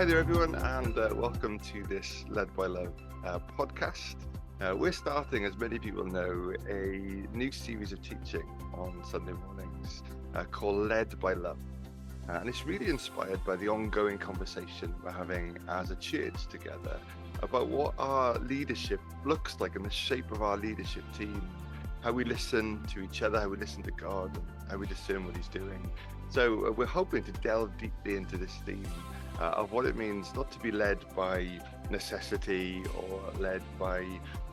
hi 0.00 0.06
there, 0.06 0.18
everyone, 0.18 0.54
and 0.54 0.96
uh, 0.96 1.10
welcome 1.14 1.58
to 1.58 1.82
this 1.82 2.24
Led 2.30 2.56
by 2.56 2.64
Love 2.64 2.94
uh, 3.26 3.38
podcast. 3.38 4.16
Uh, 4.58 4.74
we're 4.74 4.92
starting, 4.92 5.44
as 5.44 5.58
many 5.58 5.78
people 5.78 6.06
know, 6.06 6.54
a 6.70 7.26
new 7.36 7.52
series 7.52 7.92
of 7.92 8.00
teaching 8.00 8.48
on 8.72 8.98
Sunday 9.04 9.34
mornings 9.34 10.02
uh, 10.34 10.44
called 10.44 10.88
Led 10.88 11.20
by 11.20 11.34
Love. 11.34 11.58
Uh, 12.30 12.32
and 12.32 12.48
it's 12.48 12.64
really 12.64 12.88
inspired 12.88 13.44
by 13.44 13.56
the 13.56 13.68
ongoing 13.68 14.16
conversation 14.16 14.94
we're 15.04 15.10
having 15.10 15.58
as 15.68 15.90
a 15.90 15.96
church 15.96 16.46
together 16.46 16.98
about 17.42 17.68
what 17.68 17.92
our 17.98 18.38
leadership 18.38 19.00
looks 19.26 19.60
like 19.60 19.76
and 19.76 19.84
the 19.84 19.90
shape 19.90 20.32
of 20.32 20.40
our 20.40 20.56
leadership 20.56 21.04
team, 21.12 21.46
how 22.00 22.10
we 22.10 22.24
listen 22.24 22.82
to 22.86 23.02
each 23.02 23.20
other, 23.20 23.38
how 23.38 23.50
we 23.50 23.58
listen 23.58 23.82
to 23.82 23.90
God, 23.90 24.30
how 24.70 24.78
we 24.78 24.86
discern 24.86 25.26
what 25.26 25.36
He's 25.36 25.48
doing. 25.48 25.90
So 26.30 26.68
uh, 26.68 26.70
we're 26.70 26.86
hoping 26.86 27.22
to 27.24 27.32
delve 27.32 27.76
deeply 27.76 28.16
into 28.16 28.38
this 28.38 28.54
theme 28.64 28.88
uh, 29.40 29.44
of 29.56 29.72
what 29.72 29.86
it 29.86 29.96
means 29.96 30.34
not 30.34 30.50
to 30.52 30.58
be 30.58 30.70
led 30.70 30.98
by 31.16 31.48
necessity 31.90 32.82
or 32.96 33.20
led 33.38 33.62
by 33.78 34.00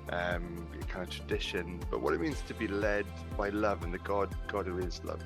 um, 0.10 0.68
kind 0.88 1.08
of 1.08 1.10
tradition, 1.10 1.80
but 1.92 2.02
what 2.02 2.14
it 2.14 2.22
means 2.22 2.42
to 2.48 2.54
be 2.54 2.68
led 2.68 3.06
by 3.38 3.50
love 3.50 3.84
and 3.84 3.94
the 3.94 4.00
God, 4.00 4.34
God 4.48 4.66
who 4.66 4.78
is 4.80 5.04
love. 5.04 5.22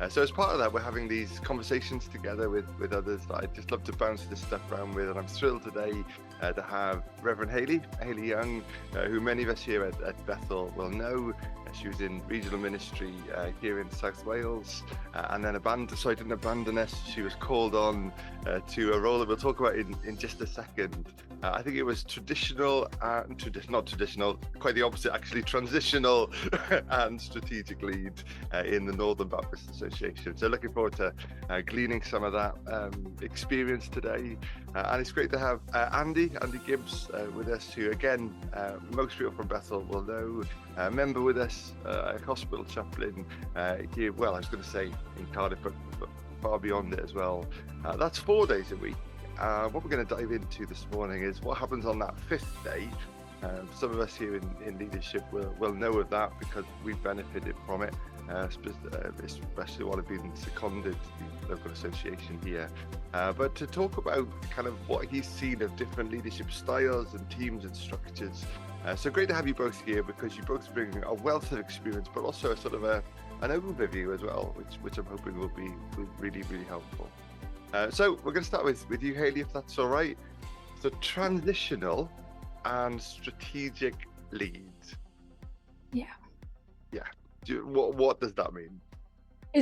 Uh, 0.00 0.08
so 0.08 0.22
as 0.22 0.30
part 0.30 0.50
of 0.50 0.58
that, 0.58 0.72
we're 0.72 0.80
having 0.80 1.08
these 1.08 1.40
conversations 1.40 2.06
together 2.06 2.48
with, 2.48 2.64
with 2.78 2.92
others 2.92 3.26
that 3.26 3.42
I'd 3.42 3.54
just 3.54 3.72
love 3.72 3.82
to 3.84 3.92
bounce 3.92 4.22
this 4.24 4.40
stuff 4.40 4.60
around 4.70 4.94
with. 4.94 5.08
And 5.08 5.18
I'm 5.18 5.26
thrilled 5.26 5.64
today 5.64 6.04
uh, 6.40 6.52
to 6.52 6.62
have 6.62 7.02
Reverend 7.20 7.50
Hayley, 7.50 7.80
Hayley 8.00 8.28
Young, 8.28 8.62
uh, 8.94 9.06
who 9.06 9.20
many 9.20 9.42
of 9.42 9.48
us 9.48 9.60
here 9.60 9.82
at, 9.82 10.00
at 10.02 10.24
Bethel 10.24 10.72
will 10.76 10.90
know. 10.90 11.32
Uh, 11.68 11.72
she 11.72 11.88
was 11.88 12.00
in 12.00 12.22
regional 12.26 12.58
ministry 12.58 13.14
uh, 13.34 13.48
here 13.60 13.80
in 13.80 13.90
South 13.90 14.24
Wales 14.24 14.82
uh, 15.14 15.28
and 15.30 15.44
then 15.44 15.56
abandoned, 15.56 15.98
so 15.98 16.10
I 16.10 16.14
didn't 16.14 16.32
abandon 16.32 16.78
us. 16.78 16.94
She 17.06 17.22
was 17.22 17.34
called 17.34 17.74
on 17.74 18.12
to 18.68 18.92
a 18.92 18.98
role 18.98 19.18
that 19.18 19.28
we'll 19.28 19.36
talk 19.36 19.60
about 19.60 19.76
in, 19.76 19.94
in 20.04 20.16
just 20.16 20.40
a 20.40 20.46
second. 20.46 21.04
I 21.42 21.62
think 21.62 21.76
it 21.76 21.82
was 21.82 22.04
traditional 22.04 22.88
and 23.00 23.38
tradi- 23.38 23.70
not 23.70 23.86
traditional, 23.86 24.38
quite 24.58 24.74
the 24.74 24.82
opposite, 24.82 25.12
actually 25.12 25.42
transitional 25.42 26.32
and 26.90 27.20
strategic 27.20 27.82
lead 27.82 28.12
in 28.64 28.86
the 28.86 28.92
Northern 28.92 29.28
Baptist 29.28 29.70
Association. 29.70 30.36
So 30.36 30.48
looking 30.48 30.72
forward 30.72 30.94
to 30.96 31.12
gleaning 31.66 32.02
some 32.02 32.24
of 32.24 32.32
that 32.32 32.54
um, 32.70 33.14
experience 33.22 33.88
today. 33.88 34.36
and 34.74 35.00
it's 35.00 35.12
great 35.12 35.30
to 35.32 35.38
have 35.38 35.60
Andy 35.92 36.28
Andy, 36.42 36.58
Gibbs 36.66 37.08
uh, 37.10 37.26
with 37.34 37.48
us, 37.48 37.72
who 37.72 37.90
again, 37.90 38.34
uh, 38.54 38.72
most 38.92 39.18
people 39.18 39.32
from 39.32 39.46
Bethel 39.46 39.82
will 39.82 40.02
know, 40.02 40.42
a 40.76 40.90
member 40.90 41.20
with 41.20 41.38
us, 41.38 41.72
uh, 41.86 42.14
a 42.16 42.24
hospital 42.24 42.64
chaplain 42.64 43.24
uh, 43.56 43.76
here, 43.94 44.12
well, 44.12 44.34
I 44.34 44.38
was 44.38 44.48
going 44.48 44.62
to 44.62 44.68
say 44.68 44.86
in 44.86 45.26
Cardiff, 45.32 45.58
but, 45.62 45.72
but 45.98 46.08
far 46.40 46.58
beyond 46.58 46.92
it 46.92 47.00
as 47.00 47.14
well. 47.14 47.46
Uh, 47.84 47.96
that's 47.96 48.18
four 48.18 48.46
days 48.46 48.72
a 48.72 48.76
week. 48.76 48.96
Uh, 49.38 49.68
what 49.68 49.84
we're 49.84 49.90
going 49.90 50.04
to 50.04 50.16
dive 50.16 50.32
into 50.32 50.66
this 50.66 50.86
morning 50.92 51.22
is 51.22 51.40
what 51.42 51.58
happens 51.58 51.86
on 51.86 51.98
that 52.00 52.18
fifth 52.18 52.56
day. 52.64 52.88
Um, 53.42 53.68
some 53.72 53.92
of 53.92 54.00
us 54.00 54.16
here 54.16 54.34
in, 54.34 54.56
in 54.66 54.78
leadership 54.78 55.22
will, 55.32 55.54
will 55.60 55.72
know 55.72 55.92
of 55.92 56.10
that 56.10 56.32
because 56.40 56.64
we've 56.82 57.00
benefited 57.04 57.54
from 57.64 57.82
it 57.82 57.94
uh, 58.28 58.48
uh, 58.92 59.10
especially 59.24 59.84
while 59.84 59.98
I've 59.98 60.08
been 60.08 60.34
seconded 60.34 60.94
to 60.94 61.46
the 61.46 61.54
local 61.54 61.70
association 61.70 62.38
here. 62.44 62.68
Uh, 63.14 63.32
but 63.32 63.54
to 63.54 63.66
talk 63.66 63.96
about 63.96 64.28
kind 64.50 64.68
of 64.68 64.74
what 64.88 65.06
he's 65.06 65.26
seen 65.26 65.62
of 65.62 65.74
different 65.76 66.10
leadership 66.10 66.50
styles 66.50 67.14
and 67.14 67.28
teams 67.30 67.64
and 67.64 67.74
structures. 67.74 68.44
Uh, 68.84 68.94
so 68.94 69.10
great 69.10 69.28
to 69.28 69.34
have 69.34 69.46
you 69.46 69.54
both 69.54 69.80
here 69.84 70.02
because 70.02 70.36
you 70.36 70.42
both 70.42 70.72
bring 70.74 71.02
a 71.04 71.14
wealth 71.14 71.52
of 71.52 71.58
experience, 71.58 72.08
but 72.12 72.22
also 72.22 72.52
a 72.52 72.56
sort 72.56 72.74
of 72.74 72.84
a, 72.84 73.02
an 73.40 73.50
overview 73.50 74.14
as 74.14 74.22
well, 74.22 74.52
which, 74.56 74.74
which 74.82 74.98
I'm 74.98 75.06
hoping 75.06 75.38
will 75.38 75.48
be 75.48 75.70
really, 76.18 76.42
really 76.42 76.64
helpful. 76.64 77.08
Uh, 77.72 77.90
so 77.90 78.12
we're 78.24 78.32
going 78.32 78.36
to 78.36 78.44
start 78.44 78.64
with, 78.64 78.88
with 78.88 79.02
you, 79.02 79.14
Hayley, 79.14 79.40
if 79.40 79.52
that's 79.52 79.78
all 79.78 79.88
right. 79.88 80.16
So 80.80 80.90
transitional 81.00 82.10
and 82.64 83.00
strategic 83.00 83.94
lead. 84.30 84.64
Yeah. 85.92 86.06
Yeah 86.92 87.02
what 87.56 87.94
what 87.94 88.20
does 88.20 88.34
that 88.34 88.52
mean? 88.52 88.80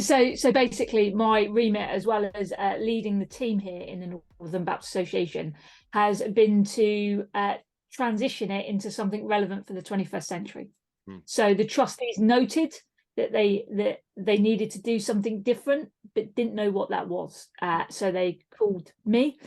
So, 0.01 0.35
so 0.35 0.51
basically, 0.51 1.15
my 1.15 1.45
remit, 1.45 1.89
as 1.89 2.07
well 2.07 2.29
as 2.35 2.53
uh, 2.59 2.75
leading 2.79 3.19
the 3.19 3.27
team 3.27 3.61
here 3.61 3.83
in 3.83 4.01
the 4.01 4.21
Northern 4.41 4.65
Baptist 4.65 4.95
Association, 4.97 5.55
has 5.93 6.23
been 6.23 6.65
to 6.65 7.25
uh, 7.35 7.55
transition 7.93 8.51
it 8.51 8.67
into 8.67 8.91
something 8.91 9.25
relevant 9.27 9.67
for 9.67 9.75
the 9.75 9.83
21st 9.83 10.25
century. 10.25 10.71
Hmm. 11.07 11.19
So 11.25 11.55
the 11.55 11.65
trustees 11.65 12.19
noted 12.19 12.75
that 13.17 13.33
they 13.33 13.67
that 13.73 14.01
they 14.17 14.37
needed 14.37 14.71
to 14.73 14.83
do 14.83 14.99
something 14.99 15.43
different, 15.43 15.91
but 16.15 16.35
didn't 16.35 16.55
know 16.55 16.71
what 16.71 16.91
that 16.91 17.09
was. 17.09 17.49
Uh, 17.61 17.85
so 17.89 18.13
they 18.13 18.41
called 18.57 18.93
me 19.05 19.39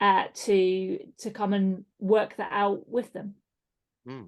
uh, 0.00 0.24
to 0.34 0.98
to 1.18 1.30
come 1.30 1.52
and 1.52 1.84
work 1.98 2.36
that 2.36 2.52
out 2.52 2.88
with 2.88 3.12
them. 3.12 3.34
Hmm. 4.06 4.24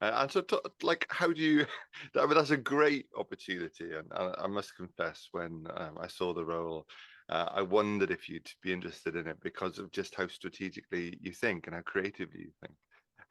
Uh, 0.00 0.12
and 0.14 0.30
so, 0.30 0.40
to, 0.40 0.60
like, 0.82 1.06
how 1.10 1.32
do 1.32 1.40
you? 1.40 1.66
I 2.16 2.26
mean, 2.26 2.34
that's 2.34 2.50
a 2.50 2.56
great 2.56 3.06
opportunity, 3.16 3.94
and, 3.94 4.06
and 4.10 4.34
I 4.38 4.46
must 4.46 4.76
confess, 4.76 5.28
when 5.32 5.66
um, 5.76 5.98
I 6.00 6.08
saw 6.08 6.32
the 6.32 6.44
role, 6.44 6.86
uh, 7.28 7.48
I 7.52 7.62
wondered 7.62 8.10
if 8.10 8.28
you'd 8.28 8.50
be 8.62 8.72
interested 8.72 9.16
in 9.16 9.26
it 9.26 9.36
because 9.42 9.78
of 9.78 9.92
just 9.92 10.14
how 10.14 10.26
strategically 10.28 11.18
you 11.20 11.32
think 11.32 11.66
and 11.66 11.76
how 11.76 11.82
creatively 11.82 12.40
you 12.40 12.50
think. 12.60 12.74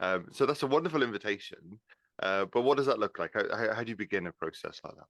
Um, 0.00 0.26
so 0.32 0.46
that's 0.46 0.62
a 0.62 0.68
wonderful 0.68 1.02
invitation. 1.02 1.80
Uh, 2.22 2.46
but 2.52 2.62
what 2.62 2.76
does 2.76 2.86
that 2.86 2.98
look 2.98 3.18
like? 3.18 3.32
How, 3.34 3.74
how, 3.74 3.82
do 3.84 3.90
you 3.90 3.96
begin 3.96 4.26
a 4.26 4.32
process 4.32 4.80
like 4.84 4.96
that? 4.96 5.06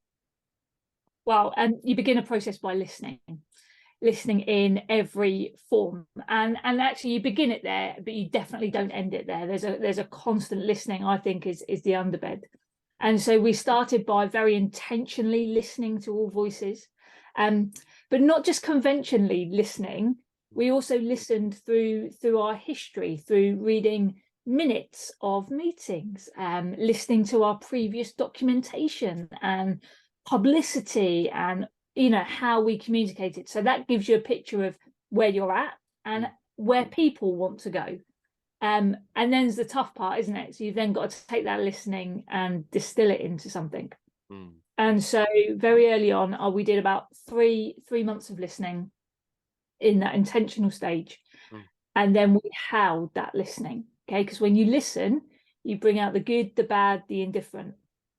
Well, 1.24 1.54
um, 1.56 1.80
you 1.82 1.96
begin 1.96 2.18
a 2.18 2.22
process 2.22 2.58
by 2.58 2.74
listening 2.74 3.20
listening 4.00 4.40
in 4.40 4.80
every 4.88 5.54
form 5.68 6.06
and 6.28 6.56
and 6.62 6.80
actually 6.80 7.10
you 7.10 7.20
begin 7.20 7.50
it 7.50 7.62
there 7.64 7.96
but 8.04 8.14
you 8.14 8.28
definitely 8.28 8.70
don't 8.70 8.92
end 8.92 9.12
it 9.12 9.26
there 9.26 9.46
there's 9.46 9.64
a 9.64 9.76
there's 9.80 9.98
a 9.98 10.04
constant 10.04 10.62
listening 10.62 11.04
i 11.04 11.18
think 11.18 11.46
is 11.46 11.64
is 11.68 11.82
the 11.82 11.90
underbed 11.92 12.42
and 13.00 13.20
so 13.20 13.40
we 13.40 13.52
started 13.52 14.06
by 14.06 14.26
very 14.26 14.54
intentionally 14.54 15.48
listening 15.48 16.00
to 16.00 16.12
all 16.12 16.30
voices 16.30 16.86
um 17.36 17.72
but 18.08 18.20
not 18.20 18.44
just 18.44 18.62
conventionally 18.62 19.50
listening 19.52 20.14
we 20.52 20.70
also 20.70 20.96
listened 20.98 21.56
through 21.66 22.08
through 22.10 22.38
our 22.38 22.54
history 22.54 23.16
through 23.16 23.56
reading 23.60 24.14
minutes 24.48 25.12
of 25.20 25.50
meetings 25.50 26.28
um 26.38 26.74
listening 26.78 27.22
to 27.22 27.42
our 27.44 27.58
previous 27.58 28.14
documentation 28.14 29.28
and 29.42 29.82
publicity 30.26 31.28
and 31.30 31.66
you 31.94 32.10
know 32.10 32.24
how 32.24 32.60
we 32.60 32.78
communicate 32.78 33.36
it 33.36 33.48
so 33.48 33.60
that 33.60 33.86
gives 33.86 34.08
you 34.08 34.16
a 34.16 34.20
picture 34.20 34.64
of 34.64 34.76
where 35.10 35.28
you're 35.28 35.52
at 35.52 35.74
and 36.04 36.24
mm. 36.24 36.30
where 36.56 36.86
people 36.86 37.36
want 37.36 37.60
to 37.60 37.70
go 37.70 37.98
um, 38.60 38.96
and 39.14 39.32
then's 39.32 39.56
the 39.56 39.64
tough 39.64 39.94
part 39.94 40.18
isn't 40.18 40.36
it 40.36 40.54
so 40.54 40.64
you've 40.64 40.74
then 40.74 40.92
got 40.92 41.10
to 41.10 41.26
take 41.26 41.44
that 41.44 41.60
listening 41.60 42.24
and 42.28 42.70
distill 42.70 43.10
it 43.10 43.20
into 43.20 43.50
something 43.50 43.90
mm. 44.32 44.50
and 44.78 45.02
so 45.02 45.24
very 45.56 45.92
early 45.92 46.10
on 46.10 46.34
uh, 46.34 46.48
we 46.48 46.64
did 46.64 46.78
about 46.78 47.06
three 47.28 47.74
three 47.88 48.02
months 48.02 48.30
of 48.30 48.38
listening 48.38 48.90
in 49.80 50.00
that 50.00 50.14
intentional 50.14 50.70
stage 50.70 51.18
mm. 51.52 51.62
and 51.94 52.14
then 52.14 52.32
we 52.34 52.50
held 52.70 53.12
that 53.14 53.34
listening 53.34 53.84
okay? 54.08 54.22
Because 54.22 54.40
when 54.40 54.56
you 54.56 54.66
listen 54.66 55.22
you 55.64 55.76
bring 55.76 55.98
out 55.98 56.14
the 56.14 56.20
good 56.20 56.56
the 56.56 56.64
bad 56.64 57.02
the 57.08 57.22
indifferent. 57.22 57.74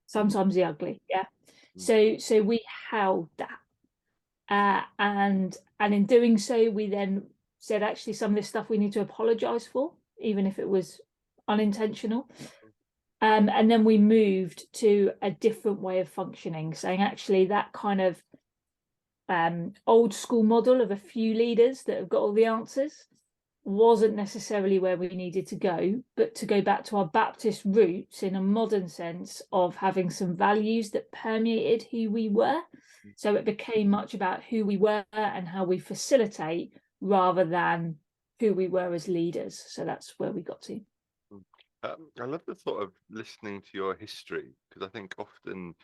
Sometimes 0.06 0.54
the 0.54 0.64
ugly 0.64 1.00
yeah? 1.08 1.24
Mm. 1.76 1.80
so 1.80 2.18
so 2.18 2.42
we 2.42 2.62
held 2.90 3.28
that. 3.38 3.58
Uh, 4.48 4.82
and 4.98 5.56
and 5.78 5.94
in 5.94 6.06
doing 6.06 6.38
so, 6.38 6.70
we 6.70 6.88
then 6.88 7.24
said 7.58 7.82
actually 7.82 8.14
some 8.14 8.32
of 8.32 8.36
this 8.36 8.48
stuff 8.48 8.68
we 8.68 8.78
need 8.78 8.92
to 8.92 9.00
apologize 9.00 9.66
for, 9.66 9.92
even 10.20 10.46
if 10.46 10.58
it 10.58 10.68
was 10.68 11.00
unintentional. 11.48 12.28
Um, 13.22 13.50
and 13.50 13.70
then 13.70 13.84
we 13.84 13.98
moved 13.98 14.72
to 14.74 15.12
a 15.20 15.30
different 15.30 15.80
way 15.80 16.00
of 16.00 16.08
functioning, 16.08 16.74
saying 16.74 17.02
actually 17.02 17.46
that 17.46 17.72
kind 17.72 18.00
of 18.00 18.22
um, 19.28 19.74
old 19.86 20.14
school 20.14 20.42
model 20.42 20.80
of 20.80 20.90
a 20.90 20.96
few 20.96 21.34
leaders 21.34 21.82
that 21.82 21.98
have 21.98 22.08
got 22.08 22.20
all 22.20 22.32
the 22.32 22.46
answers 22.46 23.04
wasn't 23.64 24.14
necessarily 24.14 24.78
where 24.78 24.96
we 24.96 25.08
needed 25.08 25.46
to 25.48 25.56
go, 25.56 26.02
but 26.16 26.34
to 26.36 26.46
go 26.46 26.62
back 26.62 26.84
to 26.84 26.96
our 26.96 27.06
Baptist 27.06 27.62
roots 27.64 28.22
in 28.22 28.34
a 28.34 28.42
modern 28.42 28.88
sense 28.88 29.42
of 29.52 29.76
having 29.76 30.10
some 30.10 30.36
values 30.36 30.90
that 30.90 31.12
permeated 31.12 31.86
who 31.90 32.10
we 32.10 32.28
were. 32.28 32.60
Mm. 33.06 33.12
So 33.16 33.34
it 33.34 33.44
became 33.44 33.90
much 33.90 34.14
about 34.14 34.42
who 34.44 34.64
we 34.64 34.76
were 34.76 35.04
and 35.12 35.46
how 35.46 35.64
we 35.64 35.78
facilitate 35.78 36.72
rather 37.00 37.44
than 37.44 37.96
who 38.38 38.54
we 38.54 38.68
were 38.68 38.94
as 38.94 39.08
leaders. 39.08 39.62
So 39.68 39.84
that's 39.84 40.14
where 40.18 40.32
we 40.32 40.40
got 40.40 40.62
to. 40.62 40.80
Mm. 41.32 41.42
Um, 41.82 42.10
I 42.20 42.24
love 42.24 42.42
the 42.46 42.54
thought 42.54 42.82
of 42.82 42.92
listening 43.10 43.60
to 43.60 43.68
your 43.74 43.94
history 43.94 44.52
because 44.68 44.86
I 44.86 44.90
think 44.90 45.14
often 45.18 45.74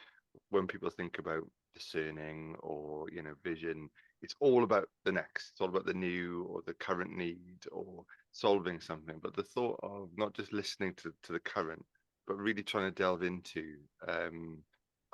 when 0.50 0.66
people 0.66 0.90
think 0.90 1.18
about 1.18 1.44
discerning 1.74 2.56
or 2.60 3.06
you 3.10 3.22
know 3.22 3.34
vision 3.44 3.90
it's 4.26 4.36
all 4.40 4.64
about 4.64 4.88
the 5.04 5.12
next 5.12 5.50
it's 5.50 5.60
all 5.60 5.68
about 5.68 5.86
the 5.86 5.94
new 5.94 6.46
or 6.50 6.60
the 6.66 6.74
current 6.74 7.16
need 7.16 7.58
or 7.72 8.04
solving 8.32 8.80
something 8.80 9.18
but 9.22 9.34
the 9.34 9.42
thought 9.42 9.78
of 9.82 10.08
not 10.16 10.34
just 10.34 10.52
listening 10.52 10.92
to, 10.94 11.12
to 11.22 11.32
the 11.32 11.40
current 11.40 11.84
but 12.26 12.36
really 12.36 12.62
trying 12.62 12.92
to 12.92 13.02
delve 13.02 13.22
into 13.22 13.76
um 14.08 14.58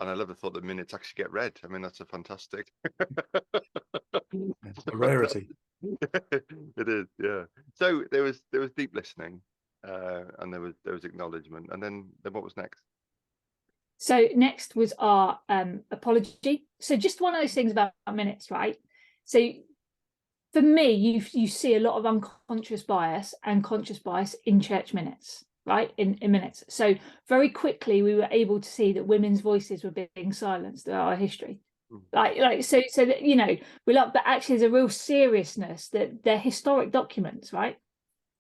and 0.01 0.09
i 0.09 0.15
love 0.15 0.29
the 0.29 0.35
thought 0.35 0.55
that 0.55 0.65
minutes 0.65 0.95
actually 0.95 1.23
get 1.23 1.31
read 1.31 1.53
i 1.65 1.69
mean 1.69 1.83
that's 1.83 2.01
a 2.01 2.07
fantastic 2.07 2.73
it's 3.01 4.87
a 4.91 4.97
rarity 4.97 5.49
it 6.33 6.89
is 6.89 7.07
yeah 7.23 7.45
so 7.75 8.05
there 8.11 8.23
was 8.23 8.43
there 8.53 8.61
was 8.61 8.71
deep 8.73 8.95
listening, 8.95 9.41
uh, 9.87 10.23
and 10.39 10.53
there 10.53 10.61
was 10.61 10.75
there 10.85 10.95
was 10.95 11.05
acknowledgement, 11.05 11.69
and 11.73 11.83
then 11.83 12.09
then 12.23 12.33
what 12.33 12.45
was 12.45 12.57
next? 12.57 12.83
So 13.99 14.29
next 14.35 14.75
was 14.75 14.93
our 14.99 15.39
um, 15.49 15.83
apology. 15.91 16.67
So 16.81 16.97
just 16.97 17.21
one 17.21 17.35
of 17.35 17.41
those 17.41 17.55
things 17.55 17.73
about 17.73 17.93
minutes, 18.13 18.51
right? 18.51 18.77
So 19.25 19.51
for 20.53 20.63
me, 20.63 20.93
you 20.93 21.23
you 21.33 21.49
see 21.49 21.75
a 21.75 21.81
lot 21.81 21.99
of 21.99 22.07
unconscious 22.07 22.83
bias 22.83 23.35
and 23.45 23.65
conscious 23.65 23.99
bias 23.99 24.37
in 24.45 24.61
church 24.61 24.93
minutes, 24.93 25.45
right? 25.65 25.93
In, 25.97 26.15
in 26.15 26.31
minutes. 26.31 26.65
So 26.69 26.95
very 27.29 27.51
quickly 27.51 28.03
we 28.03 28.15
were 28.15 28.29
able 28.31 28.61
to 28.61 28.69
see 28.69 28.93
that 28.93 29.07
women's 29.07 29.41
voices 29.41 29.83
were 29.83 29.91
being 30.15 30.33
silenced 30.33 30.85
throughout 30.85 31.09
our 31.09 31.17
history. 31.17 31.61
Mm. 31.91 32.03
Like, 32.13 32.37
like 32.39 32.65
so, 32.65 32.83
so 32.89 33.05
that 33.07 33.23
you 33.23 33.37
know, 33.37 33.57
we 33.87 33.95
love, 33.95 34.13
but 34.13 34.23
actually, 34.27 34.59
there's 34.59 34.71
a 34.71 34.75
real 34.75 34.89
seriousness 34.89 35.89
that 35.89 36.23
they're 36.23 36.39
historic 36.39 36.93
documents, 36.93 37.53
right? 37.53 37.79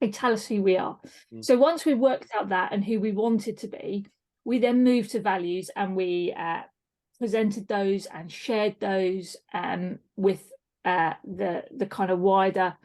They 0.01 0.11
tell 0.11 0.33
us 0.33 0.47
who 0.47 0.63
we 0.63 0.77
are. 0.77 0.99
Mm. 1.33 1.45
So 1.45 1.57
once 1.57 1.87
we 1.87 1.95
worked 1.95 2.31
out 2.35 2.51
that 2.51 2.73
and 2.73 2.85
who 2.85 3.01
we 3.01 3.13
wanted 3.13 3.57
to 3.59 3.69
be, 3.69 4.07
we 4.45 4.59
then 4.59 4.85
moved 4.85 5.13
to 5.13 5.21
values 5.21 5.71
and 5.77 5.97
we 5.97 6.35
uh, 6.37 6.63
presented 7.19 7.69
those 7.69 8.07
and 8.07 8.31
shared 8.31 8.77
those 8.81 9.37
um, 9.55 9.99
with 10.17 10.52
uh, 10.85 11.15
the 11.25 11.65
the 11.77 11.87
kind 11.87 12.11
of 12.11 12.19
wider 12.19 12.77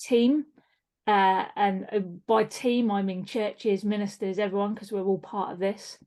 team. 0.00 0.44
Uh, 1.06 1.44
and 1.54 1.86
uh, 1.92 2.00
by 2.26 2.42
team, 2.42 2.90
I 2.90 3.02
mean 3.02 3.24
churches, 3.24 3.84
ministers, 3.84 4.40
everyone, 4.40 4.74
because 4.74 4.90
we're 4.90 5.04
all 5.04 5.18
part 5.18 5.52
of 5.52 5.58
this. 5.60 5.98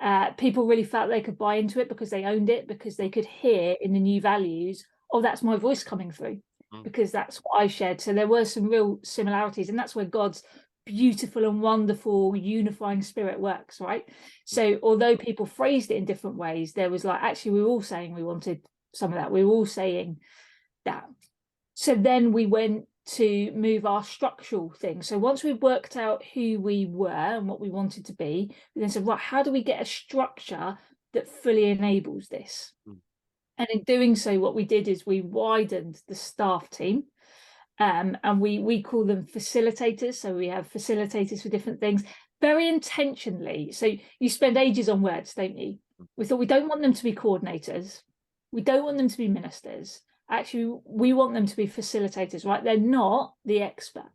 Uh, 0.00 0.30
people 0.32 0.66
really 0.66 0.84
felt 0.84 1.08
they 1.08 1.20
could 1.20 1.38
buy 1.38 1.56
into 1.56 1.80
it 1.80 1.88
because 1.88 2.10
they 2.10 2.24
owned 2.24 2.48
it, 2.50 2.68
because 2.68 2.96
they 2.96 3.08
could 3.08 3.24
hear 3.24 3.74
in 3.80 3.92
the 3.92 3.98
new 3.98 4.20
values, 4.20 4.84
oh, 5.12 5.20
that's 5.20 5.42
my 5.42 5.56
voice 5.56 5.82
coming 5.82 6.12
through, 6.12 6.40
mm. 6.72 6.84
because 6.84 7.10
that's 7.10 7.38
what 7.38 7.60
I 7.60 7.66
shared. 7.66 8.00
So 8.00 8.12
there 8.12 8.28
were 8.28 8.44
some 8.44 8.68
real 8.68 9.00
similarities, 9.02 9.68
and 9.68 9.78
that's 9.78 9.96
where 9.96 10.04
God's 10.04 10.44
beautiful 10.86 11.48
and 11.48 11.62
wonderful 11.62 12.36
unifying 12.36 13.00
spirit 13.00 13.40
works 13.40 13.80
right 13.80 14.04
so 14.44 14.78
although 14.82 15.16
people 15.16 15.46
phrased 15.46 15.90
it 15.90 15.96
in 15.96 16.04
different 16.04 16.36
ways 16.36 16.74
there 16.74 16.90
was 16.90 17.04
like 17.04 17.22
actually 17.22 17.52
we 17.52 17.62
were 17.62 17.68
all 17.68 17.80
saying 17.80 18.14
we 18.14 18.22
wanted 18.22 18.60
some 18.92 19.10
of 19.10 19.18
that 19.18 19.30
we 19.30 19.42
were 19.42 19.50
all 19.50 19.64
saying 19.64 20.18
that 20.84 21.06
so 21.74 21.94
then 21.94 22.32
we 22.32 22.46
went 22.46 22.86
to 23.06 23.52
move 23.52 23.84
our 23.84 24.02
structural 24.02 24.70
thing 24.70 25.02
so 25.02 25.18
once 25.18 25.44
we 25.44 25.52
worked 25.52 25.96
out 25.96 26.22
who 26.32 26.58
we 26.58 26.86
were 26.86 27.10
and 27.10 27.46
what 27.46 27.60
we 27.60 27.68
wanted 27.68 28.06
to 28.06 28.14
be 28.14 28.50
we 28.74 28.80
then 28.80 28.88
said 28.88 29.06
right 29.06 29.18
how 29.18 29.42
do 29.42 29.52
we 29.52 29.62
get 29.62 29.82
a 29.82 29.84
structure 29.84 30.78
that 31.12 31.28
fully 31.28 31.66
enables 31.66 32.28
this 32.28 32.72
mm. 32.88 32.96
and 33.58 33.68
in 33.70 33.82
doing 33.82 34.16
so 34.16 34.38
what 34.38 34.54
we 34.54 34.64
did 34.64 34.88
is 34.88 35.04
we 35.04 35.20
widened 35.20 36.00
the 36.08 36.14
staff 36.14 36.70
team 36.70 37.04
um, 37.78 38.16
and 38.22 38.40
we 38.40 38.58
we 38.58 38.82
call 38.82 39.04
them 39.04 39.26
facilitators. 39.26 40.14
So 40.14 40.34
we 40.34 40.48
have 40.48 40.72
facilitators 40.72 41.42
for 41.42 41.48
different 41.48 41.80
things, 41.80 42.04
very 42.40 42.68
intentionally. 42.68 43.72
So 43.72 43.92
you 44.18 44.28
spend 44.28 44.56
ages 44.56 44.88
on 44.88 45.02
words, 45.02 45.34
don't 45.34 45.58
you? 45.58 45.78
We 46.16 46.24
thought 46.24 46.38
we 46.38 46.46
don't 46.46 46.68
want 46.68 46.82
them 46.82 46.94
to 46.94 47.04
be 47.04 47.14
coordinators, 47.14 48.02
we 48.52 48.62
don't 48.62 48.84
want 48.84 48.98
them 48.98 49.08
to 49.08 49.18
be 49.18 49.28
ministers. 49.28 50.00
Actually, 50.30 50.80
we 50.84 51.12
want 51.12 51.34
them 51.34 51.46
to 51.46 51.56
be 51.56 51.66
facilitators, 51.66 52.44
right? 52.44 52.64
They're 52.64 52.78
not 52.78 53.34
the 53.44 53.62
expert. 53.62 54.10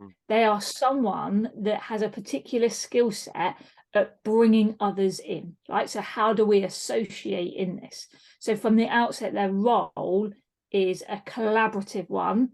Hmm. 0.00 0.08
They 0.28 0.44
are 0.44 0.60
someone 0.60 1.50
that 1.62 1.80
has 1.82 2.02
a 2.02 2.08
particular 2.08 2.68
skill 2.68 3.10
set 3.12 3.56
at 3.94 4.22
bringing 4.24 4.74
others 4.80 5.20
in, 5.20 5.56
right? 5.68 5.88
So, 5.88 6.00
how 6.00 6.32
do 6.32 6.44
we 6.44 6.64
associate 6.64 7.54
in 7.54 7.76
this? 7.76 8.08
So, 8.40 8.56
from 8.56 8.76
the 8.76 8.88
outset, 8.88 9.32
their 9.32 9.52
role 9.52 10.32
is 10.72 11.04
a 11.08 11.18
collaborative 11.18 12.10
one 12.10 12.50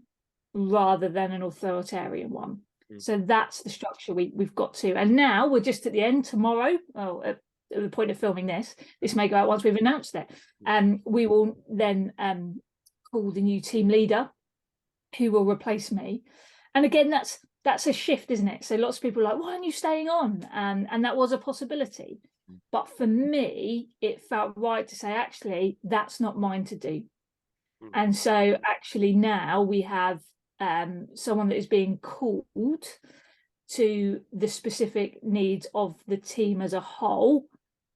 rather 0.53 1.09
than 1.09 1.31
an 1.31 1.41
authoritarian 1.41 2.29
one. 2.29 2.59
Mm. 2.91 3.01
So 3.01 3.17
that's 3.17 3.63
the 3.63 3.69
structure 3.69 4.13
we, 4.13 4.31
we've 4.35 4.55
got 4.55 4.73
to. 4.75 4.95
And 4.95 5.15
now 5.15 5.47
we're 5.47 5.59
just 5.61 5.85
at 5.85 5.93
the 5.93 6.01
end 6.01 6.25
tomorrow. 6.25 6.77
Oh, 6.95 7.21
at, 7.23 7.39
at 7.75 7.81
the 7.81 7.89
point 7.89 8.11
of 8.11 8.17
filming 8.19 8.47
this, 8.47 8.75
this 9.01 9.15
may 9.15 9.27
go 9.27 9.37
out 9.37 9.47
once 9.47 9.63
we've 9.63 9.75
announced 9.75 10.15
it. 10.15 10.29
Um, 10.65 11.01
we 11.05 11.25
will 11.25 11.57
then 11.69 12.13
um, 12.19 12.61
call 13.11 13.31
the 13.31 13.41
new 13.41 13.61
team 13.61 13.87
leader 13.87 14.29
who 15.17 15.31
will 15.31 15.45
replace 15.45 15.91
me. 15.91 16.23
And 16.73 16.85
again, 16.85 17.09
that's 17.09 17.39
that's 17.63 17.87
a 17.87 17.93
shift, 17.93 18.31
isn't 18.31 18.47
it? 18.47 18.63
So 18.63 18.75
lots 18.75 18.97
of 18.97 19.03
people 19.03 19.21
are 19.21 19.33
like, 19.33 19.39
why 19.39 19.51
aren't 19.53 19.65
you 19.65 19.71
staying 19.71 20.09
on? 20.09 20.47
And 20.53 20.87
and 20.89 21.05
that 21.05 21.17
was 21.17 21.31
a 21.31 21.37
possibility. 21.37 22.19
Mm. 22.49 22.57
But 22.71 22.89
for 22.97 23.07
me, 23.07 23.89
it 24.01 24.23
felt 24.23 24.53
right 24.55 24.87
to 24.87 24.95
say, 24.95 25.11
actually, 25.11 25.77
that's 25.83 26.19
not 26.19 26.39
mine 26.39 26.65
to 26.65 26.75
do. 26.75 27.03
Mm. 27.83 27.89
And 27.93 28.15
so 28.15 28.57
actually 28.65 29.13
now 29.13 29.61
we 29.61 29.81
have 29.81 30.19
um, 30.59 31.07
someone 31.15 31.49
that 31.49 31.57
is 31.57 31.67
being 31.67 31.97
called 31.97 32.85
to 33.69 34.21
the 34.33 34.47
specific 34.47 35.23
needs 35.23 35.67
of 35.73 35.95
the 36.07 36.17
team 36.17 36.61
as 36.61 36.73
a 36.73 36.81
whole 36.81 37.47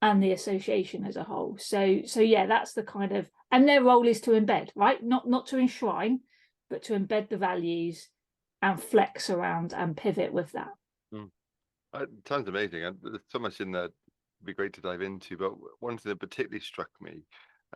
and 0.01 0.21
the 0.21 0.31
association 0.31 1.05
as 1.05 1.15
a 1.15 1.23
whole. 1.23 1.57
So 1.59 2.01
so 2.05 2.21
yeah, 2.21 2.45
that's 2.45 2.73
the 2.73 2.83
kind 2.83 3.11
of 3.11 3.29
and 3.51 3.67
their 3.67 3.83
role 3.83 4.07
is 4.07 4.21
to 4.21 4.31
embed, 4.31 4.69
right? 4.75 5.01
Not 5.01 5.27
not 5.27 5.47
to 5.47 5.57
enshrine, 5.57 6.21
but 6.69 6.83
to 6.83 6.93
embed 6.93 7.29
the 7.29 7.37
values 7.37 8.09
and 8.61 8.81
flex 8.81 9.29
around 9.29 9.73
and 9.73 9.97
pivot 9.97 10.33
with 10.33 10.51
that. 10.53 10.71
Mm. 11.13 11.29
Uh, 11.93 12.05
sounds 12.27 12.47
amazing. 12.47 12.83
And 12.83 12.97
there's 13.01 13.19
so 13.29 13.39
much 13.39 13.61
in 13.61 13.71
there 13.71 13.89
be 14.43 14.53
great 14.53 14.73
to 14.73 14.81
dive 14.81 15.01
into. 15.01 15.37
But 15.37 15.53
one 15.79 15.97
thing 15.97 16.11
that 16.11 16.19
particularly 16.19 16.59
struck 16.59 16.89
me 17.01 17.23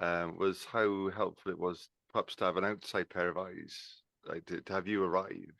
um, 0.01 0.37
was 0.37 0.65
how 0.65 1.09
helpful 1.09 1.51
it 1.51 1.59
was 1.59 1.89
perhaps 2.11 2.35
to 2.35 2.45
have 2.45 2.57
an 2.57 2.65
outside 2.65 3.09
pair 3.09 3.29
of 3.29 3.37
eyes 3.37 4.01
like 4.27 4.45
to, 4.45 4.61
to 4.61 4.73
have 4.73 4.87
you 4.87 5.03
arrive 5.03 5.53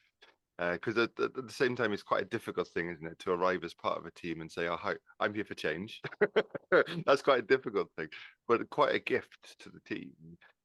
because 0.60 0.98
uh, 0.98 1.04
at, 1.04 1.20
at, 1.20 1.48
the 1.48 1.54
same 1.54 1.76
time 1.76 1.94
it's 1.94 2.04
quite 2.04 2.24
a 2.24 2.30
difficult 2.30 2.68
thing 2.68 2.90
isn't 2.90 3.08
it 3.08 3.18
to 3.20 3.32
arrive 3.32 3.64
as 3.64 3.74
part 3.74 3.98
of 3.98 4.06
a 4.06 4.12
team 4.12 4.42
and 4.42 4.52
say 4.52 4.68
oh 4.68 4.76
hi, 4.76 4.94
i'm 5.20 5.34
here 5.34 5.46
for 5.46 5.54
change. 5.54 6.02
That's 7.06 7.22
quite 7.22 7.40
a 7.40 7.44
difficult 7.48 7.90
thing 7.98 8.08
but 8.48 8.70
quite 8.70 8.94
a 8.94 9.00
gift 9.00 9.58
to 9.60 9.70
the 9.70 9.80
team 9.82 10.12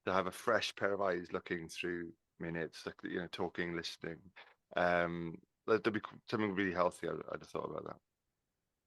to 0.06 0.12
have 0.12 0.26
a 0.26 0.32
fresh 0.32 0.74
pair 0.74 0.92
of 0.92 1.00
eyes 1.00 1.28
looking 1.32 1.68
through 1.68 2.10
minutes 2.40 2.82
like 2.84 2.96
you 3.04 3.20
know 3.20 3.28
talking 3.30 3.76
listening. 3.76 4.18
Um 4.76 5.36
there'd 5.66 5.92
be 5.92 6.00
something 6.28 6.54
really 6.54 6.74
healthy 6.74 7.08
I'd, 7.08 7.14
I'd 7.32 7.40
have 7.40 7.48
thought 7.48 7.70
about 7.70 7.84
that. 7.84 7.96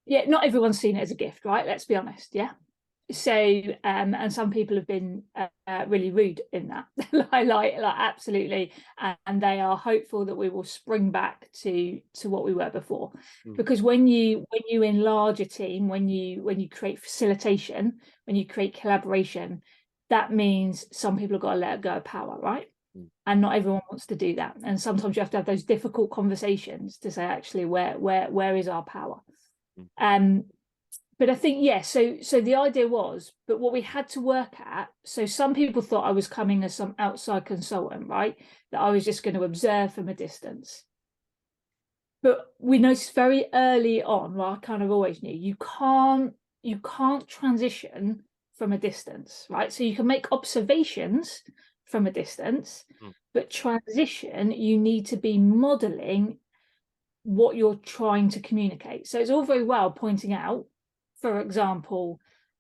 Yeah 0.06 0.25
not 0.27 0.45
everyone's 0.45 0.80
seen 0.80 0.98
it 0.98 1.01
as 1.01 1.12
a 1.12 1.15
gift 1.15 1.45
right? 1.45 1.65
Let's 1.65 1.86
be 1.86 1.95
honest 1.95 2.36
yeah 2.36 2.51
so 3.09 3.62
um 3.86 4.13
and 4.13 4.33
some 4.33 4.51
people 4.51 4.75
have 4.75 4.88
been 4.88 5.24
uh, 5.36 5.86
really 5.88 6.12
rude 6.12 6.42
in 6.51 6.68
that 6.68 6.86
like, 7.13 7.48
like 7.48 7.77
like 7.77 7.95
absolutely 7.98 8.71
and 9.26 9.42
they 9.42 9.61
are 9.61 9.78
hopeful 9.78 10.26
that 10.26 10.35
we 10.35 10.49
will 10.49 10.64
spring 10.64 11.09
back 11.09 11.49
to 11.54 12.02
to 12.14 12.30
what 12.30 12.44
we 12.44 12.54
were 12.54 12.69
before 12.69 13.11
mm. 13.45 13.56
because 13.56 13.81
when 13.81 14.07
you 14.07 14.44
when 14.49 14.61
you 14.69 14.83
enlarge 14.83 15.40
a 15.40 15.45
team 15.45 15.87
when 15.87 16.09
you 16.09 16.44
when 16.44 16.59
you 16.59 16.68
create 16.68 16.99
facilitation 16.99 17.94
when 18.26 18.35
you 18.35 18.45
create 18.45 18.80
collaboration 18.80 19.61
that 20.09 20.33
means 20.33 20.85
some 20.92 21.18
people 21.18 21.35
have 21.35 21.42
got 21.42 21.54
to 21.54 21.59
let 21.59 21.81
go 21.81 21.95
of 21.95 22.04
power 22.04 22.37
right 22.42 22.69
mm. 22.97 23.07
and 23.26 23.40
not 23.40 23.56
everyone 23.56 23.81
wants 23.90 24.07
to 24.07 24.16
do 24.16 24.35
that 24.35 24.57
and 24.66 24.81
sometimes 24.81 25.16
you 25.16 25.21
have 25.21 25.31
to 25.31 25.37
have 25.37 25.45
those 25.45 25.64
difficult 25.64 26.11
conversations 26.11 26.97
to 26.97 27.09
say 27.09 27.23
actually 27.23 27.64
where 27.64 27.97
where 27.97 28.30
where 28.30 28.57
is 28.57 28.68
our 28.68 28.83
power 28.83 29.21
mm. 29.80 29.87
um 29.97 30.44
but 31.19 31.30
I 31.30 31.36
think 31.36 31.64
yes. 31.64 31.95
Yeah, 31.95 32.18
so 32.18 32.21
so 32.21 32.42
the 32.42 32.56
idea 32.56 32.88
was, 32.88 33.33
but 33.47 33.59
what 33.59 33.74
we 33.74 33.81
had 33.81 34.07
to 34.09 34.21
work 34.21 34.59
at. 34.59 34.90
So 35.04 35.26
some 35.26 35.54
people 35.54 35.81
thought 35.81 36.06
I 36.06 36.12
was 36.12 36.28
coming 36.28 36.64
as 36.64 36.76
some 36.76 36.95
outside 37.00 37.45
consultant, 37.45 38.07
right? 38.07 38.36
That 38.71 38.81
I 38.81 38.92
was 38.92 39.04
just 39.04 39.24
going 39.24 39.33
to 39.33 39.44
observe 39.44 39.94
from 39.94 40.09
a 40.09 40.14
distance. 40.14 40.83
But 42.21 42.54
we 42.59 42.78
noticed 42.78 43.16
very 43.16 43.45
early 43.54 44.04
on, 44.04 44.36
well, 44.36 44.54
I 44.54 44.57
kind 44.57 44.83
of 44.83 44.92
always 44.92 45.24
knew 45.24 45.36
you 45.36 45.56
can't 45.56 46.33
you 46.62 46.80
can't 46.80 47.28
transition 47.28 48.24
from 48.56 48.74
a 48.74 48.78
distance, 48.78 49.47
right? 49.50 49.71
So 49.71 49.83
you 49.83 49.95
can 49.95 50.07
make 50.07 50.31
observations 50.31 51.42
from 51.86 52.06
a 52.06 52.12
distance, 52.12 52.86
mm. 53.02 53.14
but 53.33 53.50
transition 53.50 54.52
you 54.52 54.78
need 54.78 55.07
to 55.07 55.18
be 55.18 55.38
modeling 55.38 56.38
what 57.24 57.56
you're 57.56 57.76
trying 57.76 58.30
to 58.30 58.40
communicate. 58.40 59.07
So 59.07 59.19
it's 59.19 59.30
all 59.30 59.44
very 59.44 59.64
well 59.64 59.92
pointing 59.92 60.33
out 60.33 60.66
for 61.21 61.40
example, 61.40 62.19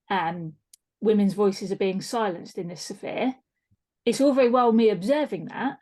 um, 0.09 0.53
women's 1.01 1.33
voices 1.33 1.71
are 1.71 1.77
being 1.77 2.01
silenced 2.01 2.57
in 2.57 2.67
this 2.67 2.81
sphere, 2.81 3.35
it's 4.05 4.21
all 4.21 4.33
very 4.33 4.49
well 4.49 4.71
me 4.71 4.89
observing 4.89 5.45
that, 5.45 5.79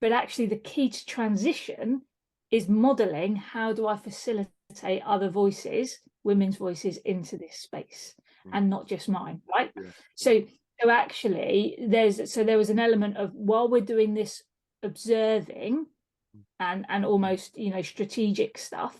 but 0.00 0.12
actually 0.12 0.46
the 0.46 0.56
key 0.56 0.90
to 0.90 1.06
transition 1.06 2.02
is 2.50 2.68
modeling 2.68 3.36
how 3.36 3.72
do 3.72 3.86
I 3.86 3.96
facilitate 3.96 5.02
other 5.06 5.30
voices, 5.30 6.00
women's 6.24 6.56
voices 6.56 6.96
into 6.98 7.38
this 7.38 7.56
space 7.56 8.14
mm. 8.46 8.50
and 8.52 8.68
not 8.68 8.88
just 8.88 9.08
mine, 9.08 9.40
right? 9.52 9.70
Yeah. 9.76 9.90
So 10.16 10.42
so 10.82 10.90
actually 10.90 11.76
there's 11.80 12.32
so 12.32 12.42
there 12.42 12.58
was 12.58 12.70
an 12.70 12.78
element 12.78 13.16
of 13.16 13.32
while 13.34 13.68
we're 13.68 13.80
doing 13.80 14.14
this 14.14 14.42
observing 14.82 15.86
hmm. 16.34 16.40
and 16.58 16.86
and 16.88 17.04
almost 17.04 17.58
you 17.58 17.70
know 17.70 17.82
strategic 17.82 18.56
stuff 18.56 18.98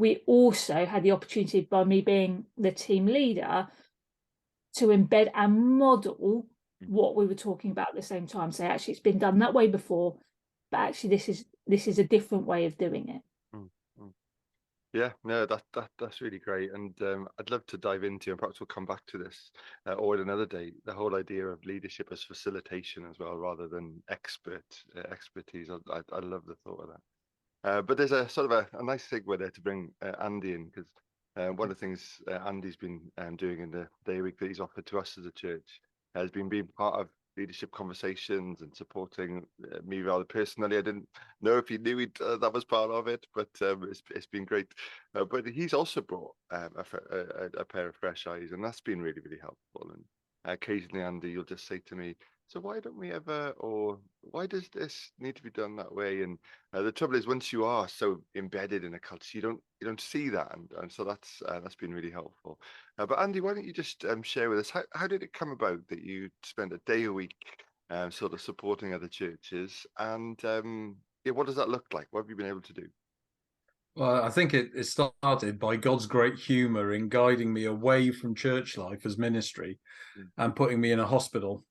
we 0.00 0.22
also 0.26 0.84
had 0.86 1.02
the 1.02 1.12
opportunity 1.12 1.60
by 1.60 1.84
me 1.84 2.00
being 2.00 2.44
the 2.56 2.72
team 2.72 3.06
leader 3.06 3.68
to 4.74 4.86
embed 4.86 5.30
and 5.34 5.78
model 5.78 6.46
mm. 6.82 6.88
what 6.88 7.14
we 7.14 7.26
were 7.26 7.34
talking 7.34 7.70
about 7.70 7.90
at 7.90 7.94
the 7.94 8.02
same 8.02 8.26
time 8.26 8.50
say 8.50 8.66
actually 8.66 8.92
it's 8.92 9.00
been 9.00 9.18
done 9.18 9.38
that 9.38 9.54
way 9.54 9.66
before 9.66 10.16
but 10.70 10.78
actually 10.80 11.10
this 11.10 11.28
is 11.28 11.44
this 11.66 11.86
is 11.86 11.98
a 11.98 12.04
different 12.04 12.46
way 12.46 12.64
of 12.66 12.76
doing 12.78 13.08
it. 13.08 13.22
Yeah, 14.92 15.12
no, 15.22 15.46
that 15.46 15.62
that 15.74 15.88
that's 16.00 16.20
really 16.20 16.40
great, 16.40 16.72
and 16.72 17.00
um, 17.02 17.28
I'd 17.38 17.50
love 17.50 17.64
to 17.66 17.78
dive 17.78 18.02
into, 18.02 18.30
and 18.30 18.38
perhaps 18.38 18.58
we'll 18.58 18.66
come 18.66 18.86
back 18.86 19.06
to 19.06 19.18
this 19.18 19.52
uh, 19.86 19.92
or 19.92 20.16
in 20.16 20.22
another 20.22 20.46
day. 20.46 20.72
The 20.84 20.92
whole 20.92 21.14
idea 21.14 21.46
of 21.46 21.64
leadership 21.64 22.08
as 22.10 22.24
facilitation 22.24 23.06
as 23.08 23.16
well, 23.20 23.36
rather 23.36 23.68
than 23.68 24.02
expert 24.08 24.64
uh, 24.96 25.02
expertise. 25.12 25.70
I, 25.70 25.76
I, 25.92 26.00
I 26.12 26.18
love 26.18 26.42
the 26.44 26.56
thought 26.64 26.82
of 26.82 26.88
that. 26.88 27.00
Uh, 27.64 27.82
but 27.82 27.96
there's 27.96 28.12
a 28.12 28.28
sort 28.28 28.50
of 28.50 28.52
a, 28.52 28.78
a 28.78 28.82
nice 28.82 29.06
segue 29.06 29.38
there 29.38 29.50
to 29.50 29.60
bring 29.60 29.90
uh, 30.02 30.12
Andy 30.22 30.54
in 30.54 30.66
because 30.66 30.88
uh, 31.36 31.48
one 31.48 31.70
of 31.70 31.76
the 31.76 31.80
things 31.80 32.20
uh, 32.30 32.38
Andy's 32.46 32.76
been 32.76 33.00
um, 33.18 33.36
doing 33.36 33.60
in 33.60 33.70
the 33.70 33.86
day 34.04 34.20
week 34.20 34.38
that 34.38 34.48
he's 34.48 34.60
offered 34.60 34.86
to 34.86 34.98
us 34.98 35.16
as 35.18 35.26
a 35.26 35.32
church 35.32 35.80
has 36.14 36.30
been 36.30 36.48
being 36.48 36.68
part 36.76 36.98
of 36.98 37.08
leadership 37.36 37.70
conversations 37.70 38.62
and 38.62 38.74
supporting 38.74 39.46
uh, 39.72 39.78
me 39.84 40.00
rather 40.00 40.24
personally. 40.24 40.76
I 40.76 40.82
didn't 40.82 41.08
know 41.40 41.58
if 41.58 41.68
he 41.68 41.78
knew 41.78 41.98
he 41.98 42.08
uh, 42.20 42.36
that 42.38 42.52
was 42.52 42.64
part 42.64 42.90
of 42.90 43.06
it, 43.06 43.24
but 43.34 43.48
um, 43.62 43.86
it's, 43.88 44.02
it's 44.14 44.26
been 44.26 44.44
great. 44.44 44.66
But 45.12 45.46
he's 45.46 45.74
also 45.74 46.00
brought 46.00 46.34
um, 46.50 46.70
a, 46.76 47.16
a, 47.16 47.48
a, 47.58 47.64
pair 47.64 47.88
of 47.88 47.94
fresh 47.96 48.26
eyes, 48.26 48.50
and 48.52 48.64
that's 48.64 48.80
been 48.80 49.00
really, 49.00 49.20
really 49.24 49.38
helpful. 49.40 49.92
And 49.92 50.04
occasionally, 50.44 51.02
Andy, 51.02 51.30
you'll 51.30 51.44
just 51.44 51.66
say 51.66 51.80
to 51.86 51.94
me, 51.94 52.16
so 52.50 52.58
why 52.58 52.80
don't 52.80 52.98
we 52.98 53.12
ever 53.12 53.54
or 53.58 53.98
why 54.22 54.44
does 54.44 54.68
this 54.70 55.12
need 55.20 55.36
to 55.36 55.42
be 55.42 55.50
done 55.50 55.76
that 55.76 55.94
way? 55.94 56.22
And 56.22 56.36
uh, 56.74 56.82
the 56.82 56.90
trouble 56.90 57.14
is 57.14 57.28
once 57.28 57.52
you 57.52 57.64
are 57.64 57.86
so 57.86 58.18
embedded 58.34 58.82
in 58.82 58.94
a 58.94 58.98
culture 58.98 59.38
you 59.38 59.40
don't 59.40 59.60
you 59.80 59.86
don't 59.86 60.00
see 60.00 60.28
that. 60.30 60.48
And, 60.52 60.68
and 60.82 60.90
so 60.90 61.04
that's 61.04 61.40
uh, 61.46 61.60
that's 61.60 61.76
been 61.76 61.94
really 61.94 62.10
helpful. 62.10 62.58
Uh, 62.98 63.06
but 63.06 63.20
andy 63.20 63.40
why 63.40 63.54
don't 63.54 63.64
you 63.64 63.72
just 63.72 64.04
um, 64.04 64.24
share 64.24 64.50
with 64.50 64.58
us 64.58 64.68
how, 64.68 64.82
how 64.94 65.06
did 65.06 65.22
it 65.22 65.32
come 65.32 65.52
about 65.52 65.78
that 65.88 66.02
you 66.02 66.28
spent 66.42 66.72
a 66.72 66.80
day 66.86 67.04
a 67.04 67.12
week 67.12 67.36
um, 67.88 68.10
sort 68.10 68.32
of 68.34 68.40
supporting 68.40 68.94
other 68.94 69.08
churches? 69.08 69.86
And 70.00 70.44
um, 70.44 70.96
yeah, 71.24 71.32
what 71.32 71.46
does 71.46 71.56
that 71.56 71.68
look 71.68 71.86
like? 71.92 72.08
What 72.10 72.22
have 72.22 72.30
you 72.30 72.36
been 72.36 72.46
able 72.46 72.62
to 72.62 72.72
do? 72.72 72.88
Well, 73.94 74.24
I 74.24 74.30
think 74.30 74.54
it, 74.54 74.70
it 74.74 74.84
started 74.84 75.58
by 75.58 75.76
God's 75.76 76.06
great 76.06 76.36
humor 76.36 76.94
in 76.94 77.08
guiding 77.08 77.52
me 77.52 77.66
away 77.66 78.10
from 78.10 78.34
church 78.34 78.76
life 78.76 79.04
as 79.04 79.18
ministry 79.18 79.78
mm. 80.18 80.24
and 80.38 80.54
putting 80.54 80.80
me 80.80 80.92
in 80.92 81.00
a 81.00 81.06
hospital 81.06 81.64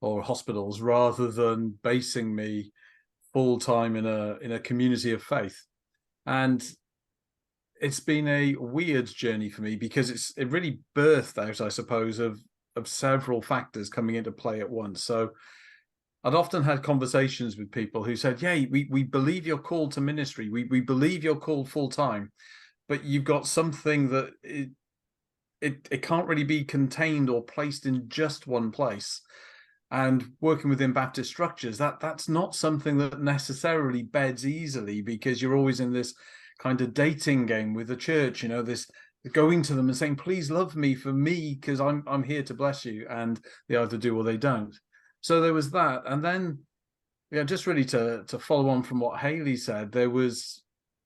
or 0.00 0.22
hospitals 0.22 0.80
rather 0.80 1.30
than 1.30 1.78
basing 1.82 2.34
me 2.34 2.72
full 3.32 3.58
time 3.58 3.96
in 3.96 4.06
a 4.06 4.36
in 4.40 4.52
a 4.52 4.58
community 4.58 5.12
of 5.12 5.22
faith. 5.22 5.62
And 6.24 6.66
it's 7.80 8.00
been 8.00 8.26
a 8.28 8.54
weird 8.58 9.06
journey 9.06 9.50
for 9.50 9.62
me 9.62 9.76
because 9.76 10.10
it's 10.10 10.32
it 10.36 10.50
really 10.50 10.80
birthed 10.94 11.36
out 11.36 11.60
i 11.60 11.68
suppose 11.68 12.18
of 12.18 12.40
of 12.74 12.88
several 12.88 13.42
factors 13.42 13.90
coming 13.90 14.14
into 14.16 14.32
play 14.32 14.60
at 14.60 14.70
once. 14.70 15.04
So 15.04 15.30
i'd 16.24 16.34
often 16.34 16.62
had 16.62 16.82
conversations 16.82 17.56
with 17.56 17.70
people 17.70 18.02
who 18.02 18.16
said 18.16 18.40
yeah 18.42 18.64
we, 18.70 18.88
we 18.90 19.02
believe 19.02 19.46
you're 19.46 19.58
called 19.58 19.92
to 19.92 20.00
ministry. 20.00 20.48
We, 20.48 20.64
we 20.64 20.80
believe 20.80 21.22
you're 21.22 21.36
called 21.36 21.68
full 21.68 21.90
time 21.90 22.32
but 22.88 23.04
you've 23.04 23.24
got 23.24 23.46
something 23.46 24.08
that 24.10 24.30
it, 24.42 24.70
it 25.60 25.88
it 25.90 26.02
can't 26.02 26.28
really 26.28 26.44
be 26.44 26.64
contained 26.64 27.28
or 27.28 27.42
placed 27.42 27.86
in 27.86 28.08
just 28.08 28.46
one 28.46 28.70
place 28.70 29.20
and 29.90 30.24
working 30.40 30.70
within 30.70 30.92
Baptist 30.92 31.30
structures, 31.30 31.78
that 31.78 32.00
that's 32.00 32.28
not 32.28 32.54
something 32.54 32.98
that 32.98 33.20
necessarily 33.20 34.02
beds 34.02 34.46
easily 34.46 35.00
because 35.00 35.40
you're 35.40 35.56
always 35.56 35.80
in 35.80 35.92
this 35.92 36.14
kind 36.58 36.80
of 36.80 36.94
dating 36.94 37.46
game 37.46 37.74
with 37.74 37.88
the 37.88 37.96
church, 37.96 38.42
you 38.42 38.48
know, 38.48 38.62
this 38.62 38.90
going 39.32 39.62
to 39.62 39.74
them 39.74 39.88
and 39.88 39.96
saying, 39.96 40.16
please 40.16 40.50
love 40.50 40.76
me 40.76 40.94
for 40.94 41.12
me, 41.12 41.54
because 41.54 41.80
I'm 41.80 42.02
I'm 42.06 42.22
here 42.22 42.42
to 42.44 42.54
bless 42.54 42.84
you. 42.84 43.06
And 43.08 43.40
they 43.68 43.76
either 43.76 43.96
do 43.96 44.16
or 44.16 44.24
they 44.24 44.36
don't. 44.36 44.74
So 45.20 45.40
there 45.40 45.54
was 45.54 45.70
that. 45.72 46.02
And 46.06 46.24
then 46.24 46.58
yeah, 47.30 47.42
just 47.42 47.66
really 47.66 47.84
to 47.86 48.24
to 48.28 48.38
follow 48.38 48.68
on 48.68 48.82
from 48.82 49.00
what 49.00 49.18
Hayley 49.18 49.56
said, 49.56 49.92
there 49.92 50.10
was 50.10 50.62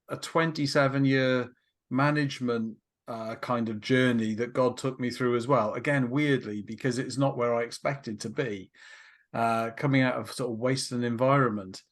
a 0.08 0.16
27 0.16 1.04
year 1.04 1.48
management 1.90 2.76
uh, 3.10 3.34
kind 3.36 3.68
of 3.68 3.80
journey 3.80 4.34
that 4.34 4.52
God 4.52 4.76
took 4.76 5.00
me 5.00 5.10
through 5.10 5.36
as 5.36 5.48
well. 5.48 5.74
Again, 5.74 6.10
weirdly, 6.10 6.62
because 6.62 6.98
it's 6.98 7.18
not 7.18 7.36
where 7.36 7.54
I 7.54 7.62
expected 7.62 8.20
to 8.20 8.30
be, 8.30 8.70
uh, 9.34 9.70
coming 9.76 10.02
out 10.02 10.14
of 10.14 10.30
sort 10.30 10.52
of 10.52 10.58
Western 10.58 11.02
environment. 11.02 11.82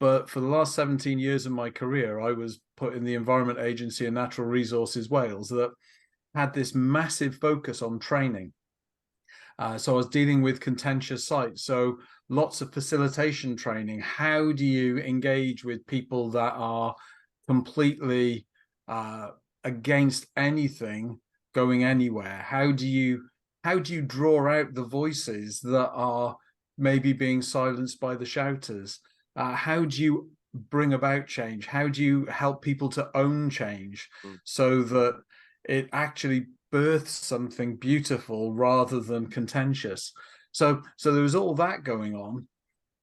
But 0.00 0.28
for 0.28 0.40
the 0.40 0.48
last 0.48 0.74
17 0.74 1.20
years 1.20 1.46
of 1.46 1.52
my 1.52 1.70
career, 1.70 2.20
I 2.20 2.32
was 2.32 2.60
put 2.76 2.94
in 2.94 3.04
the 3.04 3.14
Environment 3.14 3.60
Agency 3.60 4.06
and 4.06 4.16
Natural 4.16 4.48
Resources 4.48 5.08
Wales 5.08 5.48
that 5.50 5.70
had 6.34 6.52
this 6.52 6.74
massive 6.74 7.36
focus 7.36 7.80
on 7.80 8.00
training. 8.00 8.52
Uh, 9.60 9.78
so 9.78 9.92
I 9.92 9.96
was 9.96 10.08
dealing 10.08 10.42
with 10.42 10.60
contentious 10.60 11.24
sites. 11.24 11.62
So 11.64 11.98
lots 12.28 12.60
of 12.60 12.74
facilitation 12.74 13.56
training. 13.56 14.00
How 14.00 14.52
do 14.52 14.66
you 14.66 14.98
engage 14.98 15.64
with 15.64 15.86
people 15.86 16.30
that 16.30 16.52
are 16.56 16.94
completely 17.46 18.44
uh, 18.88 19.28
against 19.66 20.26
anything 20.36 21.20
going 21.54 21.84
anywhere? 21.84 22.44
How 22.48 22.72
do 22.72 22.86
you 22.86 23.24
how 23.64 23.80
do 23.80 23.92
you 23.92 24.00
draw 24.00 24.48
out 24.48 24.74
the 24.74 24.84
voices 24.84 25.60
that 25.60 25.90
are 25.90 26.36
maybe 26.78 27.12
being 27.12 27.42
silenced 27.42 27.98
by 27.98 28.14
the 28.14 28.24
shouters? 28.24 29.00
Uh, 29.34 29.54
how 29.54 29.84
do 29.84 30.02
you 30.02 30.30
bring 30.54 30.92
about 30.92 31.26
change? 31.26 31.66
How 31.66 31.88
do 31.88 32.02
you 32.02 32.26
help 32.26 32.62
people 32.62 32.88
to 32.90 33.10
own 33.14 33.50
change 33.50 34.08
mm. 34.24 34.38
so 34.44 34.82
that 34.84 35.20
it 35.68 35.88
actually 35.92 36.46
births 36.70 37.10
something 37.10 37.76
beautiful 37.76 38.54
rather 38.54 39.00
than 39.00 39.26
contentious? 39.26 40.12
So 40.52 40.82
so 40.96 41.12
there 41.12 41.24
was 41.24 41.34
all 41.34 41.54
that 41.56 41.82
going 41.82 42.14
on 42.14 42.46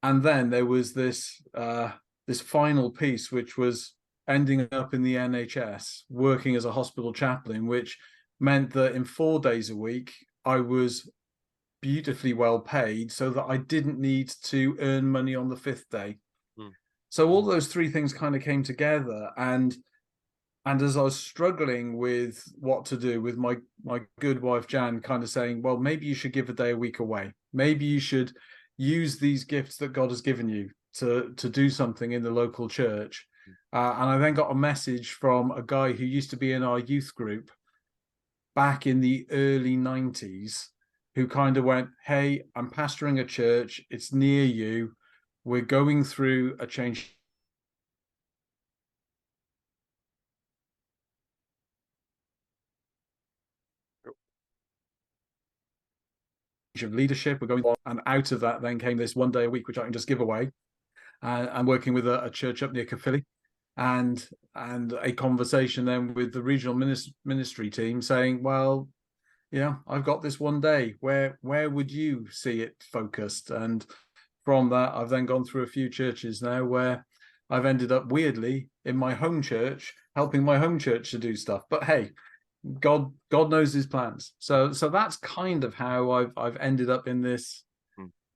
and 0.02 0.24
then 0.24 0.50
there 0.50 0.66
was 0.66 0.94
this 0.94 1.42
uh 1.54 1.92
this 2.26 2.40
final 2.40 2.90
piece 2.90 3.34
which 3.34 3.58
was 3.58 3.94
ending 4.28 4.68
up 4.72 4.94
in 4.94 5.04
the 5.04 5.16
NHS 5.16 6.04
working 6.10 6.56
as 6.56 6.66
a 6.66 6.72
hospital 6.72 7.14
chaplain, 7.14 7.68
which 7.68 7.98
meant 8.40 8.72
that 8.74 8.96
in 8.96 9.04
four 9.04 9.40
days 9.40 9.70
a 9.70 9.76
week, 9.76 10.14
I 10.46 10.60
was 10.60 11.10
beautifully 11.82 12.34
well 12.34 12.60
paid 12.60 13.12
so 13.12 13.30
that 13.30 13.44
I 13.44 13.58
didn't 13.58 14.00
need 14.00 14.32
to 14.44 14.78
earn 14.80 15.06
money 15.06 15.36
on 15.36 15.50
the 15.50 15.56
fifth 15.56 15.90
day. 15.90 16.18
Hmm. 16.58 16.70
So 17.10 17.30
all 17.30 17.44
those 17.44 17.68
three 17.68 17.90
things 17.90 18.14
kind 18.14 18.36
of 18.36 18.42
came 18.42 18.64
together 18.64 19.30
and 19.38 19.76
and 20.66 20.82
as 20.82 20.96
I 20.96 21.02
was 21.02 21.20
struggling 21.20 21.98
with 21.98 22.42
what 22.58 22.86
to 22.86 22.98
do 22.98 23.22
with 23.22 23.36
my 23.36 23.58
my 23.84 24.00
good 24.22 24.42
wife 24.42 24.66
Jan 24.66 25.02
kind 25.02 25.22
of 25.22 25.30
saying, 25.30 25.62
well, 25.62 25.78
maybe 25.78 26.06
you 26.06 26.16
should 26.16 26.32
give 26.32 26.50
a 26.50 26.54
day 26.54 26.72
a 26.72 26.78
week 26.78 27.00
away. 27.00 27.34
Maybe 27.52 27.86
you 27.86 28.00
should 28.00 28.32
use 28.78 29.20
these 29.20 29.44
gifts 29.44 29.76
that 29.78 29.92
God 29.92 30.10
has 30.10 30.22
given 30.22 30.48
you 30.48 30.70
to 30.96 31.34
to 31.36 31.50
do 31.50 31.70
something 31.70 32.14
in 32.14 32.24
the 32.24 32.32
local 32.32 32.70
church 32.70 33.28
uh, 33.74 33.96
and 33.98 34.10
I 34.10 34.18
then 34.18 34.34
got 34.34 34.52
a 34.52 34.56
message 34.56 35.12
from 35.12 35.52
a 35.52 35.64
guy 35.64 35.92
who 35.92 36.06
used 36.06 36.30
to 36.32 36.38
be 36.38 36.54
in 36.54 36.64
our 36.64 36.80
youth 36.80 37.14
group 37.16 37.52
back 38.56 38.86
in 38.86 39.02
the 39.02 39.26
early 39.32 39.76
90s 39.76 40.68
who 41.16 41.28
kind 41.28 41.58
of 41.58 41.64
went, 41.64 41.90
Hey, 42.06 42.44
I'm 42.56 42.70
pastoring 42.70 43.20
a 43.20 43.26
church. 43.26 43.82
It's 43.90 44.14
near 44.14 44.46
you. 44.46 44.96
We're 45.44 45.62
going 45.62 46.04
through 46.04 46.58
a 46.60 46.68
change. 46.68 47.16
of 56.82 56.94
leadership 56.94 57.40
we're 57.40 57.48
going 57.48 57.64
on 57.64 57.76
and 57.86 58.02
out 58.08 58.32
of 58.32 58.40
that 58.40 58.62
then 58.62 58.80
came 58.80 58.98
this 58.98 59.16
one 59.16 59.30
day 59.30 59.46
a 59.46 59.50
week 59.50 59.68
which 59.68 59.78
i 59.78 59.84
can 59.84 59.94
just 59.94 60.08
give 60.08 60.22
away 60.22 60.50
uh, 61.24 61.48
i'm 61.52 61.66
working 61.66 61.94
with 61.94 62.08
a, 62.08 62.24
a 62.26 62.30
church 62.30 62.62
up 62.62 62.72
near 62.72 62.86
Caerphilly 62.86 63.24
and 63.78 64.28
and 64.56 64.94
a 65.02 65.12
conversation 65.12 65.86
then 65.86 66.14
with 66.14 66.32
the 66.32 66.42
regional 66.42 66.76
ministry 67.26 67.70
team 67.70 68.02
saying, 68.02 68.44
well, 68.44 68.88
yeah, 69.52 69.76
I've 69.88 70.04
got 70.04 70.22
this 70.22 70.40
one 70.40 70.62
day. 70.62 70.96
Where 71.00 71.38
where 71.42 71.70
would 71.70 71.92
you 71.92 72.28
see 72.30 72.62
it 72.62 72.76
focused? 72.92 73.52
And 73.52 73.86
from 74.46 74.70
that, 74.70 74.94
I've 74.94 75.10
then 75.10 75.26
gone 75.26 75.46
through 75.46 75.64
a 75.64 75.68
few 75.68 75.90
churches 75.90 76.42
now 76.42 76.66
where 76.66 77.06
I've 77.50 77.66
ended 77.66 77.92
up 77.92 78.12
weirdly 78.12 78.70
in 78.86 78.98
my 78.98 79.14
home 79.14 79.42
church, 79.42 79.94
helping 80.16 80.44
my 80.44 80.58
home 80.58 80.80
church 80.80 81.12
to 81.12 81.18
do 81.18 81.36
stuff. 81.36 81.64
But 81.70 81.84
hey, 81.84 82.12
God 82.80 83.12
God 83.32 83.50
knows 83.50 83.74
his 83.74 83.88
plans. 83.88 84.34
So 84.40 84.72
so 84.72 84.90
that's 84.90 85.18
kind 85.18 85.64
of 85.64 85.74
how 85.74 86.12
I've 86.12 86.32
I've 86.38 86.58
ended 86.58 86.90
up 86.90 87.08
in 87.08 87.22
this. 87.22 87.64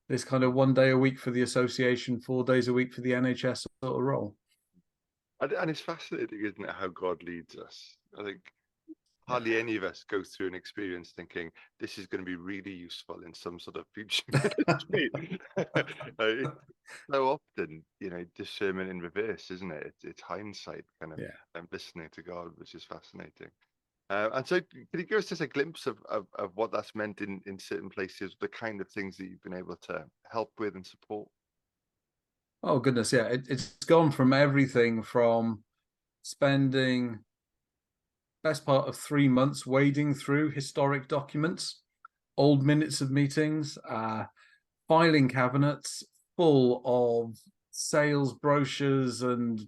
This 0.08 0.24
kind 0.24 0.44
of 0.44 0.54
one 0.54 0.74
day 0.74 0.90
a 0.90 0.98
week 0.98 1.20
for 1.20 1.32
the 1.32 1.42
association, 1.42 2.20
four 2.20 2.44
days 2.44 2.68
a 2.68 2.74
week 2.74 2.94
for 2.94 3.02
the 3.02 3.12
NHS 3.12 3.68
sort 3.84 3.96
of 3.96 4.02
role. 4.02 4.36
And, 5.42 5.52
and 5.52 5.70
it's 5.70 5.82
fascinating, 5.82 6.46
isn't 6.46 6.64
it, 6.64 6.76
how 6.76 6.88
God 6.88 7.22
leads 7.24 7.56
us? 7.56 7.98
I 8.18 8.24
think 8.24 8.40
hardly 9.28 9.60
any 9.60 9.76
of 9.76 9.84
us 9.84 10.06
go 10.10 10.24
through 10.24 10.48
an 10.48 10.56
experience 10.56 11.12
thinking 11.12 11.52
this 11.80 11.98
is 11.98 12.08
going 12.08 12.24
to 12.24 12.26
be 12.26 12.36
really 12.36 12.72
useful 12.72 13.18
in 13.26 13.34
some 13.34 13.60
sort 13.60 13.76
of 13.76 13.86
future 13.94 14.24
so 17.12 17.28
often 17.28 17.84
you 18.00 18.10
know 18.10 18.24
discernment 18.36 18.90
in 18.90 19.00
reverse 19.00 19.52
isn't 19.52 19.72
it 19.72 19.84
it's, 19.86 20.06
it's 20.06 20.22
hindsight 20.22 20.86
kind 21.02 21.12
of 21.12 21.20
yeah. 21.20 21.26
um, 21.56 21.68
listening 21.72 22.08
to 22.12 22.22
god 22.22 22.48
which 22.56 22.74
is 22.74 22.86
fascinating 22.86 23.50
uh, 24.10 24.30
and 24.34 24.48
so 24.48 24.60
can 24.60 25.00
you 25.00 25.04
give 25.04 25.18
us 25.18 25.26
just 25.26 25.42
a 25.42 25.48
glimpse 25.48 25.86
of, 25.86 25.98
of, 26.10 26.26
of 26.40 26.52
what 26.56 26.72
that's 26.72 26.96
meant 26.96 27.22
in 27.22 27.42
in 27.46 27.60
certain 27.60 27.90
places 27.90 28.36
the 28.40 28.48
kind 28.48 28.82
of 28.82 28.90
things 28.90 29.18
that 29.18 29.26
you've 29.26 29.44
been 29.44 29.54
able 29.54 29.76
to 29.76 30.04
help 30.32 30.52
with 30.58 30.76
and 30.76 30.86
support 30.86 31.28
Oh 32.64 32.80
goodness, 32.80 33.14
yeah. 33.14 33.26
It, 33.28 33.48
it's 33.50 33.76
gone 33.86 34.12
from 34.12 34.34
everything 34.34 35.04
from 35.04 35.64
spending 36.24 37.20
best 38.44 38.66
part 38.66 38.88
of 38.88 38.98
three 38.98 39.28
months 39.28 39.66
wading 39.66 40.16
through 40.16 40.52
historic 40.52 41.08
documents, 41.08 41.82
old 42.36 42.66
minutes 42.66 43.02
of 43.02 43.12
meetings, 43.12 43.78
uh, 43.90 44.24
filing 44.88 45.30
cabinets 45.30 46.04
full 46.36 46.82
of 46.86 47.38
sales 47.72 48.34
brochures 48.34 49.22
and 49.22 49.68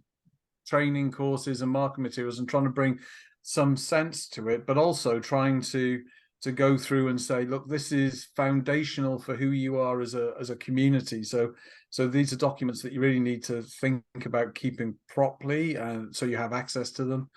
training 0.68 1.12
courses 1.12 1.62
and 1.62 1.72
marketing 1.72 2.04
materials 2.04 2.40
and 2.40 2.48
trying 2.48 2.64
to 2.64 2.70
bring 2.70 3.00
some 3.42 3.76
sense 3.76 4.28
to 4.30 4.50
it, 4.50 4.66
but 4.66 4.78
also 4.78 5.20
trying 5.20 5.62
to 5.62 6.02
to 6.42 6.52
go 6.54 6.78
through 6.78 7.10
and 7.10 7.20
say, 7.20 7.44
look, 7.44 7.68
this 7.68 7.92
is 7.92 8.30
foundational 8.38 9.20
for 9.20 9.36
who 9.36 9.50
you 9.50 9.78
are 9.78 10.00
as 10.02 10.16
a 10.16 10.34
as 10.40 10.50
a 10.50 10.56
community. 10.56 11.24
So 11.24 11.54
so 11.90 12.08
these 12.08 12.32
are 12.32 12.38
documents 12.38 12.82
that 12.82 12.94
you 12.94 13.02
really 13.02 13.20
need 13.20 13.44
to 13.46 13.64
think 13.82 14.04
about 14.26 14.56
keeping 14.56 14.96
properly, 15.08 15.76
and 15.76 16.16
so 16.16 16.26
you 16.26 16.38
have 16.38 16.54
access 16.54 16.92
to 16.92 17.06
them. 17.06 17.30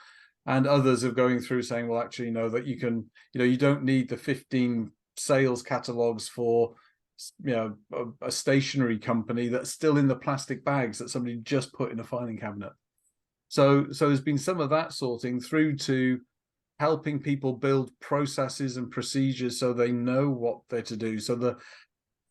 And 0.47 0.67
others 0.67 1.05
are 1.05 1.13
going 1.13 1.41
through 1.41 1.63
saying, 1.63 1.87
well, 1.87 2.03
actually, 2.03 2.27
you 2.27 2.33
know 2.33 2.49
that 2.49 2.67
you 2.67 2.77
can, 2.77 3.09
you 3.33 3.39
know, 3.39 3.45
you 3.45 3.57
don't 3.57 3.85
need 3.85 4.09
the 4.09 4.17
15 4.17 4.91
sales 5.17 5.63
catalogs 5.63 6.29
for 6.29 6.75
you 7.45 7.55
know 7.55 7.77
a, 7.93 8.27
a, 8.27 8.31
stationery 8.31 8.99
company 8.99 9.49
that's 9.49 9.71
still 9.71 9.99
in 9.99 10.09
the 10.09 10.17
plastic 10.17 10.65
bags 10.65 10.99
that 10.99 11.11
somebody 11.11 11.37
just 11.37 11.73
put 11.73 11.93
in 11.93 12.01
a 12.01 12.05
filing 12.05 12.39
cabinet 12.39 12.73
so 13.53 13.93
so 13.93 14.09
there's 14.09 14.23
been 14.23 14.39
some 14.39 14.61
of 14.61 14.71
that 14.71 14.95
sorting 14.95 15.39
through 15.39 15.77
to 15.77 16.19
helping 16.81 17.21
people 17.21 17.53
build 17.53 17.91
processes 18.01 18.79
and 18.79 18.91
procedures 18.91 19.59
so 19.59 19.75
they 19.75 19.93
know 19.93 20.31
what 20.31 20.61
they're 20.71 20.81
to 20.81 20.97
do 20.97 21.21
so 21.21 21.35
the 21.35 21.55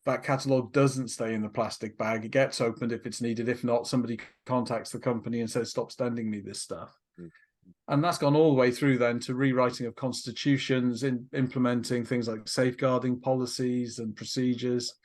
that 0.08 0.24
catalog 0.24 0.74
doesn't 0.74 1.10
stay 1.10 1.36
in 1.36 1.44
the 1.44 1.48
plastic 1.48 1.96
bag. 1.96 2.26
It 2.26 2.32
gets 2.32 2.60
opened 2.60 2.92
if 2.92 3.06
it's 3.06 3.22
needed. 3.22 3.48
If 3.48 3.64
not 3.64 3.86
somebody 3.86 4.20
contacts 4.48 4.90
the 4.90 4.98
company 4.98 5.42
and 5.42 5.50
says 5.50 5.70
stop 5.70 5.92
sending 5.92 6.28
me 6.28 6.40
this 6.40 6.60
stuff. 6.60 6.92
Mm-hmm. 7.20 7.94
and 7.94 8.04
that's 8.04 8.18
gone 8.18 8.36
all 8.36 8.50
the 8.50 8.60
way 8.60 8.72
through 8.72 8.98
then 8.98 9.20
to 9.20 9.36
rewriting 9.36 9.86
of 9.86 9.96
constitutions 9.96 11.04
in 11.04 11.28
implementing 11.36 12.04
things 12.04 12.28
like 12.28 12.48
safeguarding 12.48 13.20
policies 13.20 14.00
and 14.00 14.16
procedures 14.16 14.96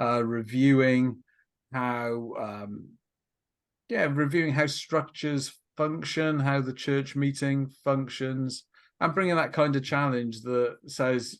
uh, 0.00 0.24
reviewing 0.24 1.18
how 1.74 2.32
um, 2.40 2.88
yeah 3.88 4.08
reviewing 4.10 4.52
how 4.52 4.66
structures 4.66 5.52
function 5.76 6.38
how 6.38 6.60
the 6.60 6.72
church 6.72 7.14
meeting 7.14 7.68
functions 7.84 8.64
and 9.00 9.14
bringing 9.14 9.36
that 9.36 9.52
kind 9.52 9.76
of 9.76 9.84
challenge 9.84 10.40
that 10.42 10.76
says 10.86 11.38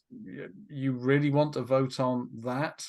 you 0.70 0.92
really 0.92 1.30
want 1.30 1.52
to 1.52 1.62
vote 1.62 1.98
on 1.98 2.28
that 2.40 2.84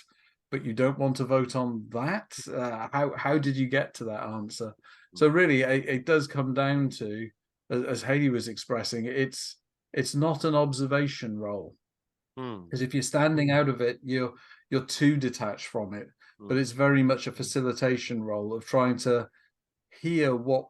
but 0.52 0.64
you 0.64 0.74
don't 0.74 1.00
want 1.00 1.16
to 1.16 1.26
vote 1.26 1.56
on 1.56 1.86
that 1.90 2.32
uh, 2.54 2.88
how 2.92 3.12
how 3.16 3.38
did 3.38 3.56
you 3.56 3.68
get 3.68 3.94
to 3.94 4.04
that 4.04 4.24
answer 4.24 4.74
so 5.16 5.28
hmm. 5.28 5.36
really 5.36 5.62
it, 5.62 5.88
it 5.88 6.06
does 6.06 6.28
come 6.28 6.54
down 6.54 6.90
to 6.90 7.28
as 7.72 8.02
hayley 8.02 8.30
was 8.30 8.48
expressing 8.48 9.06
it's 9.06 9.58
it's 9.94 10.16
not 10.16 10.44
an 10.44 10.56
observation 10.56 11.38
role 11.38 11.76
because 12.36 12.82
mm. 12.82 12.84
if 12.84 12.94
you're 12.94 13.04
standing 13.04 13.52
out 13.52 13.68
of 13.68 13.82
it 13.82 14.00
you're 14.04 14.34
you're 14.70 14.86
too 14.86 15.18
detached 15.18 15.68
from 15.68 15.94
it 15.94 16.08
mm. 16.40 16.48
but 16.48 16.58
it's 16.58 16.72
very 16.72 17.04
much 17.04 17.28
a 17.28 17.32
facilitation 17.32 18.24
role 18.24 18.54
of 18.54 18.66
trying 18.66 18.96
to 18.96 19.28
hear 20.02 20.36
what 20.36 20.68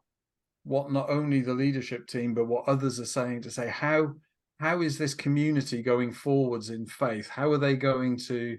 what 0.64 0.92
not 0.92 1.08
only 1.08 1.40
the 1.40 1.54
leadership 1.54 2.06
team 2.06 2.34
but 2.34 2.46
what 2.46 2.68
others 2.68 3.00
are 3.00 3.06
saying 3.06 3.40
to 3.42 3.50
say 3.50 3.68
how 3.68 4.14
how 4.60 4.82
is 4.82 4.98
this 4.98 5.14
community 5.14 5.82
going 5.82 6.12
forwards 6.12 6.68
in 6.68 6.84
faith? 6.84 7.30
How 7.30 7.50
are 7.50 7.58
they 7.58 7.76
going 7.76 8.18
to 8.28 8.58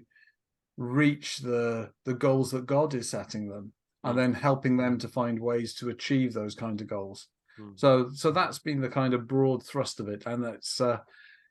reach 0.76 1.38
the 1.38 1.90
the 2.04 2.14
goals 2.14 2.50
that 2.50 2.66
god 2.66 2.92
is 2.94 3.08
setting 3.08 3.48
them 3.48 3.72
and 4.02 4.18
then 4.18 4.32
helping 4.32 4.76
them 4.76 4.98
to 4.98 5.06
find 5.06 5.38
ways 5.38 5.74
to 5.74 5.90
achieve 5.90 6.34
those 6.34 6.56
kind 6.56 6.80
of 6.80 6.88
goals? 6.88 7.28
Mm. 7.60 7.78
so 7.78 8.10
so 8.12 8.32
that's 8.32 8.58
been 8.58 8.80
the 8.80 8.88
kind 8.88 9.14
of 9.14 9.28
broad 9.28 9.64
thrust 9.64 10.00
of 10.00 10.08
it. 10.08 10.24
And 10.26 10.42
that's 10.42 10.80
uh 10.80 10.98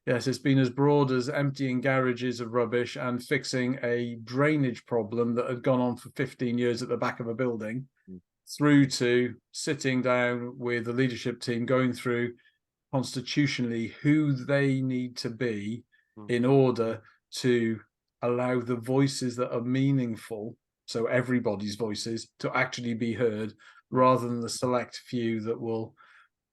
yes 0.05 0.27
it's 0.27 0.38
been 0.38 0.60
as 0.60 0.69
broad 0.69 1.12
as 1.12 1.29
emptying 1.29 1.79
garages 1.79 2.41
of 2.41 2.51
rubbish 2.51 2.97
and 2.97 3.23
fixing 3.23 3.79
a 3.84 4.17
drainage 4.25 4.86
problem 4.86 5.34
that 5.36 5.49
had 5.49 5.63
gone 5.63 5.79
on 5.79 5.95
for 5.95 6.10
15 6.17 6.57
years 6.57 6.81
at 6.81 6.89
the 6.89 6.97
back 6.97 7.21
of 7.21 7.27
a 7.27 7.34
building 7.34 7.88
through 8.57 8.85
to 8.85 9.35
sitting 9.51 10.01
down 10.01 10.57
with 10.57 10.85
the 10.85 10.93
leadership 10.93 11.39
team, 11.39 11.65
going 11.65 11.93
through 11.93 12.33
constitutionally 12.93 13.93
who 14.01 14.33
they 14.33 14.81
need 14.81 15.15
to 15.17 15.29
be 15.29 15.83
mm. 16.17 16.29
in 16.29 16.45
order 16.45 17.01
to 17.31 17.79
allow 18.21 18.59
the 18.59 18.75
voices 18.75 19.35
that 19.37 19.53
are 19.53 19.61
meaningful, 19.61 20.55
so 20.85 21.05
everybody's 21.05 21.75
voices, 21.75 22.27
to 22.39 22.55
actually 22.55 22.93
be 22.93 23.13
heard, 23.13 23.53
rather 23.89 24.27
than 24.27 24.41
the 24.41 24.49
select 24.49 25.01
few 25.07 25.41
that 25.41 25.59
will 25.59 25.95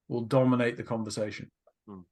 will 0.07 0.21
dominate 0.21 0.75
the 0.75 0.83
conversation. 0.83 1.51
Mm. 1.87 2.03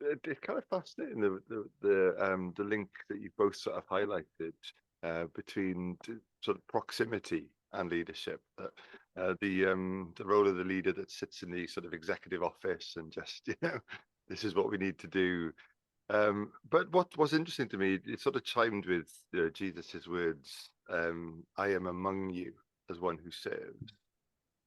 It's 0.00 0.40
kind 0.40 0.58
of 0.58 0.64
fascinating 0.70 1.20
the 1.20 1.40
the 1.48 1.64
the, 1.82 2.32
um, 2.32 2.54
the 2.56 2.64
link 2.64 2.88
that 3.08 3.20
you 3.20 3.30
both 3.36 3.56
sort 3.56 3.76
of 3.76 3.86
highlighted 3.88 4.54
uh, 5.02 5.24
between 5.34 5.98
sort 6.40 6.56
of 6.56 6.66
proximity 6.68 7.46
and 7.76 7.90
leadership. 7.90 8.40
Uh, 8.58 9.34
the 9.40 9.66
um, 9.66 10.12
the 10.16 10.24
role 10.24 10.46
of 10.46 10.56
the 10.56 10.64
leader 10.64 10.92
that 10.92 11.10
sits 11.10 11.42
in 11.42 11.50
the 11.50 11.66
sort 11.66 11.86
of 11.86 11.94
executive 11.94 12.42
office 12.42 12.94
and 12.96 13.10
just 13.10 13.42
you 13.46 13.54
know 13.62 13.78
this 14.28 14.44
is 14.44 14.54
what 14.54 14.70
we 14.70 14.76
need 14.76 14.98
to 14.98 15.06
do. 15.06 15.52
Um, 16.08 16.52
but 16.70 16.90
what 16.92 17.16
was 17.16 17.32
interesting 17.32 17.68
to 17.70 17.78
me, 17.78 17.98
it 18.06 18.20
sort 18.20 18.36
of 18.36 18.44
chimed 18.44 18.86
with 18.86 19.08
Jesus's 19.52 20.06
words, 20.06 20.70
um, 20.90 21.44
"I 21.56 21.68
am 21.68 21.86
among 21.86 22.30
you 22.30 22.52
as 22.90 23.00
one 23.00 23.18
who 23.18 23.30
serves." 23.30 23.92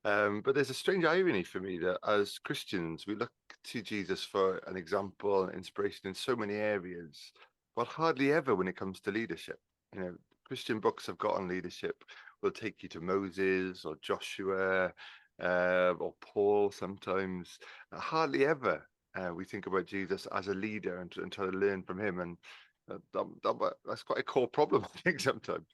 Um, 0.05 0.41
but 0.41 0.55
there's 0.55 0.69
a 0.69 0.73
strange 0.73 1.03
irony 1.03 1.43
for 1.43 1.59
me 1.59 1.77
that 1.79 1.99
as 2.07 2.39
Christians 2.39 3.05
we 3.05 3.15
look 3.15 3.31
to 3.65 3.81
Jesus 3.81 4.23
for 4.23 4.57
an 4.65 4.77
example 4.77 5.43
and 5.43 5.53
inspiration 5.53 6.07
in 6.07 6.13
so 6.13 6.35
many 6.35 6.55
areas, 6.55 7.33
but 7.75 7.87
hardly 7.87 8.31
ever 8.31 8.55
when 8.55 8.67
it 8.67 8.77
comes 8.77 9.01
to 9.01 9.11
leadership. 9.11 9.59
You 9.93 10.01
know, 10.01 10.15
Christian 10.45 10.79
books 10.79 11.05
have 11.07 11.17
got 11.17 11.35
on 11.35 11.47
leadership 11.47 12.03
will 12.41 12.51
take 12.51 12.83
you 12.83 12.89
to 12.89 13.01
Moses 13.01 13.85
or 13.85 13.95
Joshua 14.01 14.93
uh, 15.41 15.93
or 15.99 16.13
Paul 16.21 16.71
sometimes. 16.71 17.59
Uh, 17.91 17.99
hardly 17.99 18.45
ever 18.45 18.85
uh, 19.15 19.33
we 19.33 19.45
think 19.45 19.67
about 19.67 19.85
Jesus 19.85 20.27
as 20.33 20.47
a 20.47 20.53
leader 20.53 20.99
and, 20.99 21.15
and 21.17 21.31
try 21.31 21.45
to 21.45 21.51
learn 21.51 21.83
from 21.83 21.99
him. 21.99 22.19
And 22.19 22.37
uh, 22.89 22.97
that, 23.13 23.25
that, 23.43 23.73
that's 23.85 24.03
quite 24.03 24.19
a 24.19 24.23
core 24.23 24.47
problem, 24.47 24.85
I 24.95 24.99
think, 24.99 25.19
sometimes. 25.19 25.67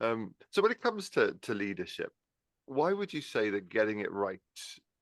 Um, 0.00 0.34
so 0.50 0.62
when 0.62 0.72
it 0.72 0.82
comes 0.82 1.10
to, 1.10 1.34
to 1.42 1.54
leadership, 1.54 2.12
why 2.66 2.92
would 2.92 3.12
you 3.12 3.22
say 3.22 3.50
that 3.50 3.68
getting 3.68 4.00
it 4.00 4.12
right 4.12 4.40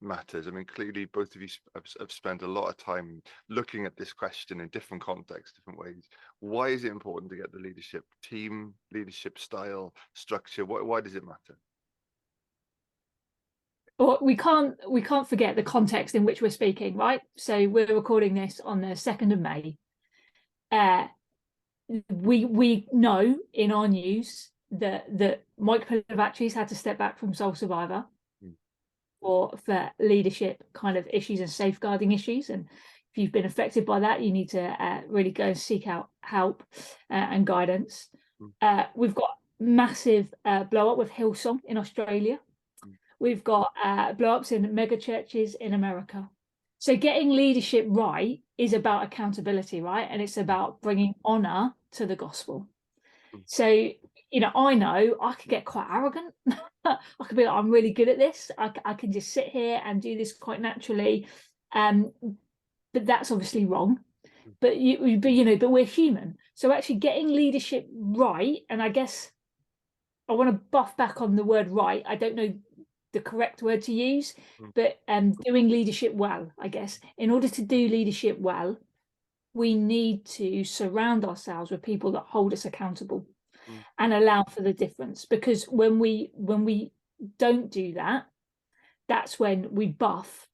matters? 0.01 0.47
I 0.47 0.51
mean, 0.51 0.65
clearly 0.65 1.07
both 1.07 1.35
of 1.35 1.43
you 1.43 1.49
have, 1.75 2.11
spent 2.11 2.43
a 2.43 2.47
lot 2.47 2.69
of 2.69 2.77
time 2.77 3.23
looking 3.49 3.87
at 3.87 3.97
this 3.97 4.13
question 4.13 4.61
in 4.61 4.69
different 4.69 5.03
contexts, 5.03 5.57
different 5.57 5.79
ways. 5.79 6.09
Why 6.41 6.69
is 6.69 6.85
it 6.85 6.93
important 6.93 7.31
to 7.31 7.37
get 7.37 7.53
the 7.53 7.59
leadership 7.59 8.05
team, 8.23 8.75
leadership 8.93 9.39
style, 9.39 9.93
structure? 10.15 10.65
Why, 10.65 10.83
why 10.83 11.01
does 11.01 11.15
it 11.15 11.25
matter? 11.25 11.59
Well, 13.99 14.19
we 14.21 14.37
can't 14.37 14.75
we 14.91 15.01
can't 15.01 15.29
forget 15.29 15.57
the 15.57 15.63
context 15.63 16.15
in 16.15 16.27
which 16.27 16.43
we're 16.43 16.51
speaking, 16.51 16.97
right? 16.97 17.23
So 17.37 17.67
we're 17.67 17.95
recording 17.95 18.35
this 18.35 18.61
on 18.63 18.83
the 18.83 18.95
second 18.95 19.33
of 19.33 19.41
May. 19.41 19.79
Uh, 20.71 21.07
we 22.11 22.45
we 22.45 22.89
know 22.93 23.37
in 23.55 23.73
our 23.73 23.89
news 23.89 24.51
that 24.73 25.07
that 25.19 25.45
Mike 25.59 25.89
Pilavachi's 25.89 26.53
had 26.53 26.69
to 26.69 26.75
step 26.75 26.99
back 26.99 27.19
from 27.19 27.33
Soul 27.33 27.55
Survivor 27.55 28.05
for 29.27 29.51
for 29.65 29.91
leadership 29.99 30.63
kind 30.73 30.97
of 30.97 31.05
issues 31.13 31.41
and 31.41 31.51
safeguarding 31.51 32.13
issues 32.13 32.49
and 32.49 32.65
if 33.11 33.19
you've 33.19 33.33
been 33.33 33.45
affected 33.45 33.85
by 33.85 33.99
that 33.99 34.23
you 34.23 34.31
need 34.31 34.49
to 34.49 34.63
uh, 34.63 35.01
really 35.09 35.33
go 35.33 35.45
and 35.45 35.59
seek 35.59 35.89
out 35.89 36.09
help 36.21 36.63
uh, 37.11 37.27
and 37.33 37.45
guidance 37.45 38.09
mm. 38.41 38.53
uh, 38.63 38.85
we've 38.95 39.17
got 39.17 39.31
massive 39.59 40.33
uh, 40.45 40.63
blow 40.65 40.93
up 40.93 40.99
with 40.99 41.11
hillsong 41.11 41.59
in 41.65 41.77
australia 41.77 42.39
mm. 42.85 42.93
we've 43.19 43.43
got 43.43 43.73
uh, 43.85 44.13
blow 44.13 44.37
ups 44.37 44.53
in 44.53 44.73
mega 44.73 44.97
churches 44.97 45.57
in 45.57 45.75
america 45.75 46.29
so 46.79 46.95
getting 46.95 47.31
leadership 47.31 47.85
right 47.89 48.41
is 48.59 48.75
about 48.75 49.03
accountability 49.03 49.81
right 49.81 50.07
and 50.09 50.23
it's 50.23 50.37
about 50.37 50.81
bringing 50.83 51.15
honor 51.25 51.75
to 51.91 52.07
the 52.07 52.17
gospel 52.17 52.69
mm. 53.35 53.43
so 53.45 53.91
you 54.31 54.41
know 54.41 54.51
i 54.55 54.75
know 54.75 55.17
i 55.21 55.35
could 55.35 55.51
get 55.51 55.65
quite 55.65 55.87
arrogant 55.91 56.35
I 56.87 57.25
could 57.25 57.37
be 57.37 57.45
like, 57.45 57.55
I'm 57.55 57.71
really 57.71 57.93
good 57.93 58.09
at 58.09 58.19
this. 58.19 58.51
I, 58.59 58.71
I 58.85 58.95
can 58.95 59.13
just 59.13 59.33
sit 59.33 59.49
here 59.49 59.81
and 59.85 60.01
do 60.01 60.17
this 60.17 60.33
quite 60.33 60.61
naturally. 60.61 61.27
Um, 61.75 62.13
but 62.93 63.07
that's 63.07 63.31
obviously 63.31 63.65
wrong. 63.65 64.01
Hmm. 64.45 64.51
But 64.61 64.77
you, 64.77 65.19
but 65.19 65.33
you 65.33 65.45
know, 65.45 65.57
but 65.57 65.71
we're 65.71 65.85
human. 65.85 66.37
So 66.55 66.73
actually 66.73 66.97
getting 66.97 67.29
leadership 67.29 67.89
right, 67.93 68.59
and 68.71 68.83
I 68.83 68.89
guess 68.89 69.31
I 70.29 70.33
want 70.33 70.51
to 70.51 70.61
buff 70.71 70.97
back 70.97 71.21
on 71.21 71.37
the 71.37 71.45
word 71.45 71.69
right. 71.69 72.03
I 72.07 72.17
don't 72.17 72.35
know 72.35 72.55
the 73.13 73.21
correct 73.21 73.63
word 73.63 73.83
to 73.83 73.93
use, 73.93 74.35
mm. 74.61 74.73
but 74.75 75.01
um, 75.09 75.33
doing 75.45 75.69
leadership 75.69 76.15
well, 76.15 76.51
I 76.59 76.69
guess. 76.69 76.99
In 77.19 77.31
order 77.31 77.49
to 77.49 77.63
do 77.63 77.89
leadership 77.89 78.39
well, 78.39 78.79
we 79.55 79.75
need 79.75 80.25
to 80.27 80.65
surround 80.65 81.25
ourselves 81.25 81.71
with 81.71 81.83
people 81.83 82.13
that 82.13 82.25
hold 82.27 82.53
us 82.53 82.65
accountable. 82.65 83.27
Mm. 83.69 83.85
and 83.99 84.13
allow 84.15 84.45
for 84.45 84.63
the 84.63 84.73
difference 84.73 85.25
because 85.25 85.65
when 85.65 85.99
we 85.99 86.31
when 86.35 86.65
we 86.65 86.93
don't 87.39 87.71
do 87.71 87.95
that 87.95 88.27
that's 89.09 89.39
when 89.41 89.69
we 89.73 89.87
buff 89.87 90.47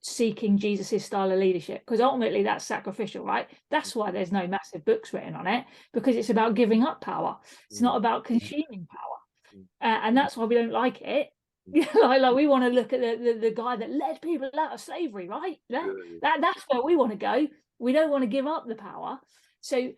seeking 0.00 0.58
jesus' 0.58 1.04
style 1.04 1.30
of 1.32 1.38
leadership 1.38 1.80
because 1.80 2.00
ultimately 2.00 2.42
that's 2.42 2.64
sacrificial 2.64 3.24
right? 3.24 3.48
That's 3.70 3.96
why 3.96 4.10
there's 4.10 4.32
no 4.32 4.46
massive 4.46 4.84
books 4.84 5.12
written 5.12 5.34
on 5.34 5.46
it 5.46 5.64
because 5.94 6.14
it's 6.16 6.30
about 6.30 6.54
giving 6.54 6.82
up 6.84 7.00
power. 7.00 7.38
It's 7.70 7.80
Mm. 7.80 7.84
not 7.84 7.96
about 7.96 8.24
consuming 8.24 8.86
power. 8.90 9.18
Mm. 9.56 9.62
uh, 9.80 10.00
and 10.06 10.16
that's 10.16 10.36
why 10.36 10.44
we 10.44 10.54
don't 10.56 10.70
like 10.72 11.00
it. 11.00 11.28
Mm. 11.66 11.94
like, 12.02 12.20
like 12.20 12.34
we 12.34 12.46
want 12.46 12.64
to 12.64 12.68
look 12.70 12.92
at 12.92 13.00
the, 13.00 13.16
the 13.16 13.38
the 13.40 13.50
guy 13.50 13.76
that 13.76 13.90
led 13.90 14.20
people 14.20 14.50
out 14.58 14.74
of 14.74 14.80
slavery 14.80 15.26
right? 15.28 15.56
That, 15.70 15.86
that 16.20 16.38
that's 16.42 16.62
where 16.68 16.82
we 16.82 16.94
want 16.96 17.12
to 17.12 17.16
go. 17.16 17.46
We 17.78 17.92
don't 17.94 18.10
want 18.10 18.22
to 18.22 18.28
give 18.36 18.46
up 18.46 18.66
the 18.66 18.74
power. 18.74 19.18
So 19.62 19.92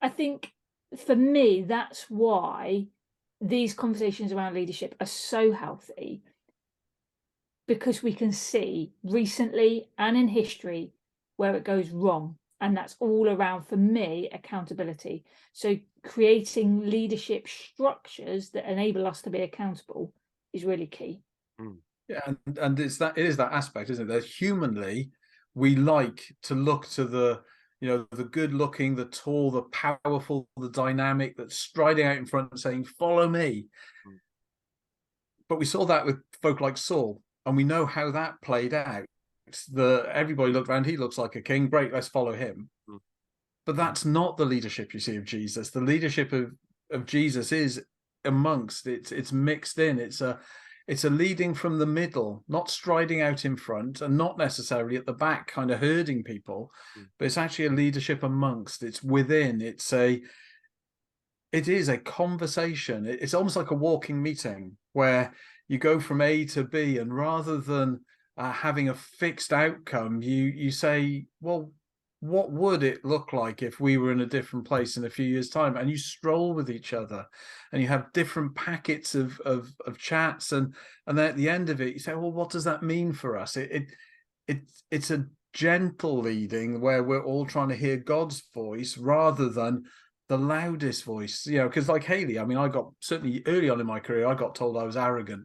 i 0.00 0.08
think 0.08 0.50
for 0.96 1.16
me 1.16 1.62
that's 1.62 2.06
why 2.08 2.86
these 3.40 3.74
conversations 3.74 4.32
around 4.32 4.54
leadership 4.54 4.94
are 5.00 5.06
so 5.06 5.52
healthy 5.52 6.22
because 7.66 8.02
we 8.02 8.12
can 8.12 8.32
see 8.32 8.92
recently 9.02 9.88
and 9.98 10.16
in 10.16 10.28
history 10.28 10.92
where 11.36 11.54
it 11.54 11.64
goes 11.64 11.90
wrong 11.90 12.36
and 12.60 12.76
that's 12.76 12.96
all 13.00 13.28
around 13.28 13.64
for 13.64 13.76
me 13.76 14.28
accountability. 14.32 15.24
So 15.52 15.76
creating 16.04 16.88
leadership 16.88 17.48
structures 17.48 18.50
that 18.50 18.70
enable 18.70 19.06
us 19.06 19.20
to 19.22 19.30
be 19.30 19.40
accountable 19.40 20.12
is 20.52 20.64
really 20.64 20.86
key. 20.86 21.20
Hmm. 21.58 21.74
Yeah, 22.08 22.20
and, 22.26 22.58
and 22.58 22.80
it's 22.80 22.98
that 22.98 23.18
it 23.18 23.26
is 23.26 23.36
that 23.38 23.52
aspect, 23.52 23.90
isn't 23.90 24.08
it? 24.08 24.12
That 24.12 24.24
humanly 24.24 25.10
we 25.54 25.74
like 25.74 26.36
to 26.42 26.54
look 26.54 26.88
to 26.90 27.04
the 27.04 27.40
you 27.82 27.88
know 27.88 28.06
the 28.12 28.24
good 28.24 28.54
looking, 28.54 28.94
the 28.94 29.06
tall, 29.06 29.50
the 29.50 29.62
powerful, 29.62 30.46
the 30.56 30.70
dynamic 30.70 31.36
that's 31.36 31.58
striding 31.58 32.06
out 32.06 32.16
in 32.16 32.26
front 32.26 32.52
and 32.52 32.60
saying, 32.60 32.84
Follow 32.84 33.28
me. 33.28 33.66
Mm. 34.06 34.18
But 35.48 35.58
we 35.58 35.64
saw 35.64 35.84
that 35.86 36.06
with 36.06 36.20
folk 36.40 36.60
like 36.60 36.76
Saul, 36.76 37.20
and 37.44 37.56
we 37.56 37.64
know 37.64 37.84
how 37.84 38.12
that 38.12 38.40
played 38.40 38.72
out. 38.72 39.04
The 39.72 40.08
everybody 40.12 40.52
looked 40.52 40.68
around, 40.68 40.86
he 40.86 40.96
looks 40.96 41.18
like 41.18 41.34
a 41.34 41.42
king, 41.42 41.68
great, 41.68 41.92
let's 41.92 42.06
follow 42.06 42.32
him. 42.32 42.70
Mm. 42.88 43.00
But 43.66 43.76
that's 43.76 44.04
not 44.04 44.36
the 44.36 44.44
leadership 44.44 44.94
you 44.94 45.00
see 45.00 45.16
of 45.16 45.24
Jesus. 45.24 45.70
The 45.70 45.80
leadership 45.80 46.32
of, 46.32 46.52
of 46.92 47.04
Jesus 47.04 47.50
is 47.50 47.82
amongst 48.24 48.86
it's 48.86 49.10
it's 49.10 49.32
mixed 49.32 49.80
in. 49.80 49.98
It's 49.98 50.20
a 50.20 50.38
it's 50.88 51.04
a 51.04 51.10
leading 51.10 51.54
from 51.54 51.78
the 51.78 51.86
middle, 51.86 52.44
not 52.48 52.70
striding 52.70 53.20
out 53.20 53.44
in 53.44 53.56
front 53.56 54.00
and 54.00 54.16
not 54.18 54.36
necessarily 54.38 54.96
at 54.96 55.06
the 55.06 55.12
back, 55.12 55.46
kind 55.46 55.70
of 55.70 55.78
herding 55.80 56.22
people, 56.24 56.70
Mm. 56.98 57.08
but 57.18 57.26
it's 57.26 57.38
actually 57.38 57.66
a 57.66 57.70
leadership 57.70 58.22
amongst, 58.22 58.82
it's 58.82 59.02
within, 59.02 59.60
it's 59.60 59.92
a 59.92 60.22
it 61.52 61.68
is 61.68 61.90
a 61.90 61.98
conversation. 61.98 63.04
It's 63.06 63.34
almost 63.34 63.56
like 63.56 63.70
a 63.70 63.74
walking 63.74 64.22
meeting 64.22 64.78
where 64.94 65.34
you 65.68 65.76
go 65.78 66.00
from 66.00 66.22
A 66.22 66.46
to 66.46 66.64
B, 66.64 66.96
and 66.98 67.14
rather 67.14 67.58
than 67.58 68.00
uh, 68.38 68.50
having 68.52 68.88
a 68.88 68.94
fixed 68.94 69.52
outcome, 69.52 70.22
you 70.22 70.44
you 70.44 70.70
say, 70.70 71.26
well, 71.40 71.70
what 72.22 72.52
would 72.52 72.84
it 72.84 73.04
look 73.04 73.32
like 73.32 73.64
if 73.64 73.80
we 73.80 73.96
were 73.96 74.12
in 74.12 74.20
a 74.20 74.26
different 74.26 74.64
place 74.64 74.96
in 74.96 75.04
a 75.04 75.10
few 75.10 75.26
years' 75.26 75.48
time? 75.48 75.76
And 75.76 75.90
you 75.90 75.98
stroll 75.98 76.54
with 76.54 76.70
each 76.70 76.92
other, 76.92 77.26
and 77.72 77.82
you 77.82 77.88
have 77.88 78.12
different 78.12 78.54
packets 78.54 79.16
of 79.16 79.40
of, 79.40 79.74
of 79.88 79.98
chats, 79.98 80.52
and 80.52 80.72
and 81.08 81.18
then 81.18 81.28
at 81.28 81.36
the 81.36 81.48
end 81.48 81.68
of 81.68 81.80
it, 81.80 81.94
you 81.94 81.98
say, 81.98 82.14
well, 82.14 82.30
what 82.30 82.50
does 82.50 82.62
that 82.62 82.84
mean 82.84 83.12
for 83.12 83.36
us? 83.36 83.56
It 83.56 83.72
it, 83.72 83.86
it 84.46 84.60
it's 84.92 85.10
a 85.10 85.26
gentle 85.52 86.20
leading 86.20 86.80
where 86.80 87.02
we're 87.02 87.24
all 87.24 87.44
trying 87.44 87.70
to 87.70 87.74
hear 87.74 87.96
God's 87.96 88.40
voice 88.54 88.96
rather 88.96 89.48
than 89.48 89.82
the 90.28 90.38
loudest 90.38 91.04
voice 91.04 91.44
you 91.44 91.58
know 91.58 91.68
because 91.68 91.90
like 91.90 92.04
hayley 92.04 92.38
i 92.38 92.44
mean 92.44 92.56
i 92.56 92.66
got 92.66 92.90
certainly 93.00 93.42
early 93.44 93.68
on 93.68 93.80
in 93.80 93.86
my 93.86 94.00
career 94.00 94.26
i 94.26 94.34
got 94.34 94.54
told 94.54 94.78
i 94.78 94.82
was 94.82 94.96
arrogant 94.96 95.44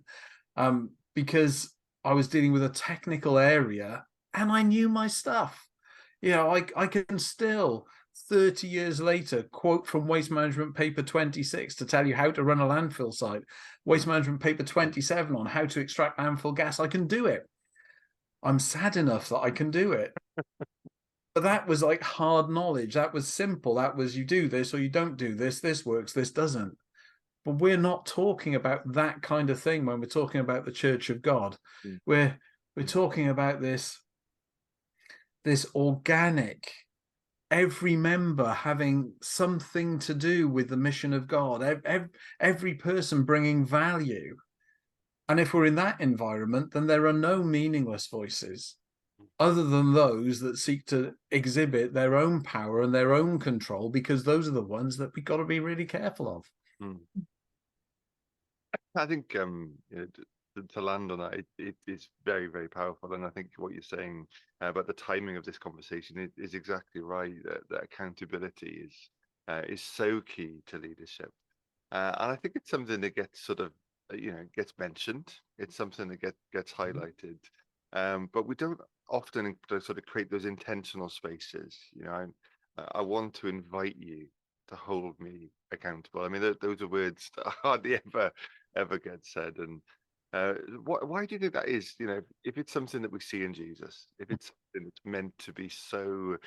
um 0.55 0.91
because 1.13 1.73
i 2.05 2.13
was 2.13 2.29
dealing 2.29 2.53
with 2.53 2.63
a 2.63 2.69
technical 2.69 3.37
area 3.37 4.05
and 4.33 4.49
i 4.49 4.61
knew 4.61 4.87
my 4.87 5.07
stuff 5.07 5.66
you 6.21 6.31
know 6.31 6.53
i 6.53 6.65
i 6.75 6.87
can 6.87 7.19
still 7.19 7.87
30 8.29 8.67
years 8.67 8.99
later 8.99 9.43
quote 9.43 9.85
from 9.85 10.07
waste 10.07 10.31
management 10.31 10.75
paper 10.75 11.03
26 11.03 11.75
to 11.75 11.85
tell 11.85 12.05
you 12.05 12.15
how 12.15 12.31
to 12.31 12.43
run 12.43 12.59
a 12.59 12.65
landfill 12.65 13.13
site 13.13 13.43
waste 13.85 14.05
management 14.05 14.41
paper 14.41 14.63
27 14.63 15.35
on 15.35 15.45
how 15.45 15.65
to 15.65 15.79
extract 15.79 16.19
landfill 16.19 16.53
gas. 16.53 16.79
I 16.79 16.87
can 16.87 17.07
do 17.07 17.25
it. 17.25 17.47
I'm 18.43 18.59
sad 18.59 18.97
enough 18.97 19.29
that 19.29 19.39
i 19.39 19.49
can 19.49 19.71
do 19.71 19.93
it. 19.93 20.13
But 21.33 21.43
that 21.43 21.67
was 21.67 21.83
like 21.83 22.01
hard 22.01 22.49
knowledge. 22.49 22.95
That 22.95 23.13
was 23.13 23.27
simple. 23.27 23.75
That 23.75 23.95
was 23.95 24.17
you 24.17 24.25
do 24.25 24.47
this 24.47 24.73
or 24.73 24.79
you 24.79 24.89
don't 24.89 25.17
do 25.17 25.35
this 25.35 25.59
this 25.59 25.85
works 25.85 26.11
this 26.11 26.31
doesn't. 26.31 26.75
But 27.45 27.59
we're 27.59 27.77
not 27.77 28.07
talking 28.07 28.55
about 28.55 28.91
that 28.93 29.21
kind 29.21 29.51
of 29.51 29.59
thing 29.59 29.85
when 29.85 29.99
we're 29.99 30.07
talking 30.07 30.41
about 30.41 30.65
the 30.65 30.71
church 30.71 31.11
of 31.11 31.21
god. 31.21 31.55
Mm. 31.85 31.99
we're 32.07 32.39
we're 32.75 32.87
talking 32.87 33.29
about 33.29 33.61
this 33.61 33.99
this 35.47 35.65
organic 35.75 36.71
every 37.49 37.95
member 37.95 38.51
having 38.51 39.13
something 39.21 39.97
to 39.99 40.13
do 40.13 40.47
with 40.49 40.69
the 40.69 40.77
mission 40.77 41.13
of 41.13 41.27
god 41.27 41.63
every, 41.63 42.09
every 42.39 42.73
person 42.73 43.23
bringing 43.23 43.65
value 43.65 44.35
and 45.29 45.39
if 45.39 45.53
we're 45.53 45.65
in 45.65 45.75
that 45.75 45.99
environment 46.01 46.71
then 46.71 46.87
there 46.87 47.07
are 47.07 47.13
no 47.13 47.41
meaningless 47.41 48.07
voices 48.07 48.75
other 49.39 49.63
than 49.63 49.93
those 49.93 50.39
that 50.39 50.57
seek 50.57 50.85
to 50.87 51.13
exhibit 51.31 51.93
their 51.93 52.15
own 52.15 52.41
power 52.41 52.81
and 52.81 52.93
their 52.93 53.13
own 53.13 53.39
control, 53.39 53.89
because 53.89 54.23
those 54.23 54.47
are 54.47 54.51
the 54.51 54.61
ones 54.61 54.97
that 54.97 55.11
we've 55.15 55.25
got 55.25 55.37
to 55.37 55.45
be 55.45 55.59
really 55.59 55.85
careful 55.85 56.35
of. 56.35 56.45
I 58.95 59.05
think 59.05 59.35
um, 59.35 59.73
you 59.89 59.97
know, 59.97 60.07
to, 60.57 60.73
to 60.73 60.81
land 60.81 61.11
on 61.11 61.19
that, 61.19 61.33
it, 61.33 61.45
it 61.57 61.75
is 61.85 62.09
very, 62.25 62.47
very 62.47 62.67
powerful. 62.67 63.13
And 63.13 63.25
I 63.25 63.29
think 63.29 63.49
what 63.57 63.73
you're 63.73 63.81
saying 63.81 64.27
uh, 64.61 64.67
about 64.67 64.87
the 64.87 64.93
timing 64.93 65.37
of 65.37 65.45
this 65.45 65.57
conversation 65.57 66.17
is, 66.17 66.31
is 66.37 66.53
exactly 66.53 67.01
right. 67.01 67.35
That, 67.43 67.69
that 67.69 67.83
accountability 67.83 68.85
is 68.85 68.93
uh, 69.47 69.61
is 69.67 69.81
so 69.81 70.21
key 70.21 70.61
to 70.67 70.77
leadership, 70.77 71.31
uh, 71.91 72.13
and 72.19 72.31
I 72.31 72.35
think 72.35 72.55
it's 72.55 72.69
something 72.69 72.99
that 73.01 73.15
gets 73.15 73.39
sort 73.39 73.59
of 73.59 73.71
uh, 74.11 74.17
you 74.17 74.31
know 74.31 74.45
gets 74.55 74.73
mentioned. 74.77 75.33
It's 75.57 75.75
something 75.75 76.07
that 76.09 76.21
get, 76.21 76.35
gets 76.51 76.73
highlighted, 76.73 77.37
um, 77.93 78.29
but 78.33 78.47
we 78.47 78.55
don't 78.55 78.79
often 79.09 79.55
sort 79.69 79.97
of 79.97 80.05
create 80.05 80.29
those 80.29 80.45
intentional 80.45 81.09
spaces. 81.09 81.77
You 81.95 82.05
know, 82.05 82.27
I, 82.77 82.83
I 82.95 83.01
want 83.01 83.35
to 83.35 83.47
invite 83.47 83.95
you 83.97 84.27
to 84.67 84.75
hold 84.75 85.17
me 85.19 85.49
accountable. 85.71 86.21
I 86.21 86.27
mean, 86.27 86.41
th- 86.41 86.57
those 86.61 86.81
are 86.81 86.87
words 86.87 87.31
that 87.37 87.45
hardly 87.63 88.01
ever 88.05 88.31
ever 88.75 88.97
get 88.97 89.25
said. 89.25 89.57
And 89.57 89.81
uh, 90.37 90.53
wh- 90.85 91.09
why 91.09 91.25
do 91.25 91.33
you 91.35 91.39
think 91.39 91.53
that 91.53 91.67
is? 91.67 91.95
You 91.99 92.07
know, 92.07 92.21
if 92.43 92.57
it's 92.57 92.71
something 92.71 93.01
that 93.01 93.11
we 93.11 93.19
see 93.19 93.43
in 93.43 93.53
Jesus, 93.53 94.07
if 94.19 94.29
it's 94.29 94.47
something 94.47 94.85
that's 94.87 95.05
meant 95.05 95.33
to 95.39 95.53
be 95.53 95.67
so 95.69 96.37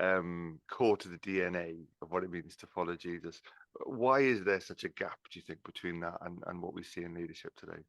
um, 0.00 0.60
core 0.70 0.96
to 0.98 1.08
the 1.08 1.18
DNA 1.18 1.76
of 2.00 2.10
what 2.12 2.22
it 2.22 2.30
means 2.30 2.54
to 2.56 2.66
follow 2.66 2.94
Jesus, 2.94 3.40
why 3.86 4.20
is 4.20 4.44
there 4.44 4.60
such 4.60 4.84
a 4.84 4.88
gap? 4.90 5.18
Do 5.30 5.38
you 5.38 5.44
think 5.46 5.58
between 5.64 6.00
that 6.00 6.18
and, 6.22 6.38
and 6.46 6.62
what 6.62 6.74
we 6.74 6.82
see 6.84 7.02
in 7.02 7.14
leadership 7.14 7.52
today? 7.56 7.82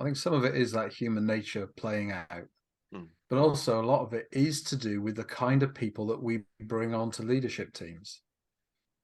I 0.00 0.04
think 0.04 0.16
some 0.16 0.34
of 0.34 0.44
it 0.44 0.54
is 0.54 0.72
that 0.72 0.92
human 0.92 1.26
nature 1.26 1.66
playing 1.66 2.12
out, 2.12 2.48
Mm. 2.94 3.08
but 3.28 3.38
also 3.38 3.82
a 3.82 3.84
lot 3.84 4.00
of 4.00 4.14
it 4.14 4.28
is 4.32 4.62
to 4.62 4.76
do 4.76 5.02
with 5.02 5.16
the 5.16 5.24
kind 5.24 5.62
of 5.62 5.74
people 5.74 6.06
that 6.06 6.22
we 6.22 6.44
bring 6.60 6.94
onto 6.94 7.22
leadership 7.22 7.74
teams, 7.74 8.22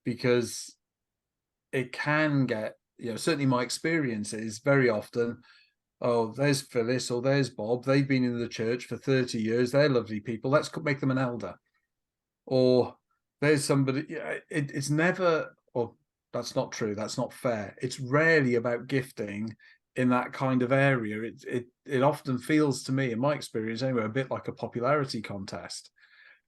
because 0.05 0.75
it 1.71 1.91
can 1.91 2.45
get, 2.45 2.77
you 2.97 3.11
know, 3.11 3.17
certainly 3.17 3.45
my 3.45 3.61
experience 3.61 4.33
is 4.33 4.59
very 4.59 4.89
often, 4.89 5.37
oh, 6.01 6.33
there's 6.35 6.61
Phyllis 6.61 7.11
or 7.11 7.21
there's 7.21 7.49
Bob, 7.49 7.85
they've 7.85 8.07
been 8.07 8.23
in 8.23 8.39
the 8.39 8.47
church 8.47 8.85
for 8.85 8.97
30 8.97 9.39
years, 9.39 9.71
they're 9.71 9.89
lovely 9.89 10.19
people, 10.19 10.51
let's 10.51 10.69
make 10.83 10.99
them 10.99 11.11
an 11.11 11.17
elder. 11.17 11.55
Or 12.45 12.95
there's 13.41 13.63
somebody, 13.63 14.05
it, 14.09 14.71
it's 14.73 14.89
never, 14.89 15.55
or 15.73 15.93
that's 16.33 16.55
not 16.55 16.71
true, 16.71 16.95
that's 16.95 17.17
not 17.17 17.33
fair. 17.33 17.75
It's 17.81 17.99
rarely 17.99 18.55
about 18.55 18.87
gifting 18.87 19.55
in 19.95 20.09
that 20.09 20.33
kind 20.33 20.61
of 20.61 20.71
area. 20.71 21.21
It 21.21 21.43
it 21.47 21.65
it 21.85 22.03
often 22.03 22.37
feels 22.37 22.83
to 22.83 22.91
me, 22.91 23.11
in 23.11 23.19
my 23.19 23.33
experience 23.33 23.81
anyway, 23.81 24.03
a 24.03 24.09
bit 24.09 24.29
like 24.29 24.47
a 24.47 24.53
popularity 24.53 25.21
contest. 25.21 25.91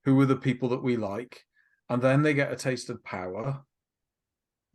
Who 0.06 0.20
are 0.22 0.26
the 0.26 0.36
people 0.36 0.70
that 0.70 0.84
we 0.84 0.98
like? 0.98 1.42
And 1.90 2.02
then 2.02 2.22
they 2.22 2.34
get 2.34 2.52
a 2.52 2.56
taste 2.56 2.90
of 2.90 3.04
power, 3.04 3.62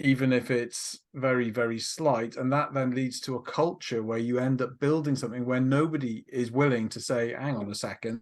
even 0.03 0.33
if 0.33 0.51
it's 0.51 0.99
very, 1.15 1.51
very 1.51 1.79
slight. 1.79 2.37
And 2.37 2.53
that 2.53 2.75
then 2.75 2.91
leads 2.91 3.21
to 3.21 3.37
a 3.37 3.43
culture 3.43 4.03
where 4.03 4.19
you 4.19 4.39
end 4.39 4.61
up 4.61 4.81
building 4.81 5.15
something 5.15 5.47
where 5.47 5.61
nobody 5.61 6.25
is 6.29 6.51
willing 6.51 6.89
to 6.91 7.01
say, 7.01 7.33
hang 7.33 7.57
on 7.57 7.71
a 7.71 7.75
second, 7.75 8.21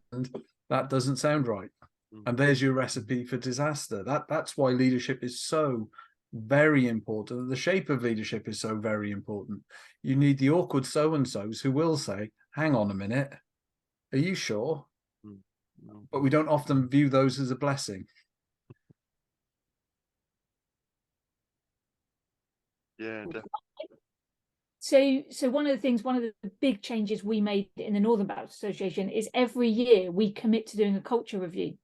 that 0.69 0.91
doesn't 0.91 1.17
sound 1.17 1.49
right. 1.49 1.71
Mm. 2.15 2.23
And 2.27 2.39
there's 2.39 2.61
your 2.61 2.75
recipe 2.75 3.25
for 3.25 3.39
disaster. 3.39 4.05
That 4.05 4.29
that's 4.29 4.59
why 4.59 4.71
leadership 4.71 5.25
is 5.25 5.41
so 5.41 5.89
very 6.35 6.87
important. 6.87 7.49
The 7.49 7.57
shape 7.57 7.89
of 7.89 8.03
leadership 8.03 8.47
is 8.47 8.61
so 8.61 8.77
very 8.77 9.11
important. 9.11 9.61
You 10.03 10.17
need 10.17 10.39
the 10.39 10.51
awkward 10.51 10.85
so 10.85 11.15
and 11.15 11.27
so's 11.27 11.63
who 11.63 11.73
will 11.73 11.97
say, 11.97 12.31
hang 12.53 12.75
on 12.75 12.91
a 12.91 12.95
minute, 12.95 13.33
are 14.13 14.19
you 14.19 14.35
sure? 14.35 14.85
Mm. 15.25 15.39
But 16.13 16.21
we 16.21 16.29
don't 16.29 16.49
often 16.49 16.91
view 16.91 17.09
those 17.09 17.41
as 17.41 17.51
a 17.51 17.57
blessing. 17.57 18.05
Yeah, 23.01 23.25
definitely. 23.25 23.43
So, 24.79 25.23
so 25.31 25.51
one 25.51 25.67
of 25.67 25.73
the 25.73 25.81
things, 25.81 26.05
one 26.05 26.17
of 26.17 26.23
the 26.23 26.51
big 26.61 26.83
changes 26.83 27.25
we 27.25 27.41
made 27.41 27.69
in 27.77 27.95
the 27.95 28.01
Northern 28.01 28.27
Baptist 28.27 28.63
Association 28.63 29.09
is 29.09 29.29
every 29.35 29.69
year 29.69 30.11
we 30.11 30.33
commit 30.33 30.67
to 30.69 30.77
doing 30.77 30.97
a 30.97 31.01
culture 31.01 31.39
review. 31.39 31.75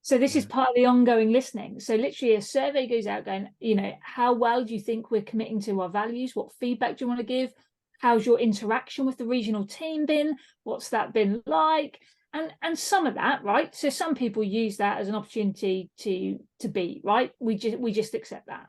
So 0.00 0.18
this 0.18 0.34
is 0.34 0.44
mm-hmm. 0.44 0.54
part 0.54 0.68
of 0.70 0.74
the 0.74 0.86
ongoing 0.86 1.32
listening. 1.32 1.80
So 1.80 1.94
literally 1.94 2.34
a 2.34 2.42
survey 2.42 2.88
goes 2.88 3.06
out 3.06 3.24
going, 3.24 3.48
you 3.60 3.76
know, 3.76 3.92
how 4.02 4.34
well 4.34 4.64
do 4.64 4.74
you 4.74 4.80
think 4.80 5.10
we're 5.10 5.22
committing 5.22 5.60
to 5.62 5.80
our 5.80 5.88
values? 5.88 6.34
What 6.34 6.52
feedback 6.58 6.96
do 6.96 7.04
you 7.04 7.08
want 7.08 7.20
to 7.20 7.26
give? 7.26 7.52
How's 8.00 8.26
your 8.26 8.40
interaction 8.40 9.06
with 9.06 9.16
the 9.16 9.26
regional 9.26 9.66
team 9.66 10.06
been? 10.06 10.36
What's 10.64 10.88
that 10.90 11.12
been 11.12 11.42
like? 11.46 12.00
And 12.34 12.52
and 12.62 12.78
some 12.78 13.06
of 13.06 13.14
that, 13.14 13.44
right? 13.44 13.74
So 13.74 13.90
some 13.90 14.14
people 14.14 14.42
use 14.42 14.78
that 14.78 14.98
as 14.98 15.08
an 15.08 15.14
opportunity 15.14 15.90
to 15.98 16.38
to 16.60 16.68
be, 16.68 17.00
right? 17.04 17.30
We 17.38 17.56
just 17.56 17.78
we 17.78 17.92
just 17.92 18.14
accept 18.14 18.46
that. 18.46 18.66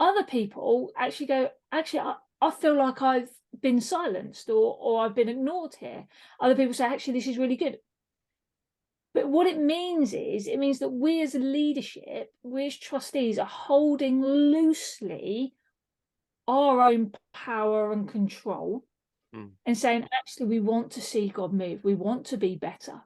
Other 0.00 0.24
people 0.24 0.90
actually 0.96 1.26
go, 1.26 1.50
actually, 1.70 2.00
I, 2.00 2.14
I 2.40 2.50
feel 2.50 2.76
like 2.76 3.02
I've 3.02 3.30
been 3.60 3.80
silenced 3.80 4.48
or 4.48 4.76
or 4.80 5.04
I've 5.04 5.14
been 5.14 5.28
ignored 5.28 5.76
here. 5.78 6.06
Other 6.40 6.56
people 6.56 6.74
say, 6.74 6.86
actually, 6.86 7.14
this 7.14 7.28
is 7.28 7.38
really 7.38 7.56
good. 7.56 7.78
But 9.12 9.28
what 9.28 9.46
it 9.46 9.58
means 9.58 10.14
is, 10.14 10.46
it 10.46 10.58
means 10.58 10.78
that 10.78 10.88
we 10.88 11.20
as 11.20 11.34
a 11.34 11.40
leadership, 11.40 12.32
we 12.42 12.66
as 12.66 12.76
trustees 12.76 13.38
are 13.38 13.46
holding 13.46 14.22
loosely 14.22 15.54
our 16.48 16.80
own 16.80 17.12
power 17.32 17.92
and 17.92 18.08
control 18.08 18.84
Mm. 19.34 19.50
and 19.64 19.78
saying, 19.78 20.08
actually, 20.12 20.46
we 20.46 20.60
want 20.60 20.90
to 20.92 21.00
see 21.00 21.28
God 21.28 21.52
move. 21.52 21.84
We 21.84 21.94
want 21.94 22.26
to 22.26 22.36
be 22.36 22.56
better. 22.56 23.00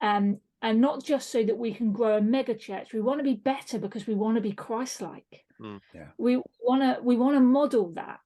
Um, 0.00 0.38
and 0.62 0.80
not 0.80 1.04
just 1.04 1.30
so 1.30 1.42
that 1.42 1.58
we 1.58 1.74
can 1.74 1.92
grow 1.92 2.16
a 2.16 2.22
mega 2.22 2.54
church. 2.54 2.94
We 2.94 3.02
want 3.02 3.20
to 3.20 3.24
be 3.24 3.34
better 3.34 3.78
because 3.78 4.06
we 4.06 4.14
want 4.14 4.36
to 4.36 4.40
be 4.40 4.52
Christ-like. 4.52 5.44
Mm. 5.60 5.80
Yeah. 5.94 6.08
We 6.18 6.36
want 6.60 6.82
to 6.82 7.02
we 7.02 7.16
want 7.16 7.36
to 7.36 7.40
model 7.40 7.92
that. 7.94 8.20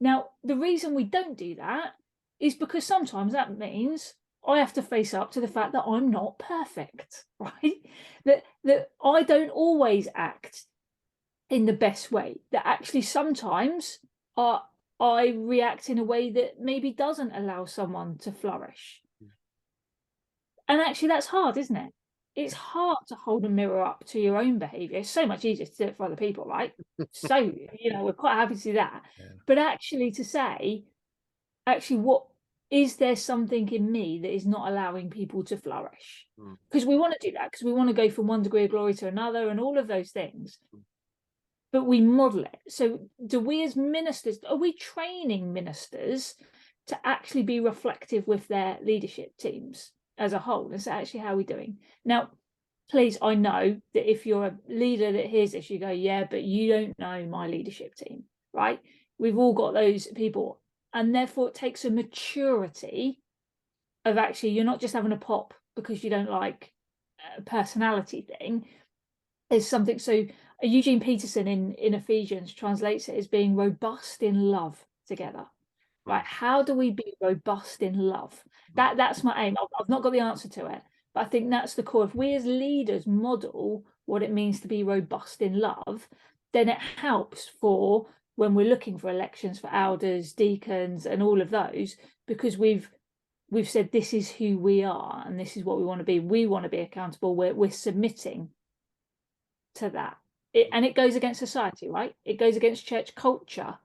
Now, 0.00 0.26
the 0.42 0.56
reason 0.56 0.94
we 0.94 1.04
don't 1.04 1.36
do 1.36 1.54
that 1.56 1.94
is 2.40 2.54
because 2.54 2.84
sometimes 2.84 3.32
that 3.32 3.56
means 3.56 4.14
I 4.46 4.58
have 4.58 4.72
to 4.74 4.82
face 4.82 5.14
up 5.14 5.32
to 5.32 5.40
the 5.40 5.48
fact 5.48 5.72
that 5.72 5.84
I'm 5.86 6.10
not 6.10 6.38
perfect, 6.38 7.24
right? 7.38 7.80
That 8.24 8.44
that 8.64 8.90
I 9.02 9.22
don't 9.22 9.50
always 9.50 10.08
act 10.14 10.64
in 11.48 11.66
the 11.66 11.72
best 11.72 12.12
way. 12.12 12.40
That 12.52 12.66
actually 12.66 13.02
sometimes 13.02 13.98
I 14.36 14.60
I 15.00 15.34
react 15.36 15.90
in 15.90 15.98
a 15.98 16.04
way 16.04 16.30
that 16.30 16.60
maybe 16.60 16.90
doesn't 16.90 17.32
allow 17.32 17.64
someone 17.64 18.18
to 18.18 18.32
flourish. 18.32 19.00
And 20.66 20.80
actually 20.80 21.08
that's 21.08 21.26
hard, 21.26 21.56
isn't 21.58 21.76
it? 21.76 21.92
It's 22.36 22.54
hard 22.54 22.98
to 23.08 23.14
hold 23.14 23.44
a 23.44 23.48
mirror 23.48 23.84
up 23.84 24.04
to 24.08 24.20
your 24.20 24.36
own 24.38 24.58
behavior. 24.58 24.98
It's 24.98 25.10
so 25.10 25.26
much 25.26 25.44
easier 25.44 25.66
to 25.66 25.76
do 25.76 25.84
it 25.84 25.96
for 25.96 26.06
other 26.06 26.16
people, 26.16 26.44
right? 26.44 26.72
so, 27.12 27.36
you 27.36 27.92
know, 27.92 28.04
we're 28.04 28.12
quite 28.12 28.34
happy 28.34 28.56
to 28.56 28.60
do 28.60 28.72
that. 28.74 29.02
Yeah. 29.18 29.26
But 29.46 29.58
actually 29.58 30.10
to 30.12 30.24
say, 30.24 30.84
actually, 31.66 31.98
what 31.98 32.26
is 32.70 32.96
there 32.96 33.14
something 33.14 33.68
in 33.70 33.90
me 33.90 34.18
that 34.22 34.34
is 34.34 34.46
not 34.46 34.68
allowing 34.68 35.10
people 35.10 35.44
to 35.44 35.56
flourish? 35.56 36.26
Mm. 36.40 36.56
Because 36.68 36.84
we 36.84 36.96
want 36.96 37.14
to 37.18 37.28
do 37.28 37.36
that, 37.36 37.52
because 37.52 37.64
we 37.64 37.72
want 37.72 37.88
to 37.88 37.94
go 37.94 38.10
from 38.10 38.26
one 38.26 38.42
degree 38.42 38.64
of 38.64 38.70
glory 38.70 38.94
to 38.94 39.06
another 39.06 39.48
and 39.48 39.60
all 39.60 39.78
of 39.78 39.86
those 39.86 40.10
things. 40.10 40.58
Mm. 40.74 40.80
But 41.72 41.86
we 41.86 42.00
model 42.00 42.44
it. 42.44 42.58
So 42.68 43.08
do 43.24 43.38
we 43.38 43.62
as 43.64 43.76
ministers, 43.76 44.38
are 44.48 44.56
we 44.56 44.72
training 44.72 45.52
ministers 45.52 46.34
to 46.88 46.98
actually 47.04 47.42
be 47.42 47.60
reflective 47.60 48.26
with 48.26 48.46
their 48.48 48.78
leadership 48.82 49.36
teams 49.38 49.92
as 50.18 50.32
a 50.32 50.38
whole? 50.38 50.72
Is 50.72 50.84
that 50.84 51.00
actually 51.00 51.20
how 51.20 51.36
we're 51.36 51.42
doing? 51.42 51.78
Now, 52.04 52.30
please, 52.90 53.18
I 53.22 53.34
know 53.34 53.80
that 53.94 54.10
if 54.10 54.26
you're 54.26 54.46
a 54.46 54.58
leader 54.68 55.12
that 55.12 55.26
hears 55.26 55.52
this, 55.52 55.70
you 55.70 55.78
go, 55.78 55.90
yeah, 55.90 56.24
but 56.28 56.42
you 56.42 56.72
don't 56.72 56.98
know 56.98 57.26
my 57.26 57.46
leadership 57.46 57.94
team, 57.94 58.24
right? 58.52 58.80
We've 59.18 59.38
all 59.38 59.54
got 59.54 59.74
those 59.74 60.06
people. 60.08 60.60
And 60.92 61.14
therefore, 61.14 61.48
it 61.48 61.54
takes 61.54 61.84
a 61.84 61.90
maturity 61.90 63.20
of 64.04 64.18
actually, 64.18 64.50
you're 64.50 64.64
not 64.64 64.80
just 64.80 64.94
having 64.94 65.12
a 65.12 65.16
pop 65.16 65.54
because 65.74 66.04
you 66.04 66.10
don't 66.10 66.30
like 66.30 66.72
a 67.36 67.42
personality 67.42 68.26
thing. 68.38 68.66
There's 69.50 69.68
something 69.68 69.98
so 69.98 70.26
Eugene 70.62 71.00
Peterson 71.00 71.48
in, 71.48 71.72
in 71.74 71.94
Ephesians 71.94 72.52
translates 72.54 73.08
it 73.08 73.16
as 73.16 73.26
being 73.26 73.56
robust 73.56 74.22
in 74.22 74.50
love 74.50 74.84
together. 75.06 75.46
Right? 76.06 76.24
Mm. 76.24 76.26
How 76.26 76.62
do 76.62 76.74
we 76.74 76.90
be 76.90 77.14
robust 77.20 77.82
in 77.82 77.98
love? 77.98 78.32
Mm. 78.32 78.74
That 78.76 78.96
that's 78.96 79.24
my 79.24 79.44
aim. 79.44 79.56
I've, 79.60 79.68
I've 79.80 79.88
not 79.88 80.02
got 80.02 80.12
the 80.12 80.20
answer 80.20 80.48
to 80.48 80.66
it, 80.66 80.82
but 81.14 81.26
I 81.26 81.28
think 81.28 81.50
that's 81.50 81.74
the 81.74 81.82
core. 81.82 82.04
If 82.04 82.14
we 82.14 82.34
as 82.34 82.44
leaders 82.44 83.06
model 83.06 83.84
what 84.06 84.22
it 84.22 84.32
means 84.32 84.60
to 84.60 84.68
be 84.68 84.82
robust 84.82 85.40
in 85.40 85.58
love, 85.58 86.08
then 86.52 86.68
it 86.68 86.78
helps 86.96 87.48
for 87.60 88.06
when 88.36 88.54
we're 88.54 88.68
looking 88.68 88.98
for 88.98 89.10
elections 89.10 89.60
for 89.60 89.72
elders, 89.72 90.32
deacons, 90.32 91.06
and 91.06 91.22
all 91.22 91.40
of 91.40 91.50
those, 91.50 91.96
because 92.26 92.58
we've 92.58 92.90
we've 93.50 93.68
said 93.68 93.92
this 93.92 94.12
is 94.12 94.30
who 94.30 94.58
we 94.58 94.82
are 94.82 95.22
and 95.26 95.38
this 95.38 95.56
is 95.56 95.64
what 95.64 95.78
we 95.78 95.84
want 95.84 96.00
to 96.00 96.04
be. 96.04 96.20
We 96.20 96.46
want 96.46 96.64
to 96.64 96.68
be 96.68 96.80
accountable. 96.80 97.36
We're 97.36 97.54
we're 97.54 97.70
submitting 97.70 98.50
to 99.76 99.90
that. 99.90 100.16
It, 100.52 100.68
and 100.72 100.84
it 100.84 100.94
goes 100.94 101.16
against 101.16 101.40
society, 101.40 101.88
right? 101.88 102.14
It 102.24 102.38
goes 102.38 102.56
against 102.56 102.86
church 102.86 103.14
culture 103.14 103.78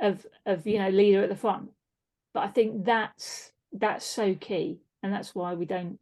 of 0.00 0.26
of 0.44 0.66
you 0.66 0.78
know 0.78 0.90
leader 0.90 1.22
at 1.22 1.28
the 1.28 1.36
front. 1.36 1.70
But 2.34 2.44
I 2.44 2.48
think 2.48 2.84
that's 2.84 3.52
that's 3.72 4.04
so 4.04 4.34
key, 4.34 4.80
and 5.02 5.12
that's 5.12 5.34
why 5.34 5.54
we 5.54 5.64
don't, 5.64 5.98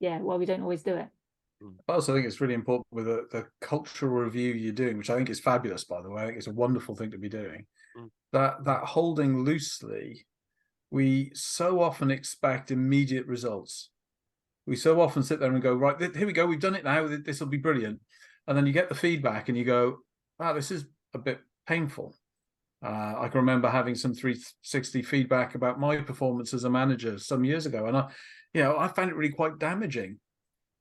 yeah, 0.00 0.18
why 0.18 0.36
we 0.36 0.46
don't 0.46 0.62
always 0.62 0.82
do 0.82 0.94
it. 0.96 1.08
I 1.88 1.94
also 1.94 2.14
think 2.14 2.26
it's 2.26 2.40
really 2.40 2.54
important 2.54 2.86
with 2.90 3.06
the, 3.06 3.26
the 3.30 3.46
cultural 3.60 4.12
review 4.12 4.52
you're 4.52 4.72
doing, 4.72 4.98
which 4.98 5.08
I 5.08 5.16
think 5.16 5.30
is 5.30 5.40
fabulous, 5.40 5.84
by 5.84 6.02
the 6.02 6.10
way. 6.10 6.22
I 6.22 6.26
think 6.26 6.38
it's 6.38 6.46
a 6.48 6.52
wonderful 6.52 6.94
thing 6.94 7.10
to 7.12 7.18
be 7.18 7.28
doing. 7.28 7.64
Mm. 7.98 8.10
That 8.32 8.64
that 8.64 8.84
holding 8.84 9.42
loosely, 9.42 10.26
we 10.90 11.30
so 11.34 11.80
often 11.80 12.10
expect 12.10 12.70
immediate 12.70 13.26
results. 13.26 13.90
We 14.66 14.76
so 14.76 15.00
often 15.00 15.22
sit 15.22 15.40
there 15.40 15.52
and 15.52 15.62
go, 15.62 15.74
right, 15.74 15.98
th- 15.98 16.16
here 16.16 16.26
we 16.26 16.32
go, 16.32 16.44
we've 16.44 16.60
done 16.60 16.74
it 16.74 16.84
now. 16.84 17.06
This 17.06 17.40
will 17.40 17.46
be 17.46 17.56
brilliant, 17.56 18.00
and 18.46 18.56
then 18.56 18.66
you 18.66 18.72
get 18.72 18.88
the 18.88 18.94
feedback 18.94 19.48
and 19.48 19.56
you 19.56 19.64
go, 19.64 19.98
wow, 20.38 20.52
this 20.52 20.70
is 20.70 20.86
a 21.14 21.18
bit 21.18 21.40
painful. 21.66 22.14
Uh, 22.84 23.14
I 23.18 23.28
can 23.28 23.40
remember 23.40 23.68
having 23.68 23.94
some 23.94 24.14
360 24.14 25.02
feedback 25.02 25.54
about 25.54 25.80
my 25.80 25.96
performance 25.98 26.52
as 26.52 26.64
a 26.64 26.70
manager 26.70 27.18
some 27.18 27.44
years 27.44 27.66
ago, 27.66 27.86
and 27.86 27.96
I, 27.96 28.08
you 28.52 28.62
know, 28.62 28.78
I 28.78 28.88
found 28.88 29.10
it 29.10 29.16
really 29.16 29.32
quite 29.32 29.58
damaging 29.58 30.18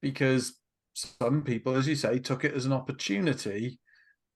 because 0.01 0.59
some 0.93 1.43
people, 1.43 1.75
as 1.75 1.87
you 1.87 1.95
say, 1.95 2.19
took 2.19 2.43
it 2.43 2.53
as 2.53 2.65
an 2.65 2.73
opportunity 2.73 3.79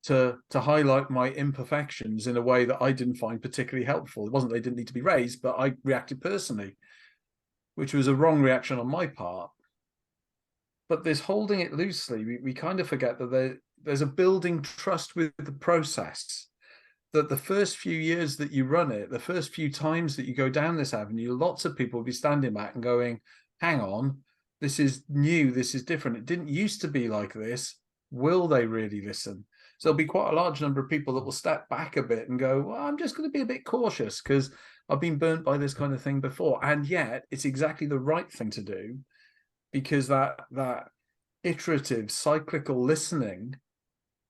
to 0.04 0.38
to 0.50 0.62
highlight 0.62 1.10
my 1.10 1.30
imperfections 1.30 2.28
in 2.28 2.38
a 2.38 2.42
way 2.42 2.66
that 2.66 2.82
I 2.82 2.92
didn't 2.92 3.16
find 3.16 3.42
particularly 3.42 3.86
helpful. 3.86 4.26
It 4.26 4.32
wasn't 4.32 4.54
they 4.54 4.60
didn't 4.60 4.78
need 4.78 4.88
to 4.88 4.94
be 4.94 5.02
raised, 5.02 5.42
but 5.42 5.60
I 5.60 5.74
reacted 5.84 6.22
personally, 6.22 6.78
which 7.76 7.94
was 7.94 8.08
a 8.08 8.16
wrong 8.16 8.42
reaction 8.42 8.80
on 8.80 8.88
my 8.88 9.08
part. 9.08 9.52
But 10.88 11.04
this 11.04 11.20
holding 11.20 11.60
it 11.60 11.74
loosely, 11.74 12.26
we, 12.26 12.40
we 12.42 12.54
kind 12.54 12.80
of 12.80 12.88
forget 12.88 13.20
that 13.20 13.30
there, 13.30 13.58
there's 13.84 14.02
a 14.02 14.08
building 14.08 14.62
trust 14.62 15.16
with 15.16 15.32
the 15.38 15.52
process. 15.52 16.48
That 17.14 17.30
the 17.30 17.38
first 17.38 17.78
few 17.78 17.98
years 17.98 18.38
that 18.38 18.52
you 18.52 18.66
run 18.66 18.92
it, 18.92 19.10
the 19.10 19.20
first 19.20 19.54
few 19.54 19.72
times 19.72 20.16
that 20.16 20.26
you 20.26 20.36
go 20.36 20.50
down 20.50 20.78
this 20.78 20.94
avenue, 20.94 21.36
lots 21.36 21.66
of 21.66 21.76
people 21.76 22.00
will 22.00 22.06
be 22.06 22.12
standing 22.12 22.54
back 22.54 22.76
and 22.76 22.84
going, 22.84 23.20
hang 23.60 23.82
on, 23.82 24.20
this 24.62 24.80
is 24.80 25.04
new, 25.10 25.52
this 25.52 25.74
is 25.74 25.84
different. 25.84 26.18
It 26.18 26.26
didn't 26.26 26.50
used 26.50 26.82
to 26.82 26.88
be 26.88 27.08
like 27.08 27.34
this. 27.34 27.76
Will 28.12 28.48
they 28.48 28.66
really 28.66 29.02
listen? 29.02 29.46
So 29.80 29.90
there'll 29.90 29.98
be 29.98 30.06
quite 30.06 30.32
a 30.32 30.36
large 30.36 30.62
number 30.62 30.82
of 30.82 30.90
people 30.90 31.14
that 31.16 31.24
will 31.24 31.32
step 31.32 31.70
back 31.70 31.96
a 31.96 32.04
bit 32.04 32.28
and 32.30 32.38
go, 32.38 32.62
well, 32.62 32.82
I'm 32.82 32.98
just 32.98 33.16
going 33.16 33.30
to 33.30 33.34
be 33.34 33.42
a 33.42 33.46
bit 33.46 33.64
cautious 33.66 34.22
because 34.22 34.52
I've 34.90 35.00
been 35.00 35.18
burnt 35.18 35.46
by 35.46 35.58
this 35.58 35.74
kind 35.74 35.94
of 35.94 36.02
thing 36.02 36.20
before. 36.20 36.64
And 36.64 36.86
yet 36.86 37.24
it's 37.32 37.46
exactly 37.46 37.88
the 37.88 38.00
right 38.00 38.30
thing 38.30 38.50
to 38.52 38.62
do 38.62 39.00
because 39.72 40.08
that 40.08 40.42
that 40.52 40.90
iterative 41.44 42.12
cyclical 42.12 42.84
listening 42.84 43.56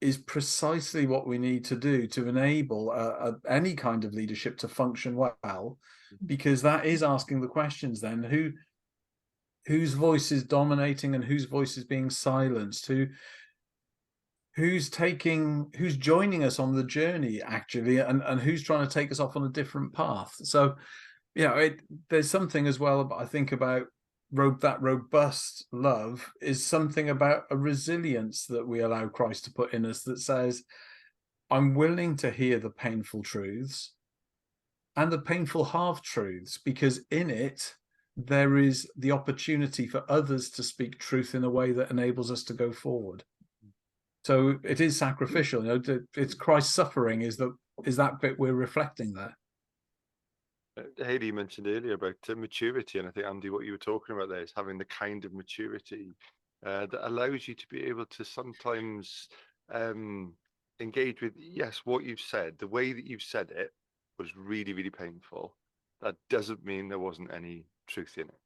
is 0.01 0.17
precisely 0.17 1.05
what 1.05 1.27
we 1.27 1.37
need 1.37 1.65
to 1.65 1.75
do 1.75 2.07
to 2.07 2.27
enable 2.27 2.89
uh, 2.89 2.93
uh, 2.93 3.31
any 3.47 3.73
kind 3.73 4.05
of 4.05 4.13
leadership 4.13 4.57
to 4.57 4.67
function 4.67 5.15
well 5.15 5.77
because 6.25 6.61
that 6.61 6.85
is 6.85 7.03
asking 7.03 7.41
the 7.41 7.47
questions 7.47 7.99
then 7.99 8.23
who 8.23 8.51
whose 9.65 9.93
voice 9.93 10.31
is 10.31 10.43
dominating 10.43 11.15
and 11.15 11.23
whose 11.23 11.45
voice 11.45 11.77
is 11.77 11.83
being 11.83 12.09
silenced? 12.09 12.87
Who 12.87 13.07
who's 14.55 14.89
taking 14.89 15.71
who's 15.77 15.95
joining 15.95 16.43
us 16.43 16.59
on 16.59 16.75
the 16.75 16.83
journey 16.83 17.41
actually 17.41 17.99
and 17.99 18.23
and 18.23 18.39
who's 18.41 18.63
trying 18.63 18.87
to 18.87 18.93
take 18.93 19.11
us 19.11 19.19
off 19.19 19.35
on 19.35 19.43
a 19.43 19.49
different 19.49 19.93
path? 19.93 20.33
So 20.43 20.75
you 21.35 21.47
know 21.47 21.55
it 21.55 21.81
there's 22.09 22.29
something 22.29 22.67
as 22.67 22.79
well 22.79 23.11
i 23.17 23.25
think 23.25 23.51
about 23.51 23.85
that 24.31 24.81
robust 24.81 25.65
love 25.71 26.31
is 26.41 26.65
something 26.65 27.09
about 27.09 27.43
a 27.51 27.57
resilience 27.57 28.45
that 28.45 28.67
we 28.67 28.81
allow 28.81 29.07
christ 29.07 29.45
to 29.45 29.53
put 29.53 29.73
in 29.73 29.85
us 29.85 30.03
that 30.03 30.19
says 30.19 30.63
i'm 31.51 31.73
willing 31.75 32.15
to 32.15 32.31
hear 32.31 32.59
the 32.59 32.69
painful 32.69 33.23
truths 33.23 33.93
and 34.95 35.11
the 35.11 35.19
painful 35.19 35.65
half 35.65 36.01
truths 36.03 36.59
because 36.63 37.01
in 37.11 37.29
it 37.29 37.75
there 38.17 38.57
is 38.57 38.89
the 38.97 39.11
opportunity 39.11 39.87
for 39.87 40.03
others 40.09 40.49
to 40.51 40.63
speak 40.63 40.99
truth 40.99 41.35
in 41.35 41.43
a 41.43 41.49
way 41.49 41.71
that 41.71 41.89
enables 41.89 42.31
us 42.31 42.43
to 42.43 42.53
go 42.53 42.71
forward 42.71 43.23
So 44.25 44.59
it 44.63 44.81
is 44.81 44.97
sacrificial. 44.97 45.65
You 45.65 45.79
know, 45.79 45.99
it's 46.15 46.35
Christ's 46.35 46.75
suffering. 46.75 47.23
Is 47.23 47.37
that 47.37 47.53
is 47.85 47.97
that 47.97 48.21
bit 48.21 48.39
we're 48.39 48.53
reflecting 48.53 49.13
there? 49.13 49.35
Uh, 50.79 51.03
Hayley 51.03 51.31
mentioned 51.31 51.67
earlier 51.67 51.93
about 51.93 52.15
uh, 52.29 52.35
maturity, 52.35 52.99
and 52.99 53.07
I 53.07 53.11
think 53.11 53.25
Andy, 53.25 53.49
what 53.49 53.65
you 53.65 53.71
were 53.71 53.77
talking 53.77 54.15
about 54.15 54.29
there 54.29 54.43
is 54.43 54.53
having 54.55 54.77
the 54.77 54.85
kind 54.85 55.25
of 55.25 55.33
maturity 55.33 56.13
uh, 56.65 56.85
that 56.87 57.07
allows 57.07 57.47
you 57.47 57.55
to 57.55 57.67
be 57.69 57.85
able 57.85 58.05
to 58.05 58.23
sometimes 58.23 59.27
um, 59.73 60.33
engage 60.79 61.21
with 61.21 61.33
yes, 61.37 61.81
what 61.85 62.03
you've 62.03 62.19
said, 62.19 62.57
the 62.57 62.67
way 62.67 62.93
that 62.93 63.05
you've 63.05 63.21
said 63.21 63.51
it 63.51 63.71
was 64.17 64.35
really, 64.35 64.73
really 64.73 64.89
painful. 64.89 65.55
That 66.01 66.15
doesn't 66.29 66.65
mean 66.65 66.87
there 66.87 66.99
wasn't 66.99 67.33
any 67.33 67.65
truth 67.87 68.13
in 68.17 68.27
it, 68.27 68.39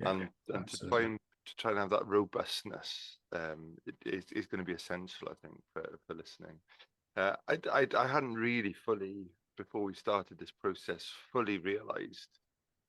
yeah, 0.00 0.10
and 0.10 0.28
and 0.48 0.68
to 0.68 0.88
try 0.88 1.02
and 1.02 1.18
to 1.46 1.56
try 1.56 1.70
and 1.72 1.80
have 1.80 1.90
that 1.90 2.06
robustness 2.06 3.18
um, 3.34 3.76
is, 4.06 4.24
is 4.32 4.46
going 4.46 4.60
to 4.60 4.64
be 4.64 4.72
essential, 4.72 5.28
I 5.30 5.34
think, 5.46 5.60
for 5.72 5.98
for 6.06 6.14
listening. 6.14 6.58
Uh, 7.16 7.36
I, 7.48 7.58
I 7.70 7.86
I 7.96 8.06
hadn't 8.06 8.34
really 8.34 8.72
fully 8.72 9.26
before 9.56 9.82
we 9.82 9.94
started 9.94 10.38
this 10.38 10.50
process 10.50 11.10
fully 11.32 11.58
realized 11.58 12.28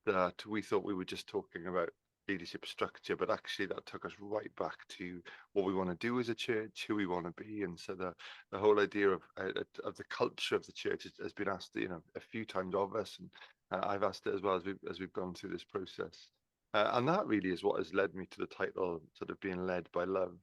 that 0.04 0.44
we 0.46 0.62
thought 0.62 0.84
we 0.84 0.94
were 0.94 1.04
just 1.04 1.26
talking 1.26 1.66
about 1.66 1.90
leadership 2.28 2.66
structure, 2.66 3.16
but 3.16 3.30
actually 3.30 3.66
that 3.66 3.86
took 3.86 4.04
us 4.04 4.12
right 4.20 4.50
back 4.56 4.76
to 4.88 5.20
what 5.52 5.64
we 5.64 5.74
want 5.74 5.88
to 5.88 6.06
do 6.06 6.18
as 6.18 6.28
a 6.28 6.34
church, 6.34 6.84
who 6.86 6.94
we 6.94 7.06
want 7.06 7.24
to 7.26 7.42
be, 7.42 7.62
and 7.62 7.78
so 7.78 7.94
the 7.94 8.12
the 8.50 8.58
whole 8.58 8.80
idea 8.80 9.08
of 9.08 9.22
uh, 9.38 9.50
of 9.84 9.96
the 9.96 10.04
culture 10.04 10.56
of 10.56 10.66
the 10.66 10.72
church 10.72 11.06
has, 11.20 11.32
been 11.32 11.48
asked, 11.48 11.70
you 11.74 11.88
know, 11.88 12.02
a 12.16 12.20
few 12.20 12.44
times 12.44 12.74
of 12.74 12.94
us, 12.94 13.18
and 13.20 13.30
uh, 13.70 13.86
I've 13.86 14.02
asked 14.02 14.26
it 14.26 14.34
as 14.34 14.42
well 14.42 14.56
as 14.56 14.64
we 14.64 14.74
as 14.90 15.00
we've 15.00 15.12
gone 15.12 15.34
through 15.34 15.50
this 15.50 15.64
process, 15.64 16.28
uh, 16.74 16.90
and 16.94 17.08
that 17.08 17.26
really 17.26 17.50
is 17.50 17.62
what 17.62 17.78
has 17.78 17.94
led 17.94 18.14
me 18.14 18.26
to 18.30 18.38
the 18.38 18.46
title, 18.46 19.00
sort 19.14 19.30
of 19.30 19.40
being 19.40 19.66
led 19.66 19.88
by 19.92 20.04
love. 20.04 20.34